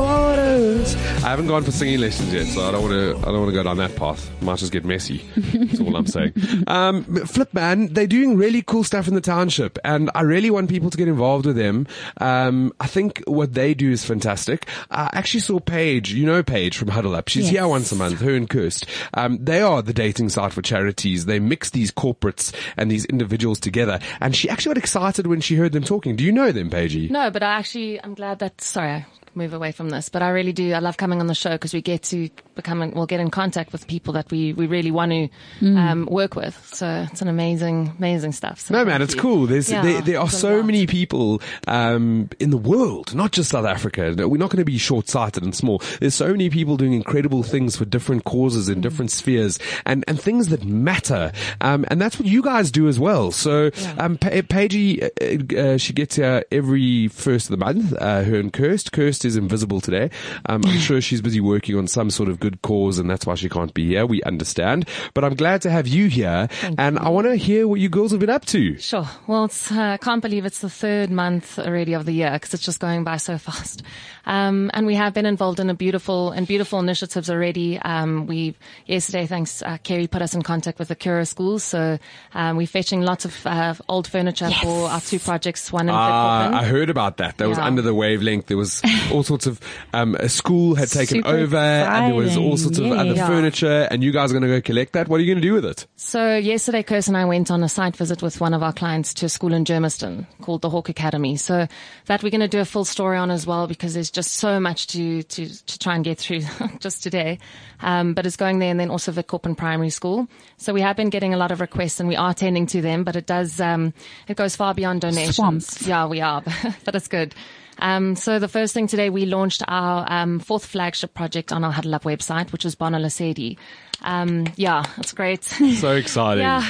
waters. 0.00 0.94
I 0.96 1.28
haven't 1.30 1.48
gone 1.48 1.62
for 1.62 1.70
singing 1.70 2.00
lessons 2.00 2.32
yet, 2.32 2.46
so 2.46 2.66
I 2.66 2.72
don't 2.72 2.82
want 2.82 2.94
to. 2.94 3.18
I 3.18 3.30
don't 3.30 3.40
want 3.40 3.50
to 3.50 3.54
go 3.54 3.62
down 3.62 3.76
that 3.76 3.94
path. 3.96 4.30
Might 4.42 4.58
just 4.58 4.72
get 4.72 4.84
messy. 4.84 5.18
That's 5.36 5.80
all 5.80 5.94
I'm 5.96 6.06
saying. 6.06 6.32
Um, 6.66 7.04
Flip 7.26 7.52
man, 7.52 7.92
they're 7.92 8.06
doing 8.06 8.36
really 8.36 8.62
cool 8.62 8.84
stuff 8.84 9.08
in 9.08 9.14
the 9.14 9.20
township, 9.20 9.78
and 9.84 10.10
I 10.14 10.22
really 10.22 10.50
want 10.50 10.68
people 10.68 10.88
to 10.90 10.96
get 10.96 11.08
involved 11.08 11.46
with 11.46 11.56
them. 11.56 11.86
Um, 12.18 12.72
I 12.80 12.86
think 12.86 13.22
what 13.26 13.54
they 13.54 13.74
do 13.74 13.90
is 13.90 14.04
fantastic. 14.04 14.66
I 14.90 15.10
actually 15.12 15.40
saw 15.40 15.58
Paige. 15.58 16.12
You 16.12 16.26
know 16.26 16.42
Paige 16.42 16.76
from 16.76 16.88
Huddle 16.88 17.14
Up. 17.14 17.28
She's 17.28 17.48
here 17.48 17.66
once 17.66 17.90
a 17.92 17.96
month. 17.96 18.20
Her 18.20 18.34
and 18.34 18.48
Kirst. 18.48 18.86
Um, 19.14 19.38
they 19.44 19.60
are 19.62 19.82
the 19.82 19.92
dating 19.92 20.28
site 20.28 20.52
for 20.52 20.62
charities. 20.62 21.26
They 21.26 21.40
mix 21.40 21.70
these 21.70 21.90
corporates 21.90 22.54
and 22.76 22.90
these 22.90 23.04
individuals 23.06 23.58
together. 23.60 23.98
And 24.20 24.34
she 24.36 24.48
actually 24.48 24.74
got 24.74 24.78
excited 24.78 25.26
when 25.26 25.40
she 25.40 25.56
heard 25.56 25.72
them 25.72 25.84
talking. 25.84 26.16
Do 26.16 26.24
you 26.24 26.32
know 26.32 26.52
them, 26.52 26.70
Paigey? 26.70 27.10
No, 27.10 27.30
but 27.30 27.42
I 27.42 27.54
actually, 27.54 28.02
I'm 28.02 28.14
glad 28.14 28.38
that, 28.40 28.60
sorry, 28.60 28.90
I 28.92 29.06
move 29.34 29.54
away 29.54 29.72
from 29.72 29.90
this, 29.90 30.08
but 30.08 30.22
I 30.22 30.30
really 30.30 30.52
do. 30.52 30.72
I 30.72 30.78
love 30.78 30.96
coming 30.96 31.20
on 31.20 31.26
the 31.26 31.34
show 31.34 31.52
because 31.52 31.72
we 31.72 31.82
get 31.82 32.02
to 32.04 32.28
become, 32.62 32.92
we'll 32.92 33.06
get 33.06 33.20
in 33.20 33.30
contact 33.30 33.72
with 33.72 33.86
people 33.86 34.12
that 34.14 34.30
we, 34.30 34.52
we 34.52 34.66
really 34.66 34.90
want 34.90 35.12
to 35.12 35.28
um, 35.76 36.06
work 36.06 36.36
with. 36.36 36.54
So 36.74 37.06
it's 37.10 37.22
an 37.22 37.28
amazing, 37.28 37.94
amazing 37.98 38.32
stuff. 38.32 38.60
So 38.60 38.74
No, 38.74 38.84
man, 38.84 39.02
it's 39.02 39.14
you. 39.14 39.20
cool. 39.20 39.46
There's 39.46 39.70
Yeah, 39.70 39.82
there, 39.82 40.00
there 40.02 40.20
are 40.20 40.28
so 40.30 40.56
lot. 40.56 40.66
many 40.66 40.86
people 40.86 41.40
um, 41.66 42.28
in 42.38 42.50
the 42.50 42.56
world, 42.56 43.14
not 43.14 43.32
just 43.32 43.50
South 43.50 43.66
Africa. 43.66 44.14
We're 44.16 44.36
not 44.38 44.50
going 44.50 44.58
to 44.58 44.64
be 44.64 44.78
short-sighted 44.78 45.42
and 45.42 45.54
small. 45.54 45.82
There's 46.00 46.14
so 46.14 46.28
many 46.30 46.50
people 46.50 46.76
doing 46.76 46.92
incredible 46.92 47.42
things 47.42 47.76
for 47.76 47.84
different 47.84 48.24
causes 48.24 48.68
in 48.68 48.80
different 48.80 49.10
spheres 49.10 49.58
and 49.86 50.04
and 50.08 50.20
things 50.20 50.48
that 50.48 50.64
matter. 50.64 51.32
Um, 51.60 51.84
and 51.88 52.00
that's 52.00 52.18
what 52.18 52.26
you 52.26 52.42
guys 52.42 52.70
do 52.70 52.88
as 52.88 52.98
well. 52.98 53.30
So, 53.30 53.70
um, 53.98 54.16
pa- 54.18 54.28
Paigey, 54.48 55.02
uh, 55.02 55.58
uh, 55.74 55.76
she 55.78 55.92
gets 55.92 56.16
here 56.16 56.44
every 56.50 57.08
first 57.08 57.46
of 57.50 57.58
the 57.58 57.64
month. 57.64 57.92
Uh, 57.92 58.22
her 58.24 58.38
and 58.38 58.52
Kirst. 58.52 58.90
Kirst 58.90 59.24
is 59.24 59.36
invisible 59.36 59.80
today. 59.80 60.10
Um, 60.46 60.62
I'm 60.66 60.78
sure 60.88 61.00
she's 61.00 61.20
busy 61.20 61.40
working 61.40 61.76
on 61.76 61.86
some 61.86 62.10
sort 62.10 62.28
of 62.28 62.40
good 62.40 62.49
cause, 62.62 62.98
and 62.98 63.10
that's 63.10 63.26
why 63.26 63.34
she 63.34 63.48
can't 63.48 63.72
be 63.74 63.88
here. 63.88 64.06
We 64.06 64.22
understand, 64.22 64.88
but 65.14 65.24
I'm 65.24 65.34
glad 65.34 65.62
to 65.62 65.70
have 65.70 65.86
you 65.86 66.08
here, 66.08 66.48
and 66.78 66.98
I 66.98 67.08
want 67.08 67.26
to 67.26 67.36
hear 67.36 67.66
what 67.66 67.80
you 67.80 67.88
girls 67.88 68.10
have 68.10 68.20
been 68.20 68.30
up 68.30 68.44
to. 68.46 68.78
Sure. 68.78 69.08
Well, 69.26 69.44
it's, 69.44 69.70
uh, 69.70 69.80
I 69.80 69.96
can't 69.96 70.22
believe 70.22 70.44
it's 70.44 70.60
the 70.60 70.70
third 70.70 71.10
month 71.10 71.58
already 71.58 71.94
of 71.94 72.06
the 72.06 72.12
year 72.12 72.32
because 72.32 72.54
it's 72.54 72.64
just 72.64 72.80
going 72.80 73.04
by 73.04 73.16
so 73.16 73.38
fast. 73.46 73.82
Um, 74.26 74.70
and 74.74 74.86
we 74.86 74.94
have 74.94 75.14
been 75.14 75.26
involved 75.26 75.60
in 75.60 75.70
a 75.70 75.74
beautiful 75.74 76.30
and 76.30 76.46
beautiful 76.46 76.78
initiatives 76.78 77.30
already. 77.30 77.78
Um, 77.78 78.26
we 78.26 78.54
yesterday, 78.86 79.26
thanks, 79.26 79.62
uh, 79.62 79.78
Kerri 79.78 80.10
put 80.10 80.22
us 80.22 80.34
in 80.34 80.42
contact 80.42 80.78
with 80.78 80.88
the 80.88 80.96
Curro 80.96 81.26
schools. 81.26 81.64
So, 81.64 81.98
um, 82.34 82.56
we're 82.56 82.66
fetching 82.66 83.00
lots 83.00 83.24
of, 83.24 83.46
uh, 83.46 83.74
old 83.88 84.06
furniture 84.06 84.50
for 84.62 84.88
our 84.88 85.00
two 85.00 85.18
projects, 85.18 85.72
one 85.72 85.88
in 85.88 85.94
Verkoppen. 85.94 86.52
I 86.52 86.64
heard 86.64 86.90
about 86.90 87.16
that. 87.18 87.38
That 87.38 87.48
was 87.48 87.58
under 87.58 87.82
the 87.82 87.94
wavelength. 87.94 88.46
There 88.46 88.56
was 88.56 88.82
all 89.12 89.22
sorts 89.22 89.46
of 89.46 89.60
um, 89.92 90.14
a 90.16 90.28
school 90.28 90.74
had 90.74 90.88
taken 90.88 91.18
Super 91.18 91.28
over, 91.28 91.56
and 91.56 92.06
there 92.06 92.14
was 92.14 92.36
all 92.40 92.56
sorts 92.56 92.78
of 92.78 92.86
exciting, 92.86 93.10
other 93.10 93.16
yeah. 93.16 93.26
furniture. 93.26 93.88
And 93.90 94.02
you 94.02 94.12
guys 94.12 94.30
are 94.30 94.34
going 94.34 94.42
to 94.42 94.48
go 94.48 94.60
collect 94.60 94.92
that. 94.92 95.08
What 95.08 95.16
are 95.16 95.22
you 95.22 95.32
going 95.32 95.42
to 95.42 95.48
do 95.48 95.54
with 95.54 95.64
it? 95.64 95.86
So 95.96 96.36
yesterday, 96.36 96.82
Kirst 96.82 97.08
and 97.08 97.16
I 97.16 97.24
went 97.24 97.50
on 97.50 97.62
a 97.62 97.68
site 97.68 97.96
visit 97.96 98.22
with 98.22 98.40
one 98.40 98.54
of 98.54 98.62
our 98.62 98.72
clients 98.72 99.14
to 99.14 99.26
a 99.26 99.28
school 99.28 99.52
in 99.52 99.64
Germiston 99.64 100.26
called 100.40 100.62
the 100.62 100.70
Hawk 100.70 100.88
Academy. 100.88 101.36
So 101.36 101.66
that 102.06 102.22
we're 102.22 102.30
going 102.30 102.40
to 102.40 102.48
do 102.48 102.60
a 102.60 102.64
full 102.64 102.84
story 102.84 103.18
on 103.18 103.30
as 103.30 103.46
well 103.46 103.66
because 103.66 103.94
there's 103.94 104.10
just 104.10 104.34
so 104.34 104.60
much 104.60 104.86
to, 104.88 105.22
to, 105.22 105.66
to 105.66 105.78
try 105.78 105.94
and 105.94 106.04
get 106.04 106.18
through 106.18 106.42
just 106.78 107.02
today. 107.02 107.38
Um, 107.80 108.14
but 108.14 108.26
it's 108.26 108.36
going 108.36 108.58
there 108.58 108.70
and 108.70 108.80
then 108.80 108.90
also 108.90 109.12
the 109.12 109.24
Koppen 109.24 109.56
Primary 109.56 109.90
School. 109.90 110.28
So 110.56 110.72
we 110.72 110.80
have 110.82 110.96
been 110.96 111.10
getting 111.10 111.34
a 111.34 111.36
lot 111.36 111.52
of 111.52 111.60
requests 111.60 112.00
and 112.00 112.08
we 112.08 112.16
are 112.16 112.34
tending 112.34 112.66
to 112.66 112.80
them, 112.80 113.04
but 113.04 113.16
it 113.16 113.26
does, 113.26 113.60
um, 113.60 113.94
it 114.28 114.36
goes 114.36 114.56
far 114.56 114.74
beyond 114.74 115.00
donations. 115.02 115.36
Swamped. 115.36 115.82
Yeah, 115.82 116.06
we 116.06 116.20
are, 116.20 116.42
but 116.84 116.94
it's 116.94 117.08
good. 117.08 117.34
Um, 117.80 118.14
so 118.14 118.38
the 118.38 118.48
first 118.48 118.74
thing 118.74 118.86
today, 118.86 119.10
we 119.10 119.26
launched 119.26 119.62
our 119.66 120.06
um, 120.10 120.38
fourth 120.38 120.66
flagship 120.66 121.14
project 121.14 121.52
on 121.52 121.64
our 121.64 121.72
Huddle 121.72 121.94
Up 121.94 122.04
website, 122.04 122.52
which 122.52 122.64
was 122.64 122.74
Bona 122.74 122.98
Lesedi. 122.98 123.56
Um, 124.02 124.46
yeah, 124.56 124.84
it's 124.98 125.12
great. 125.12 125.44
So 125.44 125.92
exciting. 125.92 126.44
Yeah. 126.50 126.68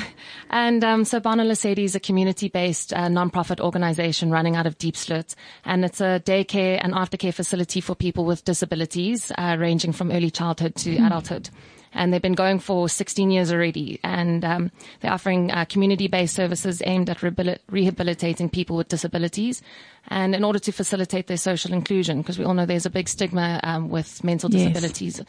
And 0.52 0.82
um, 0.82 1.04
so 1.04 1.20
Bona 1.20 1.44
Lesedi 1.44 1.84
is 1.84 1.94
a 1.94 2.00
community-based 2.00 2.92
uh, 2.92 3.08
non-profit 3.08 3.60
organization 3.60 4.32
running 4.32 4.56
out 4.56 4.66
of 4.66 4.78
Diepsloot. 4.78 5.36
And 5.64 5.84
it's 5.84 6.00
a 6.00 6.20
daycare 6.24 6.80
and 6.82 6.92
aftercare 6.92 7.32
facility 7.32 7.80
for 7.80 7.94
people 7.94 8.24
with 8.24 8.44
disabilities, 8.44 9.30
uh, 9.38 9.56
ranging 9.60 9.92
from 9.92 10.10
early 10.10 10.30
childhood 10.30 10.74
to 10.76 10.96
adulthood. 10.96 11.50
And 11.92 12.12
they've 12.12 12.22
been 12.22 12.34
going 12.34 12.60
for 12.60 12.88
16 12.88 13.30
years 13.30 13.52
already. 13.52 13.98
And 14.04 14.44
um, 14.44 14.70
they're 15.00 15.12
offering 15.12 15.50
uh, 15.50 15.64
community-based 15.64 16.34
services 16.34 16.82
aimed 16.84 17.10
at 17.10 17.18
rehabil- 17.18 17.58
rehabilitating 17.68 18.48
people 18.48 18.76
with 18.76 18.88
disabilities. 18.88 19.62
And 20.08 20.34
in 20.34 20.44
order 20.44 20.58
to 20.60 20.72
facilitate 20.72 21.26
their 21.26 21.36
social 21.36 21.72
inclusion, 21.72 22.22
because 22.22 22.38
we 22.38 22.44
all 22.44 22.54
know 22.54 22.66
there's 22.66 22.86
a 22.86 22.90
big 22.90 23.08
stigma 23.08 23.60
um, 23.62 23.88
with 23.88 24.22
mental 24.22 24.48
disabilities. 24.48 25.18
Yes. 25.18 25.26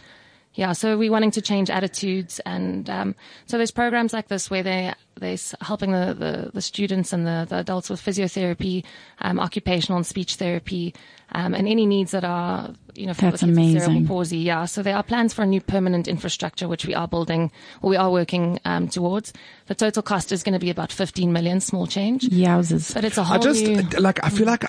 Yeah, 0.54 0.74
so 0.74 0.98
we're 0.98 1.12
wanting 1.12 1.32
to 1.32 1.42
change 1.42 1.70
attitudes, 1.70 2.42
and 2.46 2.90
um, 2.90 3.16
so 3.46 3.56
there's 3.56 3.72
programs 3.72 4.12
like 4.12 4.28
this 4.28 4.50
where 4.50 4.64
they 4.64 4.94
they're 5.16 5.38
helping 5.62 5.92
the, 5.92 6.14
the, 6.14 6.52
the 6.54 6.62
students 6.62 7.14
and 7.14 7.26
the, 7.26 7.46
the 7.48 7.60
adults 7.60 7.90
with 7.90 8.02
physiotherapy, 8.02 8.84
um, 9.20 9.40
occupational 9.40 9.96
and 9.98 10.06
speech 10.06 10.36
therapy, 10.36 10.94
um, 11.32 11.54
and 11.54 11.70
any 11.70 11.86
needs 11.86 12.12
that 12.12 12.26
are 12.26 12.74
you 12.96 13.08
know 13.08 13.14
That's 13.14 13.44
with 13.44 13.56
cerebral 13.56 13.84
amazing. 13.86 14.08
palsy. 14.08 14.38
Yeah, 14.40 14.66
so 14.66 14.82
there 14.84 14.96
are 14.96 15.04
plans 15.04 15.34
for 15.34 15.44
a 15.44 15.46
new 15.46 15.62
permanent 15.62 16.08
infrastructure 16.08 16.68
which 16.68 16.86
we 16.86 16.94
are 16.96 17.08
building, 17.08 17.52
or 17.82 17.90
we 17.90 17.96
are 17.98 18.12
working 18.12 18.60
um, 18.66 18.88
towards. 18.88 19.34
The 19.72 19.76
total 19.76 20.04
cost 20.04 20.34
is 20.34 20.44
going 20.44 20.52
to 20.52 20.60
be 20.60 20.70
about 20.70 20.92
15 20.92 21.32
million, 21.32 21.62
small 21.62 21.88
change, 21.88 22.24
Yowzers. 22.28 22.94
but 22.94 23.06
it's 23.06 23.18
a 23.18 23.24
whole 23.24 23.38
I 23.38 23.40
just 23.40 23.64
new. 23.64 23.82
like. 24.02 24.22
I 24.22 24.30
feel 24.30 24.46
like 24.46 24.66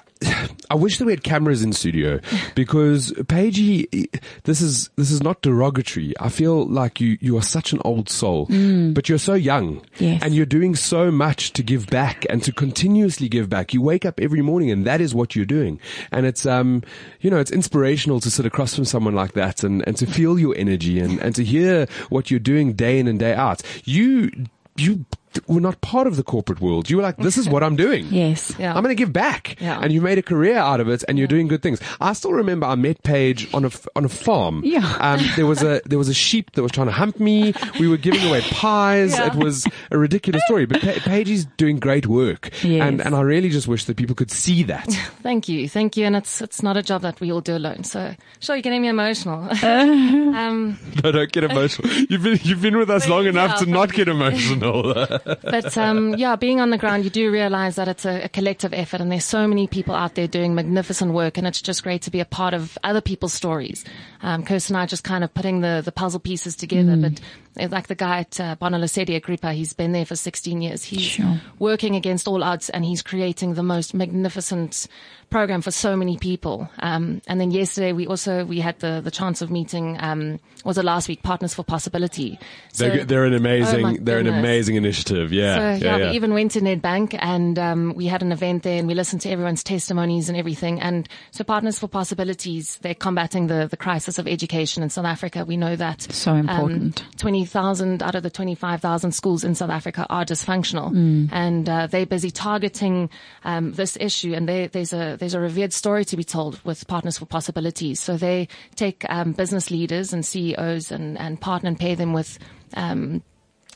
I 0.71 0.77
wish 0.77 0.99
that 0.99 1.07
we 1.07 1.11
had 1.13 1.25
cameras 1.25 1.61
in 1.61 1.73
studio 1.73 2.21
because 2.55 3.11
Paigey, 3.11 4.09
this 4.45 4.61
is 4.61 4.91
this 4.95 5.11
is 5.11 5.21
not 5.21 5.43
derogatory. 5.43 6.15
I 6.21 6.29
feel 6.29 6.69
like 6.69 7.01
you 7.01 7.19
you 7.21 7.37
are 7.37 7.43
such 7.43 7.73
an 7.73 7.81
old 7.85 8.09
soul, 8.11 8.47
but 8.95 9.09
you're 9.09 9.19
so 9.19 9.35
young, 9.35 9.85
Yes. 9.99 10.23
and 10.23 10.37
you're 10.37 10.47
doing 10.47 10.77
so 10.77 11.11
much 11.11 11.53
to 11.55 11.65
give 11.65 11.89
back 11.89 12.25
and 12.31 12.41
to 12.45 12.53
continuously 12.53 13.29
give 13.29 13.49
back. 13.49 13.75
You 13.75 13.83
wake 13.83 14.05
up 14.07 14.21
every 14.21 14.41
morning, 14.41 14.71
and 14.71 14.85
that 14.87 15.01
is 15.01 15.17
what 15.17 15.35
you're 15.35 15.45
doing. 15.45 15.81
And 16.13 16.27
it's 16.27 16.47
um, 16.47 16.85
you 17.21 17.29
know, 17.29 17.41
it's 17.41 17.51
inspirational 17.51 18.21
to 18.21 18.31
sit 18.31 18.47
across 18.47 18.77
from 18.77 18.85
someone 18.85 19.17
like 19.17 19.33
that 19.33 19.65
and 19.65 19.83
and 19.85 19.97
to 19.97 20.07
feel 20.07 20.39
your 20.39 20.55
energy 20.57 21.01
and 21.01 21.19
and 21.19 21.35
to 21.35 21.43
hear 21.43 21.89
what 22.09 22.31
you're 22.31 22.39
doing 22.39 22.75
day 22.75 23.01
in 23.01 23.09
and 23.09 23.19
day 23.19 23.35
out. 23.35 23.63
You 23.85 24.31
you 24.77 25.05
were 25.47 25.61
not 25.61 25.81
part 25.81 26.07
of 26.07 26.17
the 26.17 26.23
corporate 26.23 26.61
world. 26.61 26.89
You 26.91 26.97
were 26.97 27.03
like, 27.03 27.17
this 27.19 27.37
is 27.39 27.49
what 27.49 27.63
I'm 27.63 27.77
doing. 27.77 28.07
Yes. 28.13 28.53
Yeah. 28.59 28.75
I'm 28.75 28.83
going 28.83 28.95
to 28.95 29.01
give 29.03 29.13
back. 29.13 29.61
Yeah. 29.61 29.81
And 29.83 29.93
you 29.93 30.01
made 30.01 30.19
a 30.19 30.23
career 30.23 30.57
out 30.59 30.81
of 30.81 30.89
it 30.89 31.03
and 31.09 31.19
you're 31.19 31.27
doing 31.29 31.49
good 31.49 31.63
things. 31.63 31.81
I 32.01 32.13
still 32.13 32.33
remember 32.33 32.67
I 32.67 32.75
met 32.75 33.03
Paige 33.03 33.53
on 33.55 33.65
a, 33.65 33.69
f- 33.69 33.87
on 33.97 34.05
a 34.05 34.09
farm. 34.09 34.63
Yeah. 34.65 34.97
Um, 35.01 35.21
there 35.37 35.47
was 35.47 35.63
a, 35.63 35.81
there 35.87 35.99
was 35.99 36.09
a 36.09 36.15
sheep 36.15 36.53
that 36.53 36.63
was 36.63 36.71
trying 36.73 36.87
to 36.89 36.93
hump 36.93 37.19
me. 37.19 37.55
We 37.81 37.89
were 37.89 37.97
giving 37.97 38.27
away 38.29 38.43
pies. 38.43 39.13
Yeah. 39.13 39.29
It 39.29 39.35
was 39.35 39.67
a 39.91 39.99
ridiculous 39.99 40.43
story, 40.45 40.67
but 40.67 40.81
pa- 40.83 41.01
Paige 41.05 41.31
is 41.31 41.47
doing 41.57 41.79
great 41.79 42.07
work. 42.07 42.51
Yes. 42.63 42.83
And, 42.87 43.01
and 43.01 43.15
I 43.15 43.21
really 43.23 43.49
just 43.49 43.67
wish 43.67 43.87
that 43.87 43.97
people 43.97 44.15
could 44.15 44.31
see 44.31 44.63
that. 44.65 44.87
Thank 45.23 45.49
you, 45.49 45.69
thank 45.69 45.97
you, 45.97 46.05
and 46.05 46.17
it's 46.17 46.43
it's 46.43 46.63
not 46.63 46.77
a 46.77 46.83
job 46.83 47.03
that 47.03 47.21
we 47.21 47.31
all 47.31 47.41
do 47.41 47.57
alone. 47.57 47.85
So 47.85 48.15
sure, 48.41 48.57
you're 48.57 48.63
getting 48.63 48.83
me 48.83 48.89
emotional. 48.89 49.49
um, 49.65 50.79
no, 51.03 51.13
don't 51.13 51.31
get 51.33 51.45
emotional. 51.45 51.89
You've 52.11 52.23
been, 52.23 52.41
you've 52.43 52.61
been 52.61 52.77
with 52.77 52.91
us 52.91 53.09
long 53.09 53.27
enough 53.27 53.61
to 53.61 53.67
not 53.67 53.93
get 53.93 54.09
emotional. 54.09 54.93
But 55.25 55.77
um, 55.77 56.15
yeah, 56.15 56.37
being 56.37 56.61
on 56.61 56.71
the 56.71 56.79
ground, 56.79 57.05
you 57.05 57.11
do 57.11 57.31
realize 57.31 57.77
that 57.77 57.89
it's 57.89 58.05
a, 58.05 58.23
a 58.23 58.29
collective 58.29 58.73
effort, 58.73 59.01
and 59.01 59.11
there's 59.11 59.25
so 59.25 59.47
many 59.47 59.67
people 59.67 59.95
out 59.95 60.15
there 60.15 60.27
doing 60.27 60.55
magnificent 60.55 61.13
work, 61.13 61.39
and 61.39 61.47
it's 61.47 61.63
just 61.63 61.83
great 61.83 62.03
to 62.03 62.11
be 62.11 62.21
a 62.21 62.25
part 62.25 62.55
of 62.55 62.77
other 62.85 63.01
people's 63.01 63.33
stories. 63.33 63.85
Um, 64.23 64.45
Kirsten 64.45 64.75
and 64.75 64.81
I 64.81 64.85
are 64.85 64.87
just 64.87 65.05
kind 65.05 65.25
of 65.25 65.33
putting 65.35 65.61
the, 65.61 65.83
the 65.85 65.93
puzzle 65.93 66.21
pieces 66.21 66.57
together, 66.57 66.97
but 66.97 67.21
like 67.57 67.87
the 67.89 67.95
guy 67.95 68.21
at 68.21 68.41
uh, 68.41 68.55
Bona 68.57 68.79
Lesedi 68.79 69.15
Agrippa, 69.17 69.53
he's 69.53 69.73
been 69.73 69.93
there 69.93 70.07
for 70.07 70.17
16 70.17 70.63
years. 70.63 70.85
He's 70.85 71.03
Sure. 71.03 71.41
working 71.59 71.97
against 71.97 72.27
all 72.27 72.43
odds 72.43 72.71
and 72.71 72.85
he's 72.85 73.03
creating 73.03 73.55
the 73.55 73.63
most 73.63 73.93
magnificent 73.95 74.87
program 75.31 75.63
for 75.63 75.71
so 75.71 75.97
many 75.97 76.19
people. 76.19 76.69
Um, 76.81 77.23
and 77.27 77.41
then 77.41 77.51
yesterday 77.51 77.93
we 77.93 78.07
also, 78.07 78.45
we 78.45 78.61
had 78.61 78.79
the, 78.81 79.01
the 79.03 79.11
chance 79.11 79.41
of 79.43 79.51
meeting, 79.51 79.97
um, 80.01 80.41
was 80.65 80.77
it 80.79 80.85
last 80.85 81.09
week, 81.09 81.23
Partners 81.23 81.55
for 81.55 81.63
Possibility. 81.65 82.39
So- 82.73 82.89
They're, 82.89 83.05
they're 83.05 83.25
an 83.25 83.33
Oh 83.35 83.37
amazing, 83.37 84.05
they're 84.05 84.19
an 84.19 84.27
amazing 84.27 84.77
initiative. 84.77 85.33
Yeah. 85.33 85.55
so 85.57 85.61
yeah, 85.61 85.75
yeah, 85.77 85.97
yeah. 86.05 86.11
we 86.11 86.17
even 86.17 86.35
went 86.35 86.53
to 86.53 86.61
Nedbank 86.61 87.17
and 87.21 87.59
um, 87.59 87.95
we 87.95 88.07
had 88.07 88.23
an 88.23 88.31
event 88.33 88.63
there 88.63 88.79
and 88.79 88.87
we 88.87 88.95
listened 88.95 89.23
to 89.23 89.31
everyone's 89.31 89.65
testimonies 89.65 90.29
and 90.29 90.37
everything. 90.39 90.81
And 90.81 91.09
so 91.31 91.45
Partners 91.45 91.79
for 91.79 91.89
Possibilities, 91.89 92.79
they're 92.83 92.95
combating 92.95 93.47
the, 93.47 93.69
the 93.71 93.77
crisis 93.77 94.19
of 94.19 94.29
education 94.29 94.83
in 94.83 94.91
South 94.91 95.07
Africa. 95.07 95.45
We 95.47 95.57
know 95.57 95.77
that. 95.77 96.03
So 96.13 96.35
important. 96.35 97.03
Um, 97.03 97.09
20,000 97.43 98.03
out 98.03 98.15
of 98.15 98.23
the 98.23 98.31
25,000 98.31 99.13
schools 99.13 99.43
in 99.43 99.55
South 99.55 99.71
Africa 99.71 100.07
are 100.09 100.25
dysfunctional. 100.25 100.93
And 101.33 101.69
uh, 101.69 101.87
they're 101.89 102.07
busy 102.07 102.31
targeting 102.31 103.11
um, 103.45 103.73
this 103.73 103.97
issue. 104.01 104.33
And 104.35 104.49
they, 104.49 104.69
there's, 104.69 104.93
a, 104.93 105.17
there's 105.19 105.35
a 105.35 105.41
revered 105.41 105.73
story 105.73 106.05
to 106.07 106.17
be 106.17 106.25
told 106.25 106.61
with 106.65 106.87
Partners 106.87 107.19
for 107.19 107.27
Possibilities. 107.27 107.99
So 108.01 108.17
they 108.17 108.49
take 108.77 109.05
um, 109.09 109.33
business 109.33 109.71
leaders 109.71 110.13
and 110.13 110.25
CEOs 110.25 110.93
and, 110.93 111.19
and 111.19 111.41
partner 111.41 111.69
and 111.69 111.79
pay 111.79 111.95
them 111.95 112.13
with 112.13 112.39
um, 112.75 113.23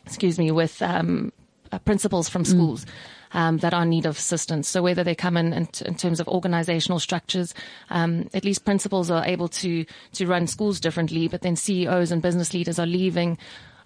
excuse 0.06 0.38
me, 0.38 0.52
with 0.52 0.80
um, 0.80 1.32
uh, 1.72 1.78
principals 1.80 2.28
from 2.28 2.44
schools. 2.44 2.86
Um, 3.32 3.58
that 3.58 3.74
are 3.74 3.82
in 3.82 3.90
need 3.90 4.06
of 4.06 4.16
assistance. 4.16 4.68
So 4.68 4.82
whether 4.82 5.02
they 5.02 5.14
come 5.14 5.36
in 5.36 5.52
in, 5.52 5.68
in 5.84 5.94
terms 5.96 6.20
of 6.20 6.28
organizational 6.28 7.00
structures, 7.00 7.54
um, 7.90 8.30
at 8.32 8.44
least 8.44 8.64
principals 8.64 9.10
are 9.10 9.24
able 9.24 9.48
to 9.48 9.84
to 10.12 10.26
run 10.26 10.46
schools 10.46 10.80
differently. 10.80 11.28
But 11.28 11.42
then 11.42 11.56
CEOs 11.56 12.12
and 12.12 12.22
business 12.22 12.54
leaders 12.54 12.78
are 12.78 12.86
leaving 12.86 13.38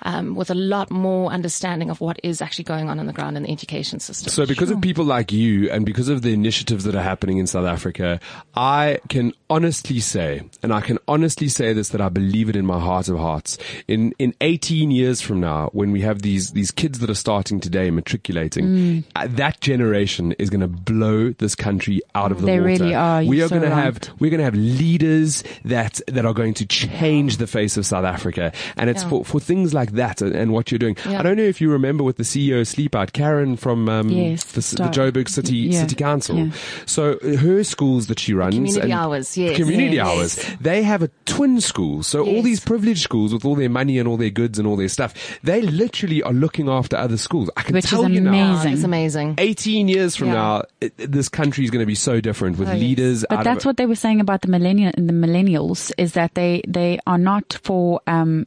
um, 0.02 0.34
with 0.34 0.50
a 0.50 0.54
lot 0.54 0.90
more 0.90 1.30
understanding 1.30 1.90
of 1.90 2.00
what 2.00 2.18
is 2.22 2.40
actually 2.40 2.64
going 2.64 2.88
on 2.88 2.98
on 2.98 3.06
the 3.06 3.12
ground 3.12 3.36
in 3.36 3.42
the 3.44 3.50
education 3.52 4.00
system. 4.00 4.30
So 4.30 4.46
because 4.46 4.70
of 4.70 4.80
people 4.80 5.04
like 5.04 5.32
you 5.32 5.70
and 5.70 5.84
because 5.86 6.08
of 6.08 6.22
the 6.22 6.32
initiatives 6.32 6.84
that 6.84 6.94
are 6.94 7.02
happening 7.02 7.38
in 7.38 7.46
South 7.46 7.66
Africa, 7.66 8.20
I 8.54 8.98
can 9.08 9.32
honestly 9.48 10.00
say, 10.00 10.42
and 10.62 10.72
I 10.72 10.80
can 10.80 10.98
honestly 11.08 11.48
say 11.48 11.72
this, 11.72 11.90
that 11.90 12.00
I 12.00 12.08
believe 12.08 12.48
it 12.48 12.56
in 12.56 12.64
my 12.66 12.78
heart 12.80 13.08
of 13.08 13.18
hearts. 13.18 13.58
In, 13.88 14.12
in 14.18 14.34
18 14.40 14.90
years 14.90 15.20
from 15.20 15.40
now, 15.40 15.68
when 15.72 15.90
we 15.90 16.00
have 16.02 16.22
these, 16.22 16.52
these 16.52 16.70
kids 16.70 17.00
that 17.00 17.10
are 17.10 17.14
starting 17.14 17.60
today 17.60 17.90
matriculating, 17.90 18.60
Mm. 18.70 19.04
uh, 19.16 19.26
that 19.30 19.60
generation 19.60 20.32
is 20.32 20.50
going 20.50 20.60
to 20.60 20.68
blow 20.68 21.30
this 21.32 21.54
country 21.54 22.00
out 22.14 22.30
of 22.30 22.40
the 22.40 22.46
They 22.46 22.60
water. 22.60 22.64
really 22.84 22.94
are. 22.94 23.22
We 23.24 23.36
You're 23.38 23.46
are 23.46 23.48
so 23.48 23.58
going 23.58 23.68
to 23.68 23.74
have, 23.74 23.98
we're 24.20 24.30
going 24.30 24.38
to 24.38 24.44
have 24.44 24.54
leaders 24.54 25.42
that, 25.64 26.00
that 26.08 26.24
are 26.24 26.32
going 26.34 26.54
to 26.54 26.66
change 26.66 27.36
the 27.38 27.46
face 27.46 27.76
of 27.76 27.84
South 27.86 28.04
Africa. 28.04 28.52
And 28.76 28.88
it's 28.90 29.02
Yeah. 29.02 29.08
for, 29.10 29.24
for 29.24 29.40
things 29.40 29.74
like 29.74 29.89
that 29.92 30.20
and, 30.22 30.34
and 30.34 30.52
what 30.52 30.70
you're 30.70 30.78
doing. 30.78 30.96
Yeah. 31.06 31.20
I 31.20 31.22
don't 31.22 31.36
know 31.36 31.42
if 31.42 31.60
you 31.60 31.70
remember 31.70 32.04
with 32.04 32.16
the 32.16 32.22
CEO 32.22 32.60
of 32.60 32.68
Sleep 32.68 32.94
Out, 32.94 33.12
Karen 33.12 33.56
from, 33.56 33.88
um, 33.88 34.08
Yes, 34.08 34.44
the, 34.44 34.60
the 34.82 34.88
Joburg 34.90 35.28
City 35.28 35.56
yeah, 35.56 35.80
City 35.80 35.94
Council. 35.94 36.36
yeah. 36.36 36.50
So 36.86 37.18
her 37.20 37.62
schools 37.64 38.06
that 38.08 38.18
she 38.18 38.34
runs, 38.34 38.54
Community 38.54 38.80
and- 38.80 38.92
hours, 38.92 39.36
yes. 39.36 39.56
community 39.56 39.96
Yes. 39.96 40.06
hours. 40.06 40.56
They 40.60 40.82
have 40.82 41.02
a 41.02 41.08
twin 41.26 41.60
school. 41.60 42.02
So 42.02 42.24
all 42.26 42.42
these 42.42 42.60
privileged 42.60 43.02
schools 43.02 43.32
with 43.32 43.44
all 43.44 43.54
their 43.54 43.68
money 43.70 43.98
and 43.98 44.08
all 44.08 44.16
their 44.16 44.30
goods 44.30 44.58
and 44.58 44.66
all 44.66 44.76
their 44.76 44.88
stuff, 44.88 45.14
they 45.42 45.62
literally 45.62 46.22
are 46.22 46.32
looking 46.32 46.68
after 46.68 46.96
other 46.96 47.16
schools. 47.16 47.50
I 47.56 47.62
can 47.62 47.74
Which 47.74 47.84
is 47.84 47.90
tell 47.90 48.08
you 48.08 48.20
now. 48.20 48.32
amazing. 48.54 48.72
it's 48.72 48.84
amazing. 48.84 49.34
18 49.38 49.88
years 49.88 50.16
from 50.16 50.28
Yeah. 50.28 50.34
now, 50.34 50.62
it, 50.80 50.94
this 50.98 51.28
country 51.28 51.64
is 51.64 51.70
going 51.70 51.80
to 51.82 51.86
be 51.86 51.94
so 51.94 52.20
different 52.20 52.58
with 52.58 52.68
Oh, 52.68 52.72
yes. 52.72 52.80
leaders. 52.80 53.24
But 53.28 53.44
that's 53.44 53.64
what 53.64 53.76
they 53.76 53.86
were 53.86 53.94
saying 53.96 54.20
about 54.20 54.42
the 54.42 54.48
millennial, 54.48 54.92
the 54.96 55.12
millennials 55.12 55.92
is 55.98 56.12
that 56.12 56.34
they, 56.34 56.62
they 56.66 56.98
are 57.06 57.18
not 57.18 57.58
for, 57.62 58.00
um, 58.06 58.46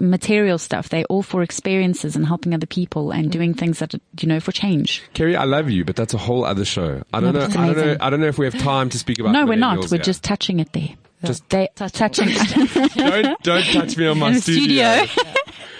material 0.00 0.58
stuff. 0.58 0.88
They're 0.88 1.04
all 1.04 1.22
for 1.22 1.42
experiences 1.42 2.16
and 2.16 2.26
helping 2.26 2.54
other 2.54 2.66
people 2.66 3.10
and 3.10 3.24
mm-hmm. 3.24 3.30
doing 3.30 3.54
things 3.54 3.78
that, 3.80 3.94
you 4.20 4.28
know, 4.28 4.40
for 4.40 4.52
change. 4.52 5.02
Kerri, 5.14 5.36
I 5.36 5.44
love 5.44 5.70
you, 5.70 5.84
but 5.84 5.96
that's 5.96 6.14
a 6.14 6.18
whole 6.18 6.44
other 6.44 6.64
show. 6.64 7.02
I 7.12 7.20
don't 7.20 7.34
No, 7.34 7.46
know. 7.46 7.60
I 7.60 7.66
don't 7.72 7.76
know. 7.76 7.96
I 8.00 8.10
don't 8.10 8.20
know 8.20 8.26
if 8.26 8.38
we 8.38 8.46
have 8.46 8.58
time 8.58 8.88
to 8.90 8.98
speak 8.98 9.18
about. 9.18 9.32
no, 9.32 9.46
we're 9.46 9.56
not. 9.56 9.78
We're 9.90 9.96
yet. 9.96 10.04
just 10.04 10.24
touching 10.24 10.60
it 10.60 10.72
there. 10.72 10.90
Just 11.24 11.46
they 11.50 11.68
touching. 11.76 12.28
touching. 12.30 12.88
don't 12.96 13.42
don't 13.42 13.64
touch 13.64 13.96
me 13.96 14.06
on 14.06 14.18
my 14.18 14.32
studio. 14.38 15.04
studio. 15.04 15.32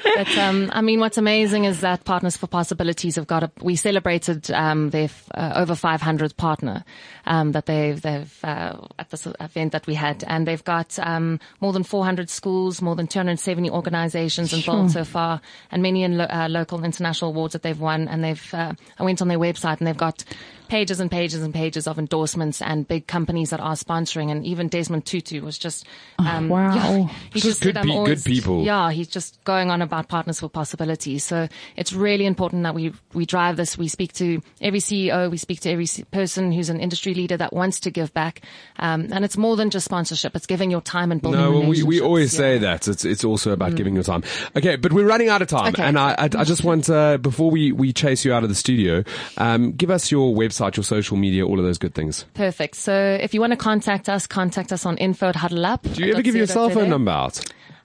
But 0.02 0.36
um, 0.38 0.70
I 0.72 0.80
mean, 0.80 1.00
what's 1.00 1.18
amazing 1.18 1.64
is 1.64 1.80
that 1.80 2.04
Partners 2.04 2.36
for 2.36 2.46
Possibilities 2.46 3.16
have 3.16 3.26
got 3.26 3.42
a. 3.42 3.50
We 3.60 3.76
celebrated 3.76 4.50
um, 4.50 4.90
their 4.90 5.04
f- 5.04 5.28
uh, 5.34 5.52
over 5.56 5.74
500th 5.74 6.36
partner 6.36 6.84
um, 7.26 7.52
that 7.52 7.66
they've 7.66 8.00
they've 8.00 8.38
uh, 8.44 8.76
at 8.98 9.10
this 9.10 9.26
event 9.40 9.72
that 9.72 9.86
we 9.86 9.94
had, 9.94 10.24
and 10.26 10.46
they've 10.46 10.64
got 10.64 10.98
um, 10.98 11.38
more 11.60 11.72
than 11.72 11.82
400 11.82 12.30
schools, 12.30 12.80
more 12.80 12.96
than 12.96 13.06
270 13.06 13.70
organisations 13.70 14.52
involved 14.52 14.92
so 14.92 15.04
far, 15.04 15.40
and 15.70 15.82
many 15.82 16.02
in 16.02 16.16
lo- 16.18 16.24
uh, 16.30 16.48
local 16.48 16.78
and 16.78 16.86
international 16.86 17.30
awards 17.30 17.52
that 17.52 17.62
they've 17.62 17.80
won. 17.80 18.08
And 18.08 18.24
they've 18.24 18.54
uh, 18.54 18.72
I 18.98 19.02
went 19.04 19.20
on 19.22 19.28
their 19.28 19.38
website 19.38 19.78
and 19.78 19.86
they've 19.86 19.96
got 19.96 20.24
pages 20.70 21.00
and 21.00 21.10
pages 21.10 21.42
and 21.42 21.52
pages 21.52 21.86
of 21.88 21.98
endorsements 21.98 22.62
and 22.62 22.86
big 22.86 23.06
companies 23.08 23.50
that 23.50 23.58
are 23.60 23.74
sponsoring. 23.74 24.30
And 24.30 24.46
even 24.46 24.68
Desmond 24.68 25.04
Tutu 25.04 25.42
was 25.42 25.58
just 25.58 25.84
um, 26.18 26.48
wow. 26.48 26.74
yeah, 26.74 27.08
he 27.32 27.40
Just 27.40 27.44
just 27.46 27.60
good 27.62 27.74
said, 27.74 27.88
"I'm 27.90 28.04
good 28.04 28.24
people. 28.24 28.62
Yeah, 28.64 28.90
he's 28.92 29.08
just 29.08 29.42
going 29.44 29.70
on 29.70 29.82
about 29.82 30.08
partners 30.08 30.40
for 30.40 30.48
possibility. 30.48 31.18
So 31.18 31.48
it's 31.76 31.92
really 31.92 32.24
important 32.24 32.62
that 32.62 32.74
we 32.74 32.92
we 33.12 33.26
drive 33.26 33.56
this. 33.56 33.76
We 33.76 33.88
speak 33.88 34.12
to 34.14 34.40
every 34.60 34.78
CEO, 34.78 35.28
we 35.30 35.36
speak 35.36 35.60
to 35.60 35.70
every 35.70 35.86
person 36.12 36.52
who's 36.52 36.70
an 36.70 36.78
industry 36.80 37.14
leader 37.14 37.36
that 37.36 37.52
wants 37.52 37.80
to 37.80 37.90
give 37.90 38.14
back, 38.14 38.42
um, 38.78 39.08
and 39.12 39.24
it's 39.24 39.36
more 39.36 39.56
than 39.56 39.70
just 39.70 39.84
sponsorship. 39.86 40.36
It's 40.36 40.46
giving 40.46 40.70
your 40.70 40.80
time 40.82 41.10
and 41.10 41.20
building. 41.20 41.40
No, 41.40 41.50
well, 41.50 41.68
we, 41.68 41.82
we 41.82 42.00
always 42.00 42.32
Yeah. 42.32 42.38
say 42.38 42.58
that. 42.58 42.86
It's 42.86 43.04
it's 43.04 43.24
also 43.24 43.50
about 43.50 43.74
giving 43.74 43.94
your 43.94 44.04
time. 44.04 44.22
Okay, 44.56 44.76
but 44.76 44.92
we're 44.92 45.06
running 45.06 45.28
out 45.28 45.42
of 45.42 45.48
time, 45.48 45.68
Okay. 45.74 45.82
and 45.82 45.98
I 45.98 46.14
I, 46.16 46.24
I 46.24 46.44
just 46.44 46.62
want 46.62 46.88
uh, 46.88 47.18
before 47.18 47.50
we 47.50 47.72
we 47.72 47.92
chase 47.92 48.24
you 48.24 48.32
out 48.32 48.44
of 48.44 48.48
the 48.48 48.54
studio, 48.54 49.02
um, 49.38 49.72
give 49.72 49.90
us 49.90 50.12
your 50.12 50.32
website, 50.34 50.59
your 50.76 50.84
social 50.84 51.16
media, 51.16 51.46
all 51.46 51.58
of 51.58 51.64
those 51.64 51.78
good 51.78 51.94
things. 51.94 52.24
Perfect. 52.34 52.76
So 52.76 53.18
if 53.20 53.34
you 53.34 53.40
want 53.40 53.52
to 53.52 53.56
contact 53.56 54.08
us, 54.08 54.26
contact 54.26 54.72
us 54.72 54.86
on 54.86 54.96
info 54.98 55.28
at 55.28 55.36
huddle 55.36 55.66
up. 55.66 55.82
Do 55.82 56.04
you 56.04 56.12
ever 56.12 56.22
give 56.22 56.36
your 56.36 56.46
cell 56.46 56.70
phone 56.70 56.88
number 56.88 57.10
out? 57.10 57.42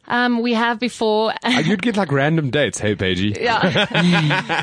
Um, 0.07 0.41
we 0.41 0.53
have 0.53 0.79
before. 0.79 1.33
Uh, 1.43 1.61
You'd 1.63 1.81
get 1.81 1.97
like 1.97 2.11
random 2.11 2.49
dates. 2.51 2.79
Hey, 2.79 2.95
Paigey. 2.95 3.39
Yeah. 3.39 3.59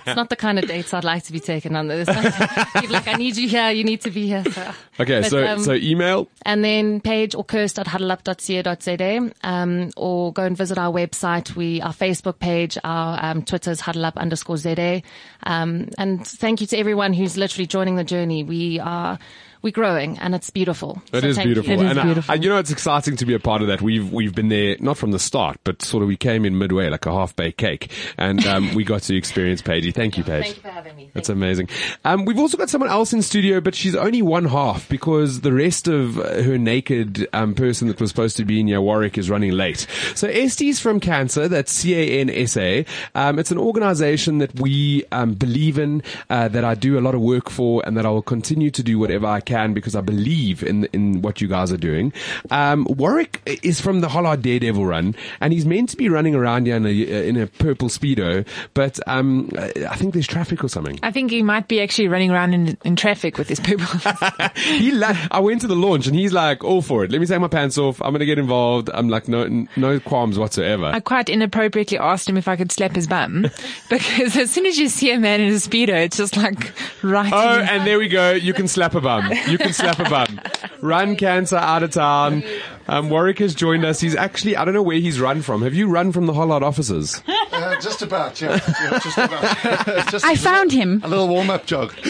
it's 0.07 0.17
not 0.17 0.29
the 0.29 0.37
kind 0.37 0.59
of 0.59 0.67
dates 0.67 0.95
I'd 0.95 1.05
like 1.05 1.25
to 1.25 1.33
be 1.33 1.41
taken 1.41 1.75
on. 1.77 1.89
Not- 1.89 2.07
like, 2.09 3.09
I 3.09 3.15
need 3.17 3.37
you 3.37 3.49
here, 3.49 3.71
you 3.71 3.85
need 3.85 4.01
to 4.03 4.11
be 4.11 4.27
here. 4.27 4.45
So. 4.45 4.73
Okay, 5.01 5.21
But, 5.23 5.31
so 5.31 5.47
um, 5.47 5.59
so 5.61 5.73
email. 5.73 6.29
and 6.45 6.65
then 6.65 7.01
page 7.01 7.35
or 7.35 7.45
kirst.huddleup.co.za, 7.45 9.33
um, 9.43 9.91
or 9.97 10.33
go 10.33 10.45
and 10.45 10.57
visit 10.57 10.79
our 10.79 10.93
website. 10.93 11.55
We, 11.57 11.81
our 11.81 11.93
Facebook 11.93 12.39
page, 12.39 12.79
our, 12.85 13.19
um, 13.23 13.43
Twitter's 13.43 13.81
huddleup 13.81 14.17
underscore 14.17 14.57
ZA. 14.57 15.03
Um, 15.45 15.89
and 15.99 16.27
thank 16.27 16.61
you 16.61 16.67
to 16.69 16.77
everyone 16.79 17.13
who's 17.13 17.37
literally 17.37 17.67
joining 17.67 17.97
the 17.97 18.05
journey. 18.05 18.45
We 18.45 18.79
are, 18.81 19.19
we're 19.63 19.71
growing 19.73 20.19
and 20.19 20.35
it's 20.35 20.51
beautiful. 20.51 21.01
It 21.13 21.21
So 21.23 21.27
is 21.29 21.37
thank 21.37 21.49
you. 21.49 21.55
beautiful, 21.55 21.73
It 21.81 21.85
is 21.85 21.91
and 21.93 22.01
I- 22.01 22.03
beautiful. 22.05 22.33
I, 22.33 22.35
you 22.37 22.49
know 22.49 22.59
it's 22.59 22.71
exciting 22.71 23.17
to 23.17 23.25
be 23.27 23.35
a 23.35 23.39
part 23.39 23.63
of 23.63 23.69
that. 23.69 23.81
We've 23.81 24.13
we've 24.13 24.35
been 24.35 24.49
there 24.49 24.77
not 24.81 24.97
from 24.99 25.13
the 25.13 25.19
start, 25.19 25.59
but 25.65 25.81
sort 25.83 26.03
of 26.03 26.09
we 26.09 26.17
came 26.17 26.45
in 26.45 26.59
midway, 26.59 26.89
like 26.91 27.07
a 27.07 27.13
half 27.13 27.35
baked 27.37 27.59
cake, 27.59 27.91
and 28.19 28.45
um, 28.47 28.75
we 28.75 28.83
got 28.85 29.03
to 29.03 29.17
experience 29.17 29.63
Paigey. 29.63 29.95
Thank 30.03 30.19
you, 30.19 30.25
Paige. 30.25 30.45
Thank 30.45 30.57
you 30.57 30.63
for 30.63 30.69
having 30.71 30.97
me. 30.97 31.11
That's 31.15 31.29
amazing. 31.29 31.69
Um, 32.05 32.25
we've 32.25 32.39
also 32.39 32.57
got 32.57 32.71
someone 32.71 32.91
else 32.91 33.13
in 33.13 33.23
studio, 33.23 33.61
but 33.61 33.75
she's 33.77 33.95
only 33.95 34.21
one 34.23 34.47
half 34.47 34.89
because 34.89 35.43
the 35.43 35.53
rest 35.53 35.87
of 35.87 36.17
her 36.17 36.59
naked 36.59 37.29
um, 37.33 37.55
person 37.55 37.87
that 37.89 38.01
was 38.01 38.11
supposed 38.11 38.37
to 38.39 38.45
be 38.45 38.59
in 38.61 38.67
here, 38.67 38.81
Warwick, 38.81 39.17
is 39.17 39.31
running 39.31 39.53
late. 39.53 39.87
So 40.17 40.27
Estes 40.29 40.81
from 40.81 40.99
CANSA, 40.99 41.49
that's 41.51 41.71
C-A-N-S-A. 41.71 42.85
Um, 43.15 43.39
it's 43.39 43.51
an 43.53 43.59
organization 43.59 44.39
that 44.39 44.59
we 44.59 45.05
um, 45.13 45.35
believe 45.35 45.79
in, 45.79 46.03
uh, 46.31 46.49
that 46.49 46.65
I 46.65 46.75
do 46.75 46.99
a 46.99 47.01
lot 47.03 47.15
of 47.15 47.21
work 47.21 47.49
for, 47.49 47.83
and 47.87 47.97
that 47.97 48.05
I 48.07 48.11
will 48.11 48.23
continue 48.23 48.71
to 48.73 48.83
do 48.83 48.99
whatever 48.99 49.27
I 49.27 49.41
can 49.41 49.52
because 49.75 49.95
I 49.95 50.01
believe 50.01 50.63
in 50.63 50.85
in 50.93 51.23
what 51.23 51.41
you 51.41 51.49
guys 51.49 51.73
are 51.73 51.77
doing. 51.77 52.13
Um, 52.51 52.87
Warwick 52.89 53.41
is 53.63 53.81
from 53.81 54.01
the 54.01 54.09
Hollard 54.09 54.43
Daredevil 54.43 54.85
run, 54.85 55.15
and 55.41 55.53
he's 55.53 55.67
meant 55.67 55.91
to 55.91 55.97
be 55.97 56.09
running 56.09 56.35
around 56.35 56.67
here 56.67 56.77
in 56.77 56.87
a, 56.87 57.29
in 57.29 57.37
a 57.37 57.47
purple 57.47 57.89
speedo, 57.89 58.47
but 58.75 58.99
um, 59.07 59.51
I 59.57 59.97
think 59.97 60.15
there's 60.15 60.27
traffic 60.27 60.65
or 60.65 60.69
something. 60.69 60.99
I 61.03 61.11
think 61.11 61.31
he 61.31 61.43
might 61.43 61.69
be 61.69 61.81
actually 61.81 62.09
running 62.09 62.31
around 62.31 62.55
in, 62.55 62.79
in 62.85 62.97
traffic 62.97 63.39
with 63.39 63.49
his 63.49 63.61
people. 63.61 63.87
he 64.57 64.91
la- 64.91 65.17
I 65.31 65.41
went 65.41 65.61
to 65.63 65.67
the 65.67 65.77
launch 65.77 66.07
and 66.07 66.17
he's 66.17 66.33
like, 66.33 66.65
all 66.65 66.83
for 66.83 67.05
it. 67.05 67.11
Let 67.11 67.21
me 67.21 67.27
take 67.27 67.41
my 67.41 67.49
pants 67.49 67.79
off. 67.79 68.01
I'm 68.03 68.11
going 68.11 68.21
to 68.21 68.27
get 68.27 68.39
involved. 68.39 68.91
I'm 68.93 69.09
like, 69.09 69.29
no, 69.29 69.67
no 69.77 70.01
qualms 70.01 70.39
whatsoever. 70.39 70.87
I 70.87 71.01
quite 71.01 71.29
inappropriately 71.29 71.99
asked 71.99 72.29
him 72.29 72.37
if 72.37 72.49
I 72.49 72.57
could 72.57 72.73
slap 72.73 72.95
his 72.95 73.07
bum 73.07 73.43
because 73.91 74.37
as 74.37 74.51
soon 74.51 74.67
as 74.67 74.79
you 74.79 74.89
see 74.89 75.13
a 75.13 75.19
man 75.19 75.41
in 75.41 75.53
a 75.53 75.57
speedo, 75.57 75.95
it's 76.05 76.17
just 76.17 76.37
like 76.37 76.73
right. 77.03 77.33
Oh, 77.33 77.61
and 77.61 77.87
there 77.87 77.99
we 77.99 78.09
go. 78.09 78.33
You 78.33 78.55
can 78.55 78.69
slap 78.69 78.95
a 78.95 79.01
bum. 79.01 79.31
You 79.49 79.59
can 79.59 79.73
slap 79.73 79.99
a 79.99 80.05
bum. 80.09 80.41
Run 80.81 81.17
cancer 81.17 81.57
out 81.57 81.83
of 81.83 81.91
town. 81.93 82.43
Um, 82.89 83.11
Warwick 83.11 83.39
has 83.39 83.55
joined 83.55 83.85
us. 83.85 84.01
He's 84.01 84.17
actually, 84.17 84.57
I 84.57 84.65
don't 84.65 84.75
know 84.75 84.83
where 84.83 84.99
he's 84.99 85.21
run 85.21 85.43
from. 85.43 85.63
Have 85.63 85.75
you 85.75 85.89
run 85.89 86.13
from 86.13 86.27
the 86.27 86.33
Hollard 86.33 86.63
offices? 86.63 87.23
Uh, 87.73 87.81
just 87.81 88.03
about, 88.03 88.41
yeah. 88.41 88.61
yeah 88.83 88.99
just 88.99 89.19
about. 89.19 90.09
just 90.11 90.25
I 90.25 90.37
found 90.37 90.73
him. 90.73 91.01
a 91.05 91.09
little 91.09 91.29
warm 91.29 91.51
up 91.51 91.67
jog. 91.67 91.93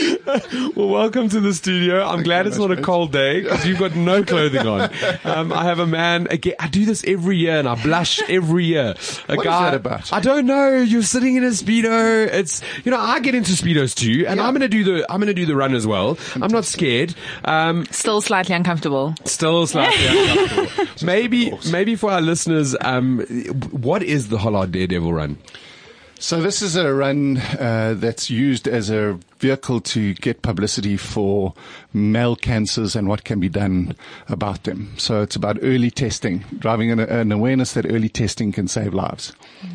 Well, 0.74 0.88
welcome 0.88 1.28
to 1.30 1.40
the 1.40 1.52
studio. 1.52 2.02
I'm 2.06 2.22
glad 2.22 2.46
it's 2.46 2.56
very 2.56 2.68
not 2.68 2.78
a 2.78 2.82
cold 2.82 3.12
day 3.12 3.42
because 3.42 3.66
you've 3.66 3.78
got 3.78 3.94
no 3.96 4.22
clothing 4.24 4.66
on. 4.66 4.90
Um, 5.24 5.52
I 5.52 5.64
have 5.64 5.78
a 5.78 5.86
man 5.86 6.26
again. 6.30 6.54
I 6.58 6.68
do 6.68 6.84
this 6.84 7.04
every 7.06 7.36
year 7.36 7.58
and 7.58 7.68
I 7.68 7.80
blush 7.82 8.20
every 8.28 8.64
year. 8.66 8.94
A 9.28 9.36
What 9.36 9.46
is 9.46 9.50
guy, 9.50 9.70
that 9.70 9.74
about? 9.74 10.12
I 10.12 10.20
don't 10.20 10.46
know. 10.46 10.76
You're 10.78 11.02
sitting 11.02 11.36
in 11.36 11.44
a 11.44 11.48
speedo. 11.48 12.26
It's 12.26 12.60
you 12.84 12.90
know 12.90 12.98
I 12.98 13.20
get 13.20 13.34
into 13.34 13.52
speedos 13.52 13.94
too, 13.94 14.26
and 14.26 14.38
Yeah. 14.38 14.46
I'm 14.46 14.52
gonna 14.54 14.68
do 14.68 14.84
the 14.84 15.10
I'm 15.12 15.20
gonna 15.20 15.34
do 15.34 15.46
the 15.46 15.54
run 15.56 15.74
as 15.74 15.86
well. 15.86 16.18
I'm 16.34 16.50
not 16.50 16.64
scared. 16.64 17.14
Um, 17.44 17.86
Still 17.90 18.20
slightly 18.20 18.54
uncomfortable. 18.54 19.14
still 19.24 19.66
slightly 19.66 20.06
uncomfortable. 20.08 20.86
Maybe 21.02 21.52
maybe 21.70 21.94
for 21.96 22.10
our 22.10 22.20
listeners, 22.20 22.74
um, 22.80 23.20
what 23.70 24.02
is 24.02 24.28
the 24.28 24.38
Hollard 24.38 24.72
Daredevil 24.72 25.12
run? 25.12 25.38
So 26.22 26.40
this 26.40 26.62
is 26.62 26.76
a 26.76 26.94
run 26.94 27.38
uh, 27.38 27.94
that's 27.98 28.30
used 28.30 28.68
as 28.68 28.90
a 28.90 29.18
vehicle 29.42 29.80
to 29.80 30.14
get 30.14 30.40
publicity 30.40 30.96
for 30.96 31.52
male 31.92 32.36
cancers 32.36 32.96
and 32.96 33.08
what 33.08 33.24
can 33.24 33.40
be 33.40 33.48
done 33.48 33.94
about 34.28 34.62
them. 34.62 34.94
So 34.96 35.20
it's 35.20 35.36
about 35.36 35.58
early 35.62 35.90
testing, 35.90 36.44
driving 36.58 36.92
an, 36.92 37.00
an 37.00 37.32
awareness 37.32 37.74
that 37.74 37.84
early 37.84 38.08
testing 38.08 38.52
can 38.52 38.68
save 38.68 38.94
lives. 38.94 39.32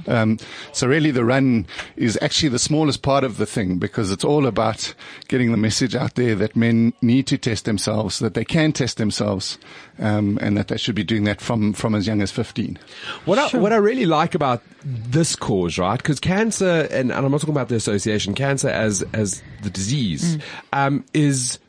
Um, 0.08 0.40
so 0.72 0.88
really, 0.88 1.12
the 1.12 1.26
run 1.26 1.68
is 1.98 2.18
actually 2.22 2.50
the 2.50 2.60
smallest 2.60 3.02
part 3.02 3.24
of 3.24 3.38
the 3.38 3.46
thing 3.46 3.78
because 3.78 4.10
it's 4.10 4.24
all 4.24 4.48
about 4.48 4.96
getting 5.28 5.52
the 5.52 5.58
message 5.58 5.96
out 5.96 6.16
there 6.16 6.34
that 6.36 6.56
men 6.56 6.94
need 7.02 7.28
to 7.28 7.38
test 7.38 7.66
themselves, 7.66 8.20
that 8.20 8.34
they 8.34 8.46
can 8.46 8.72
test 8.72 8.98
themselves, 8.98 9.60
um, 10.00 10.40
and 10.42 10.58
that 10.58 10.70
they 10.70 10.78
should 10.78 10.96
be 10.96 11.04
doing 11.04 11.26
that 11.26 11.42
from 11.42 11.74
from 11.74 11.94
as 11.94 12.08
young 12.08 12.22
as 12.22 12.32
fifteen. 12.32 12.80
What 13.26 13.38
I, 13.38 13.58
what 13.58 13.74
I 13.74 13.78
really 13.78 14.06
like 14.06 14.34
about 14.34 14.64
this 14.84 15.36
cause, 15.36 15.78
right? 15.78 15.98
Because 15.98 16.20
cancer, 16.20 16.88
and, 16.90 17.12
and 17.12 17.26
I'm 17.26 17.32
not 17.32 17.42
talking 17.42 17.54
about 17.54 17.68
the 17.68 17.76
association, 17.76 18.34
cancer 18.34 18.70
as 18.70 19.04
as 19.14 19.44
the 19.62 19.70
disease, 19.70 20.38
um, 20.74 21.06
is 21.14 21.60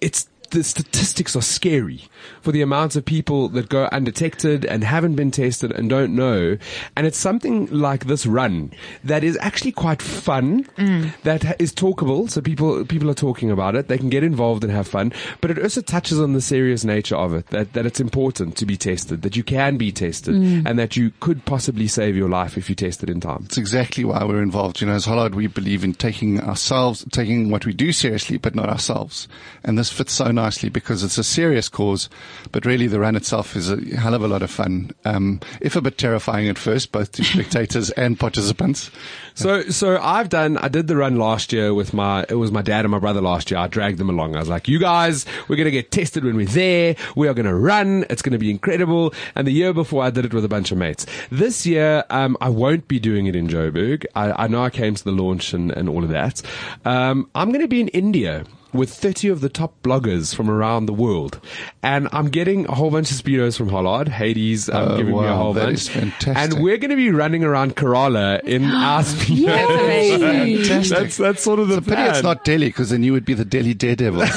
it's 0.00 0.28
the 0.50 0.62
statistics 0.62 1.34
are 1.36 1.42
scary 1.42 2.04
for 2.46 2.52
the 2.52 2.62
amounts 2.62 2.94
of 2.94 3.04
people 3.04 3.48
that 3.48 3.68
go 3.68 3.88
undetected 3.90 4.64
and 4.64 4.84
haven't 4.84 5.16
been 5.16 5.32
tested 5.32 5.72
and 5.72 5.90
don't 5.90 6.14
know. 6.14 6.56
And 6.94 7.04
it's 7.04 7.18
something 7.18 7.66
like 7.72 8.04
this 8.04 8.24
run 8.24 8.72
that 9.02 9.24
is 9.24 9.36
actually 9.40 9.72
quite 9.72 10.00
fun, 10.00 10.62
mm. 10.78 11.12
that 11.22 11.42
ha- 11.42 11.54
is 11.58 11.72
talkable. 11.72 12.30
So 12.30 12.40
people, 12.40 12.84
people 12.84 13.10
are 13.10 13.14
talking 13.14 13.50
about 13.50 13.74
it. 13.74 13.88
They 13.88 13.98
can 13.98 14.10
get 14.10 14.22
involved 14.22 14.62
and 14.62 14.72
have 14.72 14.86
fun, 14.86 15.12
but 15.40 15.50
it 15.50 15.58
also 15.58 15.80
touches 15.80 16.20
on 16.20 16.34
the 16.34 16.40
serious 16.40 16.84
nature 16.84 17.16
of 17.16 17.34
it, 17.34 17.48
that, 17.48 17.72
that 17.72 17.84
it's 17.84 17.98
important 17.98 18.56
to 18.58 18.64
be 18.64 18.76
tested, 18.76 19.22
that 19.22 19.34
you 19.34 19.42
can 19.42 19.76
be 19.76 19.90
tested 19.90 20.36
mm. 20.36 20.62
and 20.64 20.78
that 20.78 20.96
you 20.96 21.10
could 21.18 21.44
possibly 21.46 21.88
save 21.88 22.14
your 22.14 22.28
life 22.28 22.56
if 22.56 22.68
you 22.68 22.76
test 22.76 23.02
it 23.02 23.10
in 23.10 23.18
time. 23.18 23.42
It's 23.46 23.58
exactly 23.58 24.04
why 24.04 24.22
we're 24.22 24.40
involved. 24.40 24.80
You 24.80 24.86
know, 24.86 24.94
as 24.94 25.04
Hollard, 25.04 25.34
we 25.34 25.48
believe 25.48 25.82
in 25.82 25.94
taking 25.94 26.40
ourselves, 26.40 27.04
taking 27.10 27.50
what 27.50 27.66
we 27.66 27.72
do 27.72 27.90
seriously, 27.90 28.36
but 28.36 28.54
not 28.54 28.68
ourselves. 28.68 29.26
And 29.64 29.76
this 29.76 29.90
fits 29.90 30.12
so 30.12 30.30
nicely 30.30 30.68
because 30.68 31.02
it's 31.02 31.18
a 31.18 31.24
serious 31.24 31.68
cause, 31.68 32.08
but 32.52 32.64
really 32.64 32.86
the 32.86 33.00
run 33.00 33.16
itself 33.16 33.56
is 33.56 33.70
a 33.70 33.76
hell 33.96 34.14
of 34.14 34.22
a 34.22 34.28
lot 34.28 34.42
of 34.42 34.50
fun. 34.50 34.90
Um, 35.04 35.40
if 35.60 35.76
a 35.76 35.80
bit 35.80 35.98
terrifying 35.98 36.48
at 36.48 36.58
first, 36.58 36.92
both 36.92 37.12
to 37.12 37.24
spectators 37.24 37.90
and 37.90 38.18
participants. 38.18 38.90
So, 39.34 39.62
so 39.64 39.98
I've 40.00 40.28
done, 40.28 40.56
I 40.56 40.68
did 40.68 40.86
the 40.86 40.96
run 40.96 41.16
last 41.16 41.52
year 41.52 41.74
with 41.74 41.92
my, 41.92 42.24
it 42.28 42.36
was 42.36 42.50
my 42.50 42.62
dad 42.62 42.84
and 42.84 42.92
my 42.92 42.98
brother 42.98 43.20
last 43.20 43.50
year. 43.50 43.60
I 43.60 43.66
dragged 43.66 43.98
them 43.98 44.08
along. 44.08 44.34
I 44.34 44.38
was 44.38 44.48
like, 44.48 44.68
you 44.68 44.78
guys, 44.78 45.26
we're 45.48 45.56
going 45.56 45.66
to 45.66 45.70
get 45.70 45.90
tested 45.90 46.24
when 46.24 46.36
we're 46.36 46.46
there. 46.46 46.96
We 47.14 47.28
are 47.28 47.34
going 47.34 47.46
to 47.46 47.54
run. 47.54 48.06
It's 48.08 48.22
going 48.22 48.32
to 48.32 48.38
be 48.38 48.50
incredible. 48.50 49.12
And 49.34 49.46
the 49.46 49.52
year 49.52 49.74
before 49.74 50.02
I 50.02 50.10
did 50.10 50.24
it 50.24 50.32
with 50.32 50.44
a 50.44 50.48
bunch 50.48 50.72
of 50.72 50.78
mates. 50.78 51.06
This 51.30 51.66
year, 51.66 52.04
um, 52.10 52.36
I 52.40 52.48
won't 52.48 52.88
be 52.88 52.98
doing 52.98 53.26
it 53.26 53.36
in 53.36 53.48
Joburg. 53.48 54.06
I, 54.14 54.44
I 54.44 54.46
know 54.48 54.62
I 54.62 54.70
came 54.70 54.94
to 54.94 55.04
the 55.04 55.12
launch 55.12 55.52
and, 55.52 55.70
and 55.70 55.88
all 55.88 56.02
of 56.02 56.10
that. 56.10 56.42
Um, 56.84 57.28
I'm 57.34 57.50
going 57.50 57.60
to 57.60 57.68
be 57.68 57.80
in 57.80 57.88
India 57.88 58.44
with 58.76 58.90
30 58.92 59.28
of 59.28 59.40
the 59.40 59.48
top 59.48 59.74
bloggers 59.82 60.34
from 60.34 60.50
around 60.50 60.86
the 60.86 60.92
world. 60.92 61.40
And 61.82 62.08
I'm 62.12 62.28
getting 62.28 62.66
a 62.66 62.74
whole 62.74 62.90
bunch 62.90 63.10
of 63.10 63.16
speedos 63.16 63.56
from 63.56 63.68
Hollard. 63.68 64.08
Hades, 64.08 64.68
um, 64.68 64.76
Oh, 64.92 64.96
giving 64.96 65.12
me 65.16 65.24
a 65.26 65.34
whole 65.34 65.52
that 65.54 65.66
bunch. 65.66 65.78
is 65.78 65.88
fantastic. 65.88 66.36
And 66.54 66.62
we're 66.62 66.76
going 66.78 66.90
to 66.90 66.96
be 66.96 67.10
running 67.10 67.44
around 67.44 67.76
Kerala 67.76 68.40
in 68.44 68.64
our 68.70 69.02
speedos. 69.02 69.46
That's. 69.46 70.66
Fantastic. 70.68 70.98
That's 70.98 71.16
that's 71.16 71.42
sort 71.42 71.58
of 71.60 71.68
the 71.68 71.80
Pity 71.80 71.94
plan. 71.96 72.10
it's 72.10 72.22
not 72.22 72.44
Delhi 72.44 72.66
because 72.68 72.90
then 72.90 73.02
you 73.02 73.12
would 73.12 73.24
be 73.24 73.34
the 73.34 73.44
Delhi 73.44 73.74
daredevil. 73.74 74.22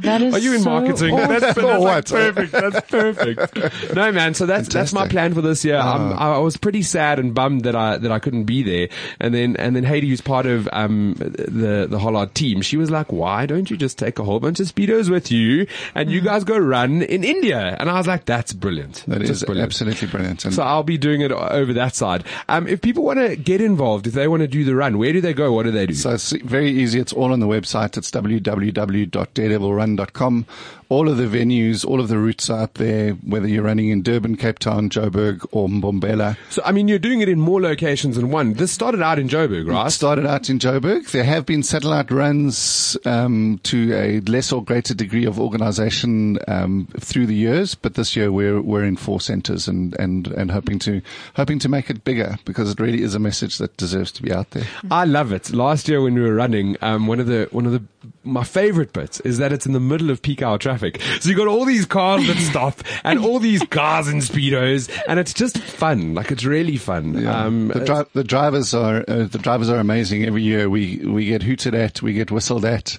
That 0.00 0.22
is 0.22 0.34
Are 0.34 0.38
you 0.38 0.54
in 0.54 0.60
so 0.62 0.70
marketing? 0.70 1.14
awesome. 1.14 1.28
That's, 1.28 1.40
that's 1.54 1.58
like 1.58 1.80
what? 1.80 2.06
perfect. 2.06 2.52
That's 2.52 2.90
perfect. 2.90 3.94
No, 3.94 4.10
man. 4.12 4.34
So 4.34 4.44
that's 4.46 4.68
that's 4.68 4.92
my 4.92 5.06
plan 5.08 5.34
for 5.34 5.40
this 5.42 5.64
year. 5.64 5.76
I'm, 5.76 6.12
Ah. 6.14 6.36
I 6.36 6.38
was 6.38 6.56
pretty 6.56 6.82
sad 6.82 7.18
and 7.18 7.34
bummed 7.34 7.62
that 7.64 7.76
I 7.76 7.96
that 7.98 8.10
I 8.10 8.18
couldn't 8.18 8.44
be 8.44 8.62
there. 8.62 8.88
And 9.20 9.34
then 9.34 9.56
and 9.56 9.76
then 9.76 9.84
Haiti, 9.84 10.08
who's 10.08 10.20
part 10.20 10.46
of 10.46 10.68
um 10.72 11.14
the 11.18 11.86
the 11.88 11.98
Hollard 11.98 12.34
team, 12.34 12.60
she 12.62 12.76
was 12.76 12.90
like, 12.90 13.03
"Why 13.12 13.46
don't 13.46 13.70
you 13.70 13.76
just 13.76 13.98
take 13.98 14.18
a 14.18 14.24
whole 14.24 14.40
bunch 14.40 14.60
of 14.60 14.66
speedos 14.66 15.10
with 15.10 15.30
you 15.30 15.66
and 15.94 16.10
you 16.10 16.20
guys 16.20 16.44
go 16.44 16.56
run 16.58 17.02
in 17.02 17.24
India?" 17.24 17.76
And 17.78 17.88
I 17.90 17.94
was 17.94 18.06
like, 18.06 18.24
"That's 18.26 18.52
brilliant. 18.52 19.04
That 19.08 19.20
Just 19.20 19.30
is 19.30 19.44
brilliant." 19.44 19.68
absolutely 19.68 20.08
brilliant. 20.08 20.44
And 20.44 20.54
So 20.54 20.62
I'll 20.62 20.82
be 20.82 20.98
doing 20.98 21.20
it 21.20 21.32
over 21.32 21.72
that 21.74 21.94
side. 21.94 22.24
Um, 22.48 22.66
if 22.66 22.80
people 22.80 23.04
want 23.04 23.18
to 23.20 23.36
get 23.36 23.60
involved, 23.60 24.06
if 24.06 24.14
they 24.14 24.28
want 24.28 24.40
to 24.42 24.48
do 24.48 24.64
the 24.64 24.74
run, 24.74 24.98
where 24.98 25.12
do 25.12 25.20
they 25.20 25.34
go? 25.34 25.52
What 25.52 25.64
do 25.64 25.70
they 25.70 25.86
do? 25.86 25.94
So 25.94 26.14
it's 26.14 26.32
very 26.32 26.70
easy. 26.70 26.98
It's 27.00 27.12
all 27.12 27.32
on 27.32 27.40
the 27.40 27.46
website. 27.46 27.96
It's 27.96 28.10
www.daredevilrun.com. 28.10 30.46
All 30.88 31.08
of 31.08 31.16
the 31.16 31.24
venues, 31.24 31.84
all 31.84 32.00
of 32.00 32.08
the 32.08 32.18
routes 32.18 32.50
are 32.50 32.62
up 32.62 32.74
there, 32.74 33.12
whether 33.12 33.48
you're 33.48 33.62
running 33.64 33.88
in 33.88 34.02
Durban, 34.02 34.36
Cape 34.36 34.58
Town, 34.58 34.90
Joburg, 34.90 35.46
or 35.52 35.68
Mbombela. 35.68 36.36
So, 36.50 36.62
I 36.64 36.72
mean, 36.72 36.88
you're 36.88 36.98
doing 36.98 37.20
it 37.20 37.28
in 37.28 37.40
more 37.40 37.60
locations 37.60 38.16
than 38.16 38.30
one. 38.30 38.54
This 38.54 38.70
started 38.72 39.02
out 39.02 39.18
in 39.18 39.28
Joburg, 39.28 39.66
It 39.66 39.70
right? 39.70 39.90
started 39.90 40.26
out 40.26 40.48
in 40.50 40.58
Joburg. 40.58 41.10
There 41.10 41.24
have 41.24 41.46
been 41.46 41.62
satellite 41.62 42.10
runs 42.10 42.96
um, 43.04 43.60
to 43.64 43.92
a 43.94 44.20
less 44.20 44.52
or 44.52 44.62
greater 44.62 44.94
degree 44.94 45.24
of 45.24 45.38
organisation 45.40 46.38
um, 46.48 46.88
through 47.00 47.26
the 47.26 47.34
years, 47.34 47.74
but 47.74 47.94
this 47.94 48.14
year 48.16 48.30
we're 48.30 48.60
we're 48.60 48.84
in 48.84 48.96
four 48.96 49.20
centres 49.20 49.66
and, 49.68 49.94
and, 49.98 50.28
and 50.28 50.50
hoping 50.50 50.78
to 50.80 51.00
hoping 51.34 51.58
to 51.60 51.68
make 51.68 51.90
it 51.90 52.04
bigger 52.04 52.36
because 52.44 52.70
it 52.70 52.80
really 52.80 53.02
is 53.02 53.14
a 53.14 53.18
message 53.18 53.58
that 53.58 53.76
deserves 53.76 54.12
to 54.12 54.22
be 54.22 54.32
out 54.32 54.50
there. 54.50 54.64
I 54.90 55.04
love 55.04 55.32
it. 55.32 55.52
Last 55.52 55.88
year 55.88 56.02
when 56.02 56.14
we 56.14 56.20
were 56.20 56.34
running, 56.34 56.76
um, 56.82 57.06
one 57.06 57.20
of 57.20 57.26
the 57.26 57.48
one 57.50 57.66
of 57.66 57.72
the 57.72 57.82
my 58.22 58.44
favorite 58.44 58.92
bits 58.92 59.20
is 59.20 59.38
that 59.38 59.52
it's 59.52 59.66
in 59.66 59.72
the 59.72 59.80
middle 59.80 60.10
of 60.10 60.20
peak 60.22 60.42
hour 60.42 60.58
traffic. 60.58 60.73
So 61.20 61.28
you 61.28 61.36
got 61.36 61.48
all 61.48 61.64
these 61.64 61.86
cars 61.86 62.26
that 62.26 62.36
stop 62.38 62.80
and 63.04 63.18
all 63.18 63.38
these 63.38 63.62
cars 63.64 64.08
in 64.08 64.18
speedos, 64.18 64.90
and 65.08 65.18
it's 65.18 65.32
just 65.34 65.58
fun. 65.58 66.14
Like 66.14 66.30
it's 66.30 66.44
really 66.44 66.76
fun. 66.76 67.14
Yeah. 67.22 67.44
Um, 67.44 67.68
the, 67.68 67.84
dri- 67.84 68.04
the 68.14 68.24
drivers 68.24 68.74
are 68.74 69.04
uh, 69.06 69.24
the 69.24 69.38
drivers 69.38 69.68
are 69.70 69.78
amazing. 69.78 70.24
Every 70.24 70.42
year 70.42 70.68
we 70.68 70.96
we 70.98 71.26
get 71.26 71.42
hooted 71.42 71.74
at, 71.74 72.02
we 72.02 72.12
get 72.12 72.30
whistled 72.30 72.64
at, 72.64 72.98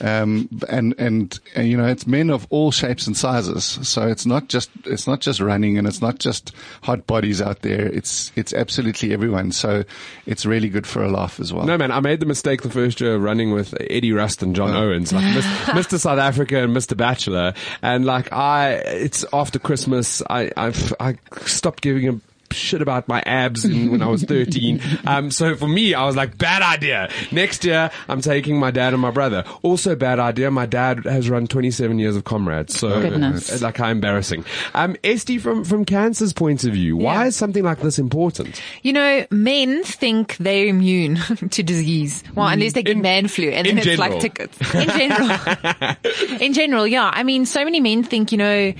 um, 0.00 0.48
and, 0.68 0.94
and 0.98 1.38
and 1.54 1.68
you 1.68 1.76
know 1.76 1.86
it's 1.86 2.06
men 2.06 2.30
of 2.30 2.46
all 2.50 2.70
shapes 2.70 3.06
and 3.06 3.16
sizes. 3.16 3.64
So 3.64 4.06
it's 4.06 4.26
not 4.26 4.48
just 4.48 4.70
it's 4.84 5.06
not 5.06 5.20
just 5.20 5.40
running 5.40 5.78
and 5.78 5.86
it's 5.86 6.00
not 6.00 6.18
just 6.18 6.52
hot 6.82 7.06
bodies 7.06 7.40
out 7.40 7.62
there. 7.62 7.86
It's 7.86 8.32
it's 8.36 8.52
absolutely 8.52 9.12
everyone. 9.12 9.52
So 9.52 9.84
it's 10.26 10.44
really 10.44 10.68
good 10.68 10.86
for 10.86 11.02
a 11.02 11.08
laugh 11.08 11.40
as 11.40 11.52
well. 11.52 11.66
No 11.66 11.78
man, 11.78 11.90
I 11.90 12.00
made 12.00 12.20
the 12.20 12.26
mistake 12.26 12.62
the 12.62 12.70
first 12.70 13.00
year 13.00 13.14
of 13.14 13.22
running 13.22 13.52
with 13.52 13.74
Eddie 13.88 14.12
Rust 14.12 14.42
and 14.42 14.54
John 14.54 14.74
Owens, 14.74 15.12
like 15.12 15.24
Mr. 15.24 15.98
South 15.98 16.18
Africa 16.18 16.62
and 16.62 16.76
Mr. 16.76 16.96
Bachelor, 16.96 17.54
and 17.82 18.04
like 18.04 18.32
I, 18.32 18.72
it's 18.72 19.24
after 19.32 19.58
Christmas, 19.58 20.22
I 20.28 20.50
I've, 20.56 20.92
I 21.00 21.16
stopped 21.44 21.82
giving 21.82 22.08
a 22.08 22.20
shit 22.56 22.82
about 22.82 23.06
my 23.08 23.22
abs 23.26 23.64
in, 23.64 23.90
when 23.90 24.02
I 24.02 24.06
was 24.08 24.24
13. 24.24 24.80
Um, 25.06 25.30
so 25.30 25.54
for 25.56 25.68
me, 25.68 25.94
I 25.94 26.04
was 26.04 26.16
like, 26.16 26.36
bad 26.38 26.62
idea. 26.62 27.08
Next 27.30 27.64
year, 27.64 27.90
I'm 28.08 28.20
taking 28.20 28.58
my 28.58 28.70
dad 28.70 28.92
and 28.92 29.00
my 29.00 29.10
brother. 29.10 29.44
Also 29.62 29.94
bad 29.94 30.18
idea. 30.18 30.50
My 30.50 30.66
dad 30.66 31.04
has 31.04 31.30
run 31.30 31.46
27 31.46 31.98
years 31.98 32.16
of 32.16 32.24
comrades. 32.24 32.76
So 32.78 33.00
Goodness. 33.00 33.50
uh, 33.62 33.64
like 33.64 33.76
how 33.76 33.88
embarrassing. 33.88 34.44
Um, 34.74 34.96
Esty, 35.04 35.38
from, 35.38 35.64
from 35.64 35.84
CANSA's 35.84 36.32
point 36.32 36.64
of 36.64 36.72
view, 36.72 36.96
why 36.96 37.22
Yeah. 37.22 37.26
is 37.28 37.36
something 37.36 37.62
like 37.62 37.80
this 37.80 37.98
important? 37.98 38.60
You 38.82 38.94
know, 38.94 39.26
men 39.30 39.84
think 39.84 40.36
they're 40.38 40.66
immune 40.66 41.16
to 41.50 41.62
disease. 41.62 42.24
Well, 42.34 42.48
unless 42.48 42.72
they 42.72 42.82
get 42.82 42.96
In- 42.96 43.02
man 43.02 43.28
flu 43.28 43.48
and 43.50 43.66
then 43.66 43.78
it's 43.78 43.86
general. 43.86 44.10
like 44.10 44.20
tickets. 44.20 44.58
In 44.74 44.88
general. 44.88 46.36
in 46.40 46.52
general, 46.52 46.86
yeah. 46.86 47.10
I 47.12 47.22
mean, 47.22 47.46
so 47.46 47.64
many 47.64 47.80
men 47.80 48.02
think, 48.02 48.32
you 48.32 48.38
know, 48.38 48.72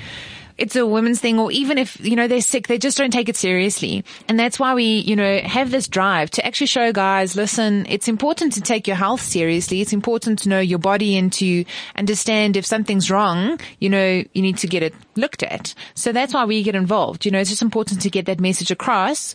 it's 0.58 0.76
a 0.76 0.86
women's 0.86 1.20
thing 1.20 1.38
or 1.38 1.52
even 1.52 1.78
if, 1.78 1.98
you 2.00 2.16
know, 2.16 2.28
they're 2.28 2.40
sick, 2.40 2.66
they 2.66 2.78
just 2.78 2.96
don't 2.96 3.10
take 3.10 3.28
it 3.28 3.36
seriously. 3.36 4.04
And 4.28 4.38
that's 4.38 4.58
why 4.58 4.74
we, 4.74 4.98
you 5.00 5.16
know, 5.16 5.38
have 5.40 5.70
this 5.70 5.88
drive 5.88 6.30
to 6.32 6.46
actually 6.46 6.68
show 6.68 6.92
guys, 6.92 7.36
listen, 7.36 7.86
it's 7.88 8.08
important 8.08 8.54
to 8.54 8.60
take 8.60 8.86
your 8.86 8.96
health 8.96 9.20
seriously. 9.20 9.80
It's 9.80 9.92
important 9.92 10.40
to 10.40 10.48
know 10.48 10.60
your 10.60 10.78
body 10.78 11.16
and 11.16 11.32
to 11.34 11.64
understand 11.94 12.56
if 12.56 12.64
something's 12.64 13.10
wrong, 13.10 13.60
you 13.80 13.90
know, 13.90 14.22
you 14.32 14.42
need 14.42 14.58
to 14.58 14.66
get 14.66 14.82
it 14.82 14.94
looked 15.14 15.42
at. 15.42 15.74
So 15.94 16.12
that's 16.12 16.32
why 16.32 16.44
we 16.44 16.62
get 16.62 16.74
involved. 16.74 17.24
You 17.24 17.32
know, 17.32 17.38
it's 17.38 17.50
just 17.50 17.62
important 17.62 18.00
to 18.02 18.10
get 18.10 18.26
that 18.26 18.40
message 18.40 18.70
across 18.70 19.34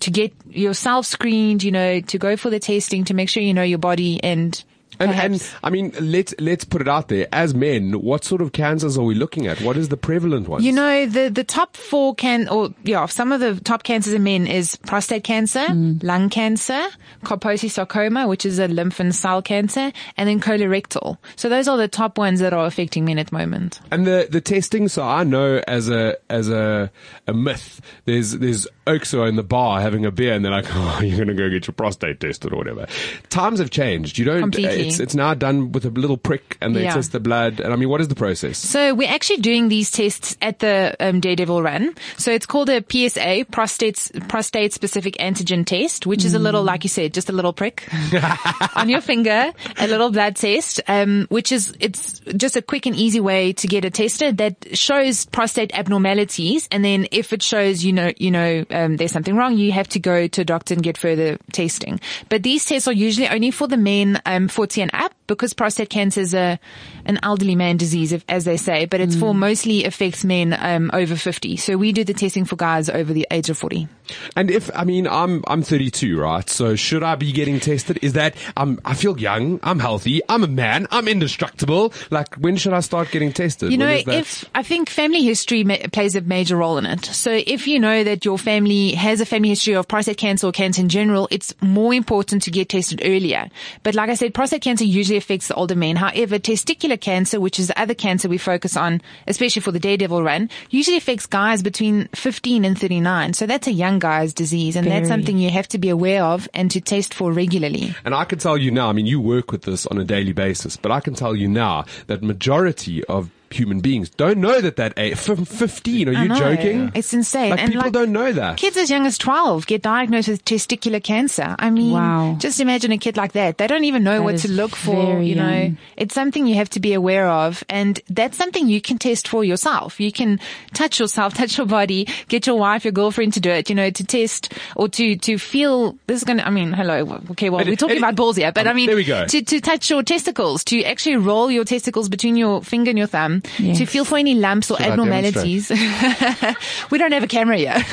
to 0.00 0.10
get 0.10 0.32
yourself 0.48 1.06
screened, 1.06 1.62
you 1.62 1.72
know, 1.72 2.00
to 2.00 2.18
go 2.18 2.36
for 2.36 2.50
the 2.50 2.58
testing, 2.58 3.04
to 3.04 3.14
make 3.14 3.28
sure 3.28 3.42
you 3.42 3.54
know 3.54 3.62
your 3.62 3.78
body 3.78 4.22
and 4.22 4.62
And, 4.98 5.12
and 5.12 5.52
I 5.62 5.70
mean, 5.70 5.92
let's 6.00 6.34
let's 6.38 6.64
put 6.64 6.80
it 6.80 6.88
out 6.88 7.08
there. 7.08 7.28
As 7.32 7.54
men, 7.54 7.92
what 8.00 8.24
sort 8.24 8.40
of 8.40 8.52
cancers 8.52 8.96
are 8.96 9.04
we 9.04 9.14
looking 9.14 9.46
at? 9.46 9.60
What 9.60 9.76
is 9.76 9.88
the 9.88 9.96
prevalent 9.96 10.48
one? 10.48 10.62
You 10.62 10.72
know, 10.72 11.06
the, 11.06 11.28
the 11.28 11.44
top 11.44 11.76
four 11.76 12.14
can, 12.14 12.48
or 12.48 12.70
yeah, 12.82 13.06
some 13.06 13.32
of 13.32 13.40
the 13.40 13.60
top 13.60 13.82
cancers 13.82 14.12
in 14.12 14.22
men 14.22 14.46
is 14.46 14.76
prostate 14.76 15.24
cancer, 15.24 15.66
mm. 15.66 16.02
lung 16.02 16.30
cancer, 16.30 16.86
Kaposi 17.24 17.70
sarcoma, 17.70 18.26
which 18.26 18.46
is 18.46 18.58
a 18.58 18.68
lymph 18.68 19.00
and 19.00 19.14
cell 19.14 19.42
cancer, 19.42 19.92
and 20.16 20.28
then 20.28 20.40
colorectal. 20.40 21.18
So 21.36 21.48
those 21.48 21.68
are 21.68 21.76
the 21.76 21.88
top 21.88 22.18
ones 22.18 22.40
that 22.40 22.52
are 22.52 22.66
affecting 22.66 23.04
men 23.04 23.18
at 23.18 23.28
the 23.28 23.38
moment. 23.38 23.80
And 23.90 24.06
the 24.06 24.28
the 24.30 24.40
testing, 24.40 24.88
so 24.88 25.02
I 25.02 25.24
know 25.24 25.62
as 25.66 25.88
a 25.88 26.16
as 26.30 26.48
a 26.48 26.90
a 27.26 27.34
myth, 27.34 27.80
there's 28.04 28.32
there's 28.32 28.66
oaks 28.86 29.12
are 29.14 29.26
in 29.26 29.36
the 29.36 29.42
bar 29.42 29.80
having 29.80 30.06
a 30.06 30.10
beer 30.10 30.32
and 30.34 30.44
they're 30.44 30.52
like, 30.52 30.66
oh, 30.70 31.00
you're 31.02 31.18
gonna 31.18 31.34
go 31.34 31.48
get 31.50 31.66
your 31.66 31.74
prostate 31.74 32.20
tested 32.20 32.52
or 32.52 32.56
whatever. 32.56 32.86
Times 33.30 33.58
have 33.58 33.70
changed. 33.70 34.18
You 34.18 34.24
don't. 34.24 34.40
Completely. 34.40 34.88
It's 34.88 35.00
it's 35.00 35.14
now 35.14 35.34
done 35.34 35.72
with 35.72 35.84
a 35.84 35.90
little 35.90 36.16
prick 36.16 36.56
and 36.60 36.74
they 36.76 36.84
Yeah. 36.84 36.94
test 36.94 37.12
the 37.12 37.20
blood. 37.20 37.60
And 37.60 37.72
I 37.72 37.76
mean, 37.76 37.88
what 37.88 38.00
is 38.00 38.08
the 38.08 38.14
process? 38.14 38.58
So 38.58 38.94
we're 38.94 39.10
actually 39.10 39.38
doing 39.38 39.68
these 39.68 39.90
tests 39.90 40.36
at 40.40 40.60
the 40.60 40.94
um, 41.00 41.20
Daredevil 41.20 41.62
Run. 41.62 41.94
So 42.16 42.30
it's 42.30 42.46
called 42.46 42.68
a 42.70 42.82
PSA, 42.88 43.46
prostate 43.50 44.10
prostate 44.28 44.72
specific 44.72 45.14
antigen 45.16 45.64
test, 45.66 46.06
which 46.06 46.24
is 46.24 46.34
a 46.34 46.38
little, 46.38 46.62
like 46.62 46.84
you 46.84 46.88
said, 46.90 47.12
just 47.14 47.28
a 47.28 47.32
little 47.32 47.52
prick 47.52 47.88
on 48.76 48.88
your 48.88 49.00
finger, 49.00 49.52
a 49.78 49.86
little 49.86 50.10
blood 50.10 50.36
test, 50.36 50.80
um, 50.88 51.26
which 51.28 51.52
is 51.52 51.74
it's 51.80 52.20
just 52.36 52.56
a 52.56 52.62
quick 52.62 52.86
and 52.86 52.94
easy 52.96 53.20
way 53.20 53.52
to 53.54 53.66
get 53.66 53.84
it 53.84 53.94
tested 53.94 54.38
that 54.38 54.76
shows 54.76 55.24
prostate 55.26 55.76
abnormalities, 55.76 56.68
and 56.70 56.84
then 56.84 57.06
if 57.10 57.32
it 57.32 57.42
shows 57.42 57.84
you 57.84 57.92
know 57.92 58.12
you 58.16 58.30
know 58.30 58.64
um, 58.76 58.96
there's 58.96 59.12
something 59.12 59.34
wrong, 59.34 59.56
you 59.56 59.72
have 59.72 59.88
to 59.88 59.98
go 59.98 60.28
to 60.28 60.40
a 60.42 60.44
doctor 60.44 60.74
and 60.74 60.82
get 60.82 60.98
further 60.98 61.38
testing. 61.52 61.98
But 62.28 62.42
these 62.42 62.64
tests 62.64 62.86
are 62.86 62.92
usually 62.92 63.28
only 63.28 63.50
for 63.50 63.66
the 63.66 63.78
men 63.78 64.20
um, 64.26 64.48
40 64.48 64.82
and 64.82 64.90
up 64.92 65.12
because 65.26 65.52
prostate 65.52 65.90
cancer 65.90 66.20
is 66.20 66.34
a 66.34 66.58
an 67.04 67.18
elderly 67.22 67.54
man 67.54 67.76
disease, 67.76 68.12
if, 68.12 68.24
as 68.28 68.44
they 68.44 68.56
say, 68.56 68.84
but 68.86 69.00
it's 69.00 69.16
for 69.16 69.34
mostly 69.34 69.84
affects 69.84 70.24
men 70.24 70.56
um, 70.58 70.90
over 70.92 71.16
50. 71.16 71.56
So 71.56 71.76
we 71.76 71.92
do 71.92 72.04
the 72.04 72.14
testing 72.14 72.44
for 72.44 72.56
guys 72.56 72.88
over 72.88 73.12
the 73.12 73.26
age 73.30 73.50
of 73.50 73.58
40. 73.58 73.88
And 74.36 74.50
if 74.50 74.70
I 74.74 74.84
mean 74.84 75.06
I'm 75.06 75.42
I'm 75.46 75.62
32, 75.62 76.20
right? 76.20 76.48
So 76.48 76.76
should 76.76 77.02
I 77.02 77.16
be 77.16 77.32
getting 77.32 77.60
tested? 77.60 77.98
Is 78.02 78.12
that 78.14 78.34
I'm 78.56 78.80
I 78.84 78.94
feel 78.94 79.18
young, 79.18 79.60
I'm 79.62 79.78
healthy, 79.78 80.20
I'm 80.28 80.44
a 80.44 80.48
man, 80.48 80.86
I'm 80.90 81.08
indestructible. 81.08 81.92
Like 82.10 82.34
when 82.36 82.56
should 82.56 82.72
I 82.72 82.80
start 82.80 83.10
getting 83.10 83.32
tested? 83.32 83.72
You 83.72 83.78
know, 83.78 83.90
if 84.06 84.44
I 84.54 84.62
think 84.62 84.88
family 84.90 85.22
history 85.22 85.64
ma- 85.64 85.76
plays 85.92 86.14
a 86.14 86.20
major 86.20 86.56
role 86.56 86.78
in 86.78 86.86
it. 86.86 87.04
So 87.04 87.30
if 87.46 87.66
you 87.66 87.78
know 87.80 88.04
that 88.04 88.24
your 88.24 88.38
family 88.38 88.92
has 88.92 89.20
a 89.20 89.26
family 89.26 89.48
history 89.50 89.74
of 89.74 89.88
prostate 89.88 90.18
cancer 90.18 90.46
or 90.46 90.52
cancer 90.52 90.80
in 90.80 90.88
general, 90.88 91.28
it's 91.30 91.54
more 91.60 91.92
important 91.92 92.42
to 92.42 92.50
get 92.50 92.68
tested 92.68 93.02
earlier. 93.04 93.48
But 93.82 93.94
like 93.94 94.10
I 94.10 94.14
said, 94.14 94.34
prostate 94.34 94.62
cancer 94.62 94.84
usually 94.84 95.15
affects 95.16 95.48
the 95.48 95.54
older 95.54 95.74
men. 95.74 95.96
However, 95.96 96.38
testicular 96.38 97.00
cancer, 97.00 97.40
which 97.40 97.58
is 97.58 97.68
the 97.68 97.80
other 97.80 97.94
cancer 97.94 98.28
we 98.28 98.38
focus 98.38 98.76
on, 98.76 99.00
especially 99.26 99.62
for 99.62 99.72
the 99.72 99.80
Daredevil 99.80 100.22
run, 100.22 100.50
usually 100.70 100.96
affects 100.96 101.26
guys 101.26 101.62
between 101.62 102.08
15 102.14 102.64
and 102.64 102.78
39. 102.78 103.34
So 103.34 103.46
that's 103.46 103.66
a 103.66 103.72
young 103.72 103.98
guy's 103.98 104.34
disease 104.34 104.76
and 104.76 104.86
that's 104.86 105.08
something 105.08 105.38
you 105.38 105.50
have 105.50 105.68
to 105.68 105.78
be 105.78 105.88
aware 105.88 106.24
of 106.24 106.48
and 106.54 106.70
to 106.70 106.80
test 106.80 107.14
for 107.14 107.32
regularly. 107.32 107.94
And 108.04 108.14
I 108.14 108.24
can 108.24 108.38
tell 108.38 108.56
you 108.56 108.70
now, 108.70 108.88
I 108.88 108.92
mean, 108.92 109.06
you 109.06 109.20
work 109.20 109.52
with 109.52 109.62
this 109.62 109.86
on 109.86 109.98
a 109.98 110.04
daily 110.04 110.32
basis, 110.32 110.76
but 110.76 110.92
I 110.92 111.00
can 111.00 111.14
tell 111.14 111.34
you 111.34 111.48
now 111.48 111.84
that 112.06 112.22
majority 112.22 113.04
of 113.04 113.30
human 113.50 113.80
beings 113.80 114.10
don't 114.10 114.38
know 114.38 114.60
that 114.60 114.76
that 114.76 114.92
age, 114.96 115.12
f- 115.12 115.46
15, 115.48 116.08
are 116.08 116.12
you 116.24 116.28
joking? 116.34 116.90
It's 116.94 117.14
insane. 117.14 117.50
Like 117.50 117.60
And 117.60 117.68
people 117.72 117.84
like- 117.84 117.92
don't 117.92 118.12
know 118.12 118.32
that. 118.32 118.56
Kids 118.56 118.76
as 118.76 118.90
young 118.90 119.06
as 119.06 119.16
12 119.18 119.66
get 119.66 119.82
diagnosed 119.82 120.28
with 120.28 120.44
testicular 120.44 121.02
cancer. 121.02 121.54
I 121.58 121.70
mean, 121.70 121.92
Wow. 121.92 122.36
just 122.40 122.60
imagine 122.60 122.92
a 122.92 122.98
kid 122.98 123.16
like 123.16 123.32
that. 123.32 123.58
They 123.58 123.66
don't 123.66 123.84
even 123.84 124.02
know 124.02 124.14
That 124.18 124.22
what 124.24 124.34
is 124.34 124.42
to 124.42 124.50
look 124.50 124.74
for, 124.74 125.20
you 125.22 125.34
know. 125.36 125.48
young. 125.48 125.78
It's 125.96 126.14
something 126.14 126.46
you 126.46 126.56
have 126.56 126.70
to 126.70 126.80
be 126.80 126.92
aware 126.92 127.28
of 127.28 127.62
and 127.68 128.00
that's 128.10 128.36
something 128.36 128.68
you 128.68 128.80
can 128.80 128.98
test 128.98 129.28
for 129.28 129.44
yourself. 129.44 130.00
You 130.00 130.10
can 130.12 130.40
touch 130.74 130.98
yourself, 131.00 131.34
touch 131.42 131.56
your 131.56 131.66
body, 131.66 132.08
get 132.28 132.46
your 132.46 132.56
wife, 132.56 132.84
your 132.84 132.92
girlfriend 132.92 133.32
to 133.34 133.40
do 133.40 133.50
it, 133.50 133.68
you 133.68 133.74
know, 133.76 133.90
to 133.90 134.04
test 134.04 134.52
or 134.74 134.88
to, 134.88 135.16
to 135.16 135.38
feel 135.38 135.96
this 136.06 136.18
is 136.18 136.24
going 136.24 136.38
to, 136.38 136.46
I 136.46 136.50
mean, 136.50 136.72
hello. 136.72 137.20
Okay. 137.30 137.50
Well, 137.50 137.60
And- 137.60 137.68
we're 137.70 137.76
talking 137.76 137.96
and- 137.96 138.04
about 138.04 138.16
balls 138.16 138.36
here, 138.36 138.50
but 138.52 138.66
um, 138.66 138.72
I 138.72 138.74
mean, 138.74 138.86
there 138.88 138.96
we 138.96 139.04
go. 139.04 139.26
to, 139.26 139.42
to 139.42 139.60
touch 139.60 139.88
your 139.90 140.02
testicles, 140.02 140.64
to 140.64 140.82
actually 140.84 141.16
roll 141.16 141.50
your 141.50 141.64
testicles 141.64 142.08
between 142.08 142.36
your 142.36 142.62
finger 142.62 142.90
and 142.90 142.98
your 142.98 143.06
thumb, 143.06 143.35
Yes. 143.58 143.78
to 143.78 143.86
feel 143.86 144.04
for 144.04 144.18
any 144.18 144.34
lumps 144.34 144.70
or 144.70 144.76
Should 144.78 144.86
abnormalities. 144.86 145.70
we 146.90 146.98
don't 146.98 147.12
have 147.12 147.22
a 147.22 147.26
camera 147.28 147.56
here. 147.56 147.76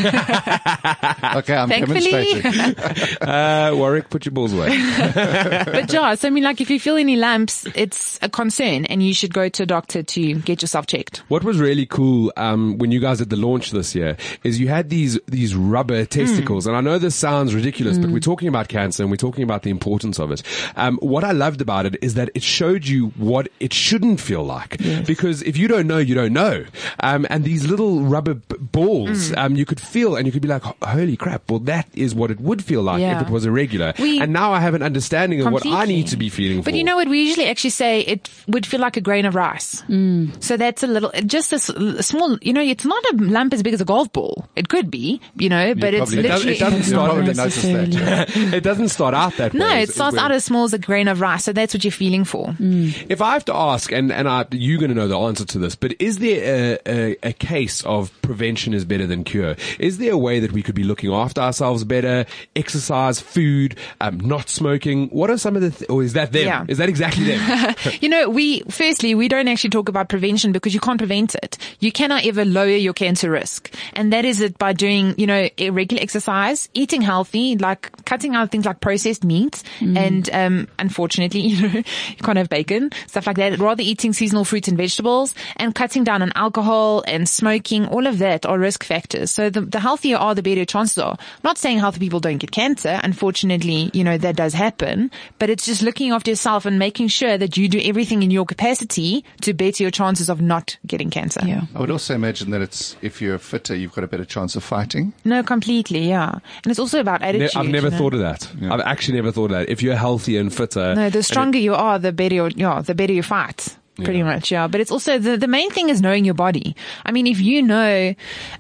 Okay, 1.36 1.56
I'm 1.56 1.68
Thankfully. 1.70 2.02
demonstrating. 2.42 2.76
Uh, 3.34 3.72
Warwick, 3.74 4.10
put 4.10 4.26
your 4.26 4.32
balls 4.34 4.54
away. 4.54 4.70
but 5.14 5.88
Josh, 5.90 6.20
so 6.20 6.28
I 6.28 6.32
mean, 6.32 6.44
like 6.44 6.62
if 6.62 6.70
you 6.70 6.80
feel 6.80 6.96
any 6.98 7.16
lumps, 7.16 7.66
it's 7.76 8.20
a 8.22 8.30
concern 8.30 8.86
and 8.86 9.02
you 9.02 9.14
should 9.14 9.34
go 9.34 9.50
to 9.50 9.64
a 9.64 9.66
doctor 9.66 10.04
to 10.04 10.36
get 10.36 10.62
yourself 10.62 10.86
checked. 10.88 11.24
What 11.30 11.44
was 11.44 11.58
really 11.60 11.86
cool 11.86 12.32
um, 12.38 12.78
when 12.78 12.92
you 12.92 13.00
guys 13.00 13.18
did 13.20 13.30
the 13.30 13.36
launch 13.38 13.72
this 13.72 13.96
year 13.96 14.18
is 14.44 14.60
you 14.60 14.68
had 14.68 14.90
these 14.90 15.18
these 15.28 15.56
rubber 15.56 16.06
testicles, 16.06 16.68
and 16.68 16.76
I 16.76 16.82
know 16.82 17.00
this 17.00 17.16
sounds 17.16 17.56
ridiculous, 17.56 17.98
but 17.98 18.10
we're 18.10 18.20
talking 18.20 18.48
about 18.48 18.68
cancer 18.68 19.04
and 19.04 19.10
we're 19.12 19.18
talking 19.18 19.44
about 19.44 19.64
the 19.64 19.70
importance 19.70 20.20
of 20.20 20.32
it. 20.32 20.44
Um, 20.76 20.98
what 21.02 21.24
I 21.24 21.32
loved 21.32 21.62
about 21.62 21.86
it 21.86 21.98
is 22.04 22.14
that 22.16 22.30
it 22.36 22.44
showed 22.44 22.86
you 22.86 23.08
what 23.18 23.48
it 23.60 23.74
shouldn't 23.74 24.20
feel 24.20 24.44
like, 24.44 24.78
because 25.06 25.33
if 25.42 25.58
you 25.58 25.68
don't 25.68 25.88
know, 25.88 25.98
you 25.98 26.14
don't 26.16 26.34
know. 26.34 26.66
Um, 27.00 27.26
and 27.30 27.44
these 27.44 27.66
little 27.68 28.02
rubber 28.02 28.36
b- 28.36 28.56
balls, 28.60 29.34
um, 29.38 29.56
you 29.56 29.66
could 29.66 29.80
feel, 29.80 30.16
and 30.16 30.26
you 30.26 30.32
could 30.32 30.42
be 30.42 30.48
like, 30.48 30.62
"Holy 30.84 31.18
crap!" 31.18 31.50
Well, 31.50 31.60
that 31.60 31.88
is 31.96 32.14
what 32.14 32.32
it 32.32 32.40
would 32.40 32.64
feel 32.64 32.82
like 32.84 33.02
Yeah. 33.02 33.20
if 33.22 33.28
it 33.28 33.32
was 33.32 33.46
irregular. 33.46 33.94
We- 34.00 34.20
and 34.20 34.32
now 34.34 34.54
I 34.54 34.60
have 34.60 34.74
an 34.74 34.84
understanding 34.84 35.42
of 35.42 35.52
what 35.52 35.66
I 35.66 35.86
need 35.86 36.08
to 36.08 36.18
be 36.18 36.30
feeling. 36.30 36.60
For. 36.60 36.66
But 36.66 36.72
for. 36.74 36.78
you 36.78 36.84
know 36.84 36.96
what? 36.96 37.08
We 37.08 37.22
usually 37.24 37.48
actually 37.48 37.70
say 37.72 38.02
it 38.02 38.30
would 38.48 38.66
feel 38.66 38.80
like 38.80 38.98
a 38.98 39.02
grain 39.02 39.26
of 39.26 39.36
rice. 39.36 39.82
Mm. 39.90 40.42
So 40.44 40.58
that's 40.58 40.84
a 40.84 40.88
little, 40.88 41.12
just 41.26 41.52
a 41.54 41.60
small, 42.04 42.38
you 42.42 42.54
know, 42.54 42.62
it's 42.62 42.86
not 42.86 43.04
a 43.14 43.16
lump 43.18 43.54
as 43.54 43.64
big 43.64 43.74
as 43.74 43.82
a 43.82 43.86
golf 43.86 44.12
ball. 44.14 44.48
It 44.56 44.70
could 44.70 44.92
be, 44.92 45.20
you 45.38 45.50
know, 45.50 45.74
but 45.76 45.94
it's 45.94 46.12
probably- 46.12 46.20
It 46.20 46.22
does- 46.24 46.46
literally. 46.46 46.56
it 46.58 46.60
doesn't 46.60 46.84
start 46.94 47.12
probably 47.12 47.34
notice 47.34 47.62
that. 47.62 47.88
necessarily. 47.90 48.58
it 48.58 48.64
doesn't 48.64 48.90
start 48.90 49.14
out 49.14 49.38
that 49.38 49.54
no, 49.54 49.66
way. 49.68 49.80
it 49.80 49.84
is- 49.84 49.90
is 49.90 49.96
starts 49.96 50.16
where- 50.16 50.26
out 50.26 50.32
as 50.32 50.44
small 50.46 50.64
as 50.66 50.74
a 50.74 50.78
grain 50.80 51.08
of 51.08 51.22
rice. 51.22 51.44
So 51.46 51.54
that's 51.54 51.74
what 51.74 51.84
you're 51.84 51.92
feeling 51.92 52.24
for. 52.24 52.56
If 52.60 53.22
I 53.22 53.34
have 53.34 53.46
to 53.46 53.56
ask, 53.56 53.92
and, 53.92 54.12
and 54.12 54.28
I, 54.28 54.46
you're 54.52 54.78
going 54.80 54.90
to 54.90 54.96
know 54.96 55.08
the 55.08 55.18
answer 55.24 55.46
to 55.46 55.60
this, 55.60 55.76
but 55.76 55.96
is 56.00 56.20
there 56.20 56.78
a, 56.86 57.14
a, 57.14 57.30
a 57.30 57.34
case 57.34 57.84
of 57.86 58.12
prevention 58.22 58.74
is 58.74 58.86
better 58.86 59.08
than 59.08 59.24
cure? 59.24 59.56
Is 59.80 59.98
there 59.98 60.14
a 60.14 60.18
way 60.18 60.40
that 60.40 60.52
we 60.52 60.62
could 60.62 60.76
be 60.76 60.84
looking 60.84 61.12
after 61.14 61.42
ourselves 61.42 61.84
better? 61.84 62.26
Exercise, 62.56 63.20
food, 63.20 63.78
um, 64.02 64.20
not 64.20 64.50
smoking. 64.50 65.10
What 65.10 65.30
are 65.30 65.38
some 65.38 65.56
of 65.56 65.62
the, 65.62 65.72
th- 65.72 65.90
or 65.90 66.04
is 66.04 66.14
that 66.14 66.32
them? 66.32 66.46
Yeah. 66.46 66.66
Is 66.68 66.78
that 66.78 66.90
exactly 66.90 67.26
them? 67.26 67.76
you 68.02 68.10
know, 68.10 68.30
we, 68.30 68.62
firstly, 68.70 69.16
we 69.16 69.28
don't 69.28 69.48
actually 69.48 69.70
talk 69.70 69.90
about 69.90 70.10
prevention 70.10 70.52
because 70.52 70.74
you 70.74 70.80
can't 70.80 70.98
prevent 70.98 71.36
it. 71.36 71.58
You 71.80 71.92
cannot 71.92 72.26
ever 72.26 72.46
lower 72.46 72.68
your 72.68 72.94
cancer 72.94 73.30
risk. 73.30 73.74
And 73.94 74.12
that 74.14 74.26
is 74.26 74.42
it 74.42 74.58
by 74.58 74.74
doing, 74.74 75.16
you 75.18 75.28
know, 75.28 75.50
a 75.58 75.70
regular 75.70 76.02
exercise, 76.02 76.70
eating 76.74 77.02
healthy, 77.02 77.58
like 77.58 77.92
cutting 78.06 78.36
out 78.36 78.52
things 78.52 78.66
like 78.66 78.80
processed 78.80 79.24
meats. 79.24 79.64
And, 79.80 80.30
um, 80.34 80.68
unfortunately, 80.80 81.40
you 81.48 81.68
know, 81.68 81.74
you 81.78 82.24
can't 82.24 82.38
have 82.38 82.50
bacon, 82.50 82.92
stuff 83.08 83.28
like 83.28 83.38
that. 83.38 83.60
Rather 83.60 83.84
eating 83.84 84.14
seasonal 84.14 84.46
fruits 84.46 84.68
and 84.68 84.78
vegetables 84.78 85.13
and 85.58 85.76
cutting 85.76 86.04
down 86.04 86.22
on 86.22 86.32
alcohol 86.36 87.04
and 87.08 87.28
smoking. 87.28 87.88
All 87.88 88.08
of 88.08 88.20
that 88.20 88.46
are 88.46 88.58
risk 88.58 88.84
factors. 88.84 89.32
So 89.32 89.50
the, 89.50 89.62
the 89.62 89.80
healthier 89.80 90.14
you 90.14 90.18
are, 90.18 90.36
the 90.36 90.44
better 90.44 90.58
your 90.58 90.66
chances 90.66 90.98
are. 91.00 91.18
not 91.44 91.58
saying 91.58 91.80
healthy 91.80 92.00
people 92.00 92.20
don't 92.20 92.38
get 92.38 92.52
cancer. 92.52 93.00
Unfortunately, 93.04 93.90
you 93.94 94.04
know, 94.04 94.18
that 94.18 94.36
does 94.36 94.54
happen, 94.54 95.10
but 95.40 95.50
it's 95.50 95.66
just 95.66 95.82
looking 95.82 96.12
after 96.12 96.30
yourself 96.30 96.66
and 96.66 96.78
making 96.78 97.08
sure 97.08 97.38
that 97.38 97.58
you 97.58 97.68
do 97.68 97.80
everything 97.84 98.22
in 98.22 98.30
your 98.30 98.46
capacity 98.46 99.26
to 99.42 99.54
better 99.54 99.84
your 99.84 99.92
chances 99.92 100.30
of 100.30 100.40
not 100.42 100.78
getting 100.86 101.10
cancer. 101.10 101.42
Yeah. 101.46 101.62
I 101.76 101.80
would 101.80 101.90
also 101.90 102.14
imagine 102.14 102.52
that 102.52 102.62
it's 102.62 102.96
if 103.02 103.22
you're 103.22 103.40
fitter, 103.40 103.76
you've 103.76 103.94
got 103.94 104.04
a 104.04 104.08
better 104.08 104.26
chance 104.26 104.56
of 104.56 104.64
fighting. 104.64 105.14
No, 105.26 105.42
completely. 105.42 106.10
Yeah. 106.10 106.32
And 106.64 106.72
it's 106.72 106.80
also 106.80 107.00
about 107.00 107.22
Ne- 107.22 107.30
attitude. 107.30 107.52
I've 107.56 107.68
never 107.68 107.88
you 107.88 107.92
know? 107.92 107.98
thought 107.98 108.14
of 108.14 108.20
that. 108.20 108.52
I've 108.70 108.82
actually 108.82 109.16
never 109.16 109.32
thought 109.32 109.46
of 109.46 109.58
that. 109.58 109.70
If 109.70 109.82
you're 109.82 109.96
healthy 109.96 110.38
and 110.38 110.54
fitter. 110.54 110.94
No, 110.96 111.10
the 111.10 111.20
and 111.20 111.26
stronger 111.26 111.58
you 111.58 111.74
are, 111.74 111.98
the 111.98 112.12
better 112.12 112.36
you 112.36 112.50
yeah, 112.56 112.82
the 112.82 112.94
better 112.94 113.14
you 113.14 113.24
fight. 113.24 113.78
Pretty 113.96 114.20
Yeah. 114.20 114.26
much, 114.26 114.52
yeah. 114.52 114.68
But 114.68 114.82
it's 114.82 114.90
also 114.92 115.20
the 115.20 115.38
the 115.38 115.48
main 115.48 115.70
thing 115.70 115.90
is 115.90 116.02
knowing 116.02 116.26
your 116.26 116.34
body. 116.34 116.76
I 117.06 117.12
mean, 117.12 117.28
if 117.28 117.40
you 117.40 117.62
know 117.62 118.16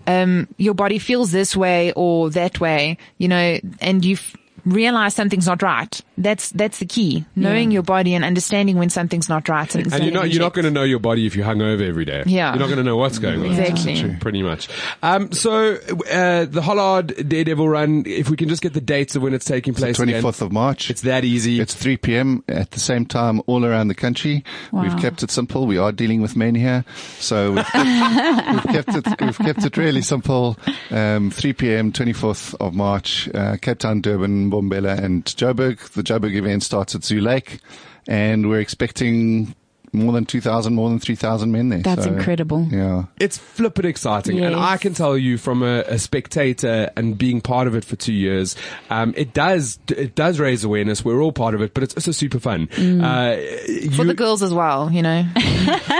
um 0.05 0.47
your 0.57 0.75
body 0.75 0.99
feels 0.99 1.31
this 1.31 1.55
way 1.55 1.91
or 1.95 2.29
that 2.31 2.59
way, 2.59 2.97
you 3.17 3.27
know, 3.27 3.59
and 3.81 4.05
you 4.05 4.13
f- 4.13 4.35
realize 4.65 5.15
something's 5.15 5.47
not 5.47 5.61
right, 5.61 6.01
that's 6.17 6.49
that's 6.51 6.79
the 6.79 6.85
key. 6.85 7.25
Knowing 7.35 7.71
your 7.71 7.83
body 7.83 8.13
and 8.13 8.23
understanding 8.23 8.77
when 8.77 8.89
something's 8.89 9.29
not 9.29 9.49
right. 9.49 9.73
And, 9.75 9.91
And 9.93 10.03
you're 10.03 10.13
not, 10.13 10.29
you're 10.31 10.41
not 10.41 10.53
going 10.53 10.65
to 10.65 10.71
know 10.71 10.83
your 10.83 10.99
body 10.99 11.25
if 11.25 11.35
you're 11.35 11.45
hungover 11.45 11.87
every 11.87 12.05
day. 12.05 12.23
Yeah. 12.25 12.51
You're 12.51 12.59
not 12.59 12.67
going 12.67 12.77
to 12.77 12.83
know 12.83 12.97
what's 12.97 13.19
going 13.19 13.39
on. 13.39 13.45
Exactly. 13.45 14.15
Pretty 14.19 14.43
much. 14.43 14.69
Um, 15.01 15.31
so, 15.31 15.75
uh, 15.75 16.45
the 16.45 16.61
Hollard 16.63 17.27
Daredevil 17.27 17.67
run, 17.67 18.03
if 18.05 18.29
we 18.29 18.37
can 18.37 18.49
just 18.49 18.61
get 18.61 18.73
the 18.73 18.81
dates 18.81 19.15
of 19.15 19.21
when 19.21 19.33
it's 19.33 19.45
taking 19.45 19.73
place. 19.73 19.97
Twenty 19.97 20.19
fourth 20.21 20.41
of 20.41 20.51
March. 20.51 20.89
It's 20.89 21.01
that 21.01 21.25
easy. 21.25 21.59
It's 21.59 21.73
3 21.73 21.97
p.m. 21.97 22.43
at 22.47 22.71
the 22.71 22.79
same 22.79 23.05
time 23.05 23.41
all 23.47 23.65
around 23.65 23.87
the 23.87 23.95
country. 23.95 24.43
We've 24.71 24.97
kept 24.99 25.23
it 25.23 25.31
simple. 25.31 25.65
We 25.67 25.77
are 25.77 25.91
dealing 25.91 26.21
with 26.21 26.35
men 26.35 26.55
here, 26.55 26.85
so 27.19 27.51
we've 27.53 27.65
kept, 27.65 28.65
we've 28.65 28.73
kept 28.75 28.95
it. 28.95 29.21
We've 29.21 29.37
kept 29.37 29.65
it 29.65 29.77
really 29.77 30.01
simple. 30.01 30.57
Um, 30.91 31.31
3 31.31 31.53
p.m. 31.53 31.91
24th 31.91 32.55
of 32.59 32.73
March, 32.73 33.29
uh, 33.33 33.57
Cape 33.61 33.79
Town, 33.79 34.01
Durban, 34.01 34.49
Mbombela 34.61 34.97
and 34.97 35.25
Joburg. 35.25 35.79
The 35.93 36.03
Joburg 36.03 36.35
event 36.35 36.63
starts 36.63 36.95
at 36.95 37.03
Zoo 37.03 37.19
Lake, 37.21 37.59
and 38.07 38.49
we're 38.49 38.59
expecting 38.59 39.55
more 39.95 40.11
than 40.11 40.25
2,000, 40.25 40.73
more 40.73 40.89
than 40.89 40.97
3,000 40.97 41.51
men 41.51 41.69
there. 41.69 41.77
That's 41.83 42.07
incredible. 42.07 42.67
Yeah. 42.71 43.03
It's 43.19 43.37
flippin' 43.37 43.85
exciting. 43.85 44.43
And 44.43 44.55
I 44.55 44.77
can 44.77 44.95
tell 44.95 45.15
you 45.15 45.37
from 45.37 45.61
a, 45.61 45.81
a 45.81 45.99
spectator 45.99 46.89
and 46.97 47.15
being 47.15 47.41
part 47.41 47.67
of 47.67 47.75
it 47.75 47.85
for 47.85 47.95
two 47.95 48.11
years, 48.13 48.55
um, 48.89 49.13
it 49.15 49.35
does, 49.35 49.77
it 49.89 50.15
does 50.15 50.39
raise 50.39 50.63
awareness. 50.63 51.05
We're 51.05 51.21
all 51.21 51.31
part 51.31 51.53
of 51.53 51.61
it, 51.61 51.75
but 51.75 51.83
it's 51.83 51.95
also 51.95 52.11
super 52.11 52.39
fun. 52.39 52.69
Uh, 52.71 53.35
For 53.35 53.71
you- 54.01 54.03
the 54.05 54.15
girls 54.15 54.41
as 54.41 54.51
well, 54.51 54.91
you 54.91 55.03
know. 55.03 55.19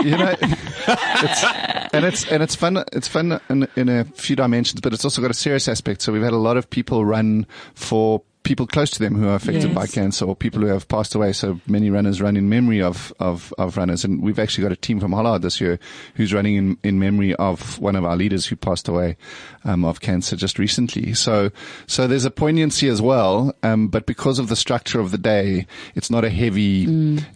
you 0.02 0.10
know, 0.18 0.34
it's, 0.40 1.44
and 1.94 2.04
it's 2.04 2.24
and 2.32 2.42
it's 2.42 2.54
fun. 2.56 2.82
It's 2.92 3.06
fun 3.06 3.40
in, 3.48 3.68
in 3.76 3.88
a 3.88 4.04
few 4.04 4.34
dimensions, 4.34 4.80
but 4.80 4.92
it's 4.92 5.04
also 5.04 5.22
got 5.22 5.30
a 5.30 5.34
serious 5.34 5.68
aspect. 5.68 6.02
So 6.02 6.12
we've 6.12 6.22
had 6.22 6.32
a 6.32 6.36
lot 6.36 6.56
of 6.56 6.68
people 6.68 7.04
run 7.04 7.46
for 7.74 8.22
people 8.44 8.66
close 8.66 8.90
to 8.92 8.98
them 9.00 9.14
who 9.16 9.26
are 9.26 9.34
affected 9.34 9.64
Yes. 9.64 9.74
by 9.74 9.86
cancer 9.86 10.24
or 10.26 10.36
people 10.36 10.60
who 10.60 10.68
have 10.68 10.86
passed 10.86 11.14
away. 11.14 11.32
So 11.32 11.60
many 11.66 11.90
runners 11.90 12.20
run 12.22 12.36
in 12.36 12.48
memory 12.48 12.80
of 12.80 13.12
of, 13.18 13.52
of 13.58 13.76
runners, 13.76 14.04
and 14.04 14.22
we've 14.22 14.38
actually 14.38 14.62
got 14.62 14.72
a 14.72 14.76
team 14.76 15.00
from 15.00 15.12
Hollard 15.12 15.42
this 15.42 15.60
year 15.60 15.78
who's 16.14 16.32
running 16.32 16.54
in 16.56 16.78
in 16.84 16.98
memory 16.98 17.34
of 17.34 17.78
one 17.80 17.96
of 17.96 18.04
our 18.04 18.16
leaders 18.16 18.46
who 18.46 18.54
passed 18.56 18.86
away 18.86 19.16
um, 19.64 19.84
of 19.84 20.00
cancer 20.00 20.36
just 20.36 20.58
recently. 20.58 21.14
So 21.14 21.50
so 21.86 22.06
there's 22.06 22.24
a 22.24 22.30
poignancy 22.30 22.88
as 22.88 23.02
well, 23.02 23.52
um, 23.62 23.88
but 23.88 24.06
because 24.06 24.38
of 24.38 24.48
the 24.48 24.56
structure 24.56 25.00
of 25.00 25.10
the 25.10 25.18
day, 25.18 25.66
it's 25.94 26.10
not 26.10 26.24
a 26.24 26.30
heavy 26.30 26.84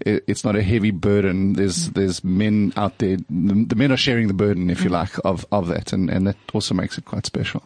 it, 0.06 0.24
it's 0.28 0.44
not 0.44 0.54
a 0.56 0.62
heavy 0.62 0.90
burden. 0.92 1.54
There's 1.54 1.90
there's 1.90 2.22
men 2.22 2.72
out 2.76 2.98
there. 2.98 3.16
The, 3.30 3.64
the 3.68 3.74
men 3.76 3.90
are 3.92 3.96
sharing 3.96 4.28
the 4.28 4.34
burden, 4.34 4.70
if 4.70 4.84
you 4.84 4.90
like, 4.90 5.12
of 5.24 5.44
of 5.50 5.68
that, 5.68 5.92
and 5.92 6.11
and 6.11 6.26
that 6.26 6.36
also 6.52 6.74
makes 6.74 6.98
it 6.98 7.04
quite 7.06 7.24
special. 7.26 7.62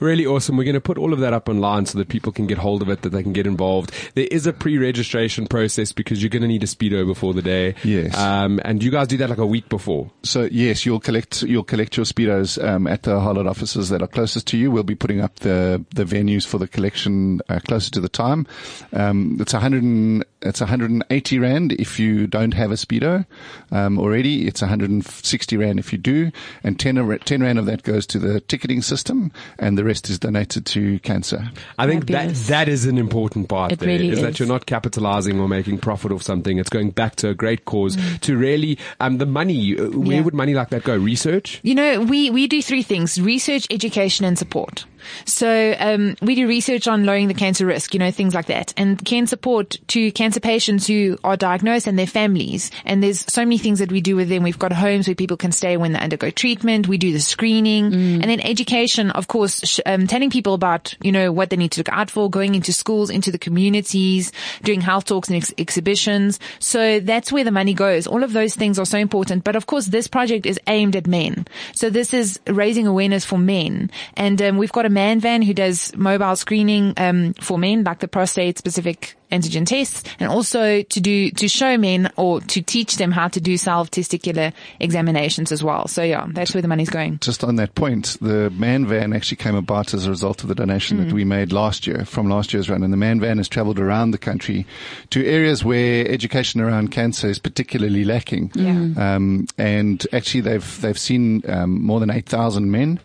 Really 0.00 0.26
awesome. 0.26 0.56
We're 0.56 0.64
going 0.64 0.74
to 0.74 0.80
put 0.80 0.98
all 0.98 1.12
of 1.12 1.20
that 1.20 1.32
up 1.32 1.48
online 1.48 1.86
so 1.86 1.98
that 1.98 2.08
people 2.08 2.32
can 2.32 2.46
get 2.46 2.58
hold 2.58 2.82
of 2.82 2.88
it, 2.88 3.02
that 3.02 3.10
they 3.10 3.22
can 3.22 3.32
get 3.32 3.46
involved. 3.46 3.92
There 4.14 4.28
is 4.30 4.46
a 4.46 4.52
pre-registration 4.52 5.46
process 5.46 5.92
because 5.92 6.22
you're 6.22 6.30
going 6.30 6.42
to 6.42 6.48
need 6.48 6.62
a 6.62 6.66
speedo 6.66 7.06
before 7.06 7.32
the 7.32 7.42
day. 7.42 7.74
Yes. 7.84 8.16
Um, 8.16 8.60
and 8.64 8.82
you 8.82 8.90
guys 8.90 9.08
do 9.08 9.16
that 9.18 9.30
like 9.30 9.38
a 9.38 9.46
week 9.46 9.68
before. 9.68 10.10
So 10.22 10.48
yes, 10.50 10.84
you'll 10.84 11.00
collect 11.00 11.42
you'll 11.42 11.64
collect 11.64 11.96
your 11.96 12.06
speedos 12.06 12.62
um, 12.62 12.86
at 12.86 13.04
the 13.04 13.20
Hollard 13.20 13.46
offices 13.46 13.88
that 13.90 14.02
are 14.02 14.08
closest 14.08 14.46
to 14.48 14.58
you. 14.58 14.70
We'll 14.70 14.82
be 14.82 14.94
putting 14.94 15.20
up 15.20 15.36
the 15.36 15.84
the 15.94 16.04
venues 16.04 16.46
for 16.46 16.58
the 16.58 16.68
collection 16.68 17.40
uh, 17.48 17.60
closer 17.60 17.90
to 17.92 18.00
the 18.00 18.08
time. 18.08 18.46
Um, 18.92 19.38
it's 19.40 19.52
100 19.52 19.82
and, 19.82 20.24
it's 20.44 20.60
180 20.60 21.38
rand 21.38 21.72
if 21.72 21.98
you 21.98 22.26
don't 22.26 22.52
have 22.52 22.70
a 22.70 22.74
speedo 22.74 23.24
um, 23.72 23.98
already. 23.98 24.46
It's 24.46 24.60
160 24.60 25.56
rand 25.56 25.78
if 25.78 25.92
you 25.92 25.98
do, 25.98 26.30
and 26.62 26.78
10, 26.78 27.18
10 27.20 27.42
rand 27.42 27.58
of 27.58 27.66
that 27.66 27.82
goes 27.82 28.06
to 28.08 28.18
the 28.18 28.40
ticketing 28.40 28.82
system, 28.82 29.32
and 29.58 29.78
the 29.78 29.84
rest 29.84 29.93
is 30.10 30.18
donated 30.18 30.66
to 30.66 30.98
CANSA. 31.00 31.50
I 31.78 31.86
think 31.86 32.08
Fabulous. 32.08 32.46
that 32.46 32.66
that 32.66 32.68
is 32.68 32.84
an 32.86 32.98
important 32.98 33.48
part 33.48 33.72
It 33.72 33.78
there, 33.78 33.88
really 33.88 34.10
is 34.10 34.20
that 34.20 34.30
is. 34.30 34.38
you're 34.38 34.48
not 34.48 34.66
capitalizing 34.66 35.40
or 35.40 35.48
making 35.48 35.78
profit 35.78 36.12
off 36.12 36.22
something. 36.22 36.58
It's 36.58 36.68
going 36.70 36.90
back 36.90 37.16
to 37.16 37.28
a 37.28 37.34
great 37.34 37.64
cause 37.64 37.96
Mm. 37.96 38.20
to 38.20 38.36
really, 38.36 38.78
um, 39.00 39.18
the 39.18 39.26
money, 39.26 39.78
uh, 39.78 39.90
where 39.90 40.16
Yeah. 40.16 40.20
would 40.22 40.34
money 40.34 40.54
like 40.54 40.70
that 40.70 40.84
go? 40.84 40.96
Research? 40.96 41.60
You 41.62 41.74
know, 41.74 42.00
we, 42.00 42.30
we 42.30 42.46
do 42.46 42.60
three 42.62 42.82
things, 42.82 43.20
research, 43.20 43.66
education 43.70 44.24
and 44.26 44.38
support. 44.38 44.84
So, 45.24 45.74
um, 45.78 46.16
we 46.22 46.34
do 46.34 46.46
research 46.46 46.88
on 46.88 47.04
lowering 47.04 47.28
the 47.28 47.34
cancer 47.34 47.66
risk, 47.66 47.94
you 47.94 48.00
know, 48.00 48.10
things 48.10 48.34
like 48.34 48.46
that 48.46 48.72
and 48.76 49.02
can 49.04 49.26
support 49.26 49.78
to 49.88 50.12
cancer 50.12 50.40
patients 50.40 50.86
who 50.86 51.18
are 51.24 51.36
diagnosed 51.36 51.86
and 51.86 51.98
their 51.98 52.06
families. 52.06 52.70
And 52.84 53.02
there's 53.02 53.20
so 53.32 53.42
many 53.42 53.58
things 53.58 53.78
that 53.78 53.90
we 53.90 54.00
do 54.00 54.16
with 54.16 54.28
them. 54.28 54.42
We've 54.42 54.58
got 54.58 54.72
homes 54.72 55.06
where 55.06 55.14
people 55.14 55.36
can 55.36 55.52
stay 55.52 55.76
when 55.76 55.92
they 55.92 55.98
undergo 55.98 56.30
treatment. 56.30 56.88
We 56.88 56.98
do 56.98 57.12
the 57.12 57.20
screening 57.20 57.92
and 57.94 58.24
then 58.24 58.40
education, 58.40 59.10
of 59.10 59.28
course, 59.28 59.60
sh- 59.64 59.80
um, 59.86 60.06
telling 60.06 60.30
people 60.30 60.54
about, 60.54 60.94
you 61.02 61.12
know, 61.12 61.32
what 61.32 61.50
they 61.50 61.56
need 61.56 61.72
to 61.72 61.80
look 61.80 61.88
out 61.90 62.10
for, 62.10 62.30
going 62.30 62.54
into 62.54 62.72
schools, 62.72 63.10
into 63.10 63.30
the 63.30 63.38
communities, 63.38 64.32
doing 64.62 64.80
health 64.80 65.04
talks 65.04 65.28
and 65.28 65.36
ex- 65.36 65.54
exhibitions. 65.58 66.38
So 66.58 67.00
that's 67.00 67.32
where 67.32 67.44
the 67.44 67.50
money 67.50 67.74
goes. 67.74 68.06
All 68.06 68.22
of 68.22 68.32
those 68.32 68.54
things 68.54 68.78
are 68.78 68.86
so 68.86 68.98
important. 68.98 69.44
But 69.44 69.56
of 69.56 69.66
course, 69.66 69.86
this 69.86 70.08
project 70.08 70.46
is 70.46 70.60
aimed 70.66 70.96
at 70.96 71.06
men. 71.06 71.46
So 71.74 71.90
this 71.90 72.14
is 72.14 72.38
raising 72.46 72.86
awareness 72.86 73.24
for 73.24 73.38
men. 73.38 73.90
And 74.14 74.40
um, 74.42 74.56
we've 74.56 74.72
got 74.72 74.86
a 74.86 74.90
man 74.94 75.20
van 75.20 75.42
who 75.42 75.52
does 75.52 75.94
mobile 75.96 76.36
screening 76.36 76.94
um, 76.96 77.34
for 77.34 77.58
men, 77.58 77.84
like 77.84 77.98
the 77.98 78.08
prostate 78.08 78.56
specific 78.58 79.16
antigen 79.32 79.66
tests, 79.66 80.04
and 80.20 80.30
also 80.30 80.82
to 80.82 81.00
do 81.00 81.30
to 81.32 81.48
show 81.48 81.76
men 81.76 82.10
or 82.16 82.40
to 82.40 82.62
teach 82.62 82.96
them 82.96 83.10
how 83.10 83.26
to 83.28 83.40
do 83.40 83.56
self 83.56 83.90
testicular 83.90 84.52
examinations 84.80 85.50
as 85.52 85.62
well. 85.62 85.88
So 85.88 86.02
yeah, 86.02 86.26
that's 86.30 86.54
where 86.54 86.62
the 86.62 86.68
money's 86.68 86.90
going. 86.90 87.18
just 87.20 87.42
on 87.44 87.56
that 87.56 87.74
point, 87.74 88.16
the 88.20 88.50
man 88.50 88.86
van 88.86 89.12
actually 89.12 89.36
came 89.38 89.56
about 89.56 89.92
as 89.92 90.06
a 90.06 90.10
result 90.10 90.42
of 90.42 90.48
the 90.48 90.54
donation 90.54 90.98
that 91.04 91.12
we 91.12 91.24
made 91.24 91.52
last 91.52 91.86
year 91.86 92.04
from 92.04 92.28
last 92.28 92.52
year's 92.52 92.70
run. 92.70 92.82
And 92.82 92.92
the 92.92 92.96
man 92.96 93.20
van 93.20 93.38
has 93.38 93.48
traveled 93.48 93.80
around 93.80 94.12
the 94.12 94.18
country 94.18 94.66
to 95.10 95.26
areas 95.26 95.64
where 95.64 96.06
education 96.08 96.60
around 96.60 96.92
cancer 96.92 97.28
is 97.28 97.38
particularly 97.38 98.04
lacking. 98.04 98.52
Um, 98.96 99.46
and 99.58 100.06
actually 100.12 100.42
they've, 100.42 100.80
they've 100.80 100.98
seen, 100.98 101.42
um, 101.48 101.82
more 101.82 101.98
than 101.98 102.10
8,000 102.10 102.70
men, 102.70 103.00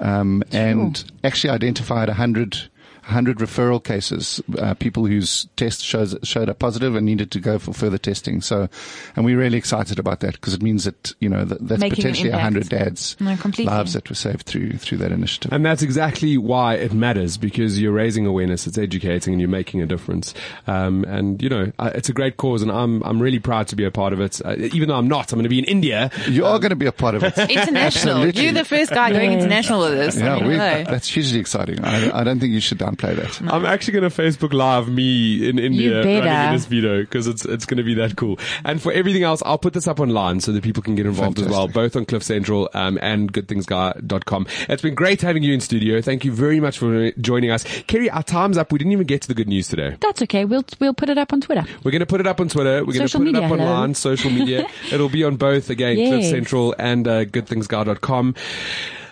um, 0.00 0.42
and 0.52 1.04
actually 1.22 1.50
identified 1.50 2.08
100, 2.08 2.68
100 3.06 3.38
referral 3.38 3.82
cases, 3.82 4.40
uh, 4.58 4.74
people 4.74 5.06
whose 5.06 5.46
test 5.56 5.82
shows, 5.82 6.16
showed 6.22 6.48
up 6.48 6.58
positive 6.58 6.94
and 6.94 7.04
needed 7.04 7.30
to 7.32 7.40
go 7.40 7.58
for 7.58 7.72
further 7.72 7.98
testing. 7.98 8.40
So, 8.40 8.68
and 9.14 9.24
we're 9.24 9.38
really 9.38 9.58
excited 9.58 9.98
about 9.98 10.20
that 10.20 10.32
because 10.32 10.54
it 10.54 10.62
means 10.62 10.84
that, 10.84 11.12
you 11.20 11.28
know, 11.28 11.44
that, 11.44 11.66
that's 11.66 11.80
Making 11.80 11.96
potentially 11.96 12.28
impact. 12.30 12.54
100 12.54 12.68
dads 12.68 13.16
No, 13.20 13.36
lives 13.64 13.92
that 13.92 14.08
were 14.08 14.14
saved 14.14 14.46
through 14.46 14.72
through 14.78 14.98
that 14.98 15.12
initiative. 15.12 15.52
And 15.52 15.64
that's 15.64 15.82
exactly 15.82 16.38
why 16.38 16.74
it 16.74 16.92
matters 16.92 17.36
because 17.36 17.80
you're 17.80 17.92
raising 17.92 18.26
awareness, 18.26 18.66
it's 18.66 18.78
educating, 18.78 19.34
and 19.34 19.40
you're 19.40 19.50
making 19.50 19.82
a 19.82 19.86
difference. 19.86 20.34
Um, 20.66 21.04
and 21.04 21.42
you 21.42 21.48
know, 21.48 21.72
uh, 21.78 21.90
it's 21.94 22.08
a 22.08 22.12
great 22.12 22.36
cause, 22.36 22.62
and 22.62 22.70
I'm 22.70 23.02
I'm 23.02 23.20
really 23.20 23.38
proud 23.38 23.68
to 23.68 23.76
be 23.76 23.84
a 23.84 23.90
part 23.90 24.12
of 24.12 24.20
it. 24.20 24.40
Uh, 24.44 24.56
even 24.58 24.88
though 24.88 24.96
I'm 24.96 25.08
not, 25.08 25.32
I'm 25.32 25.36
going 25.36 25.44
to 25.44 25.48
be 25.48 25.58
in 25.58 25.64
India. 25.64 26.10
You 26.28 26.46
are 26.46 26.58
going 26.58 26.70
to 26.70 26.76
be 26.76 26.86
a 26.86 26.92
part 26.92 27.14
of 27.14 27.22
it. 27.22 27.36
International. 27.50 28.14
Absolutely. 28.16 28.42
You're 28.42 28.52
the 28.52 28.64
first 28.64 28.90
guy 28.90 29.12
going 29.12 29.32
international 29.32 29.80
with 29.80 29.94
this. 29.94 30.20
I 30.20 30.24
yeah, 30.24 30.36
mean, 30.36 30.48
we, 30.48 30.56
that's 30.56 31.08
hugely 31.08 31.40
exciting. 31.40 31.84
I, 31.84 32.20
I 32.20 32.24
don't 32.24 32.40
think 32.40 32.52
you 32.52 32.60
should 32.60 32.78
downplay 32.94 33.16
that. 33.16 33.52
I'm 33.52 33.64
actually 33.64 34.00
going 34.00 34.10
to 34.10 34.22
Facebook 34.22 34.52
Live 34.52 34.88
me 34.88 35.48
in 35.48 35.58
India 35.58 35.98
running 35.98 36.24
in 36.24 36.52
this 36.52 36.66
video 36.66 37.00
because 37.00 37.26
it's 37.26 37.44
it's 37.44 37.66
going 37.66 37.78
to 37.78 37.82
be 37.82 37.94
that 37.94 38.16
cool. 38.16 38.38
And 38.64 38.80
for 38.80 38.92
everything 38.92 39.22
else, 39.22 39.42
I'll 39.44 39.58
put 39.58 39.72
this 39.72 39.86
up 39.86 40.00
online 40.00 40.40
so 40.40 40.52
that 40.52 40.62
people 40.62 40.82
can 40.82 40.94
get 40.94 41.06
involved 41.06 41.38
as 41.38 41.48
well, 41.48 41.68
both 41.68 41.96
on 41.96 42.04
Cliff 42.04 42.22
Central 42.22 42.68
um, 42.74 42.98
and 43.02 43.32
GoodThingsGuy.com. 43.32 44.46
It's 44.68 44.82
been 44.82 44.94
great 44.94 45.22
having 45.22 45.42
you 45.42 45.54
in 45.54 45.60
studio. 45.60 46.00
Thank 46.00 46.24
you 46.24 46.32
very 46.32 46.60
much 46.60 46.78
for 46.78 47.10
joining 47.12 47.50
us, 47.50 47.64
Kerri. 47.64 48.12
Our 48.12 48.22
time's 48.22 48.58
up. 48.58 48.72
We 48.72 48.78
didn't 48.78 48.92
even 48.92 49.06
get 49.06 49.22
to 49.22 49.28
the 49.28 49.34
good 49.34 49.48
news 49.48 49.68
today. 49.68 49.96
That's 50.00 50.22
okay. 50.22 50.44
We'll 50.44 50.64
we'll 50.80 50.94
put 50.94 51.08
it 51.08 51.18
up 51.18 51.32
on 51.32 51.40
Twitter. 51.40 51.64
We're 51.82 51.90
going 51.90 52.00
to 52.00 52.06
put 52.06 52.20
it 52.20 52.26
up 52.26 52.40
on 52.40 52.48
Twitter. 52.48 52.84
We're 52.84 52.92
going 52.92 53.06
to 53.06 53.08
Social 53.08 53.20
put 53.20 53.28
it 53.28 53.32
media, 53.32 53.46
up 53.48 53.50
hello. 53.50 53.64
online, 53.64 53.94
social 53.94 54.30
media. 54.30 54.66
It'll 54.92 55.08
be 55.08 55.24
on 55.24 55.36
both 55.36 55.70
again, 55.70 55.96
Cliff 55.96 56.24
Central 56.24 56.74
and 56.78 57.06
uh, 57.06 57.24
GoodThingsGuy.com. 57.24 58.34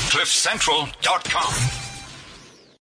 CliffCentral.com. 0.10 1.89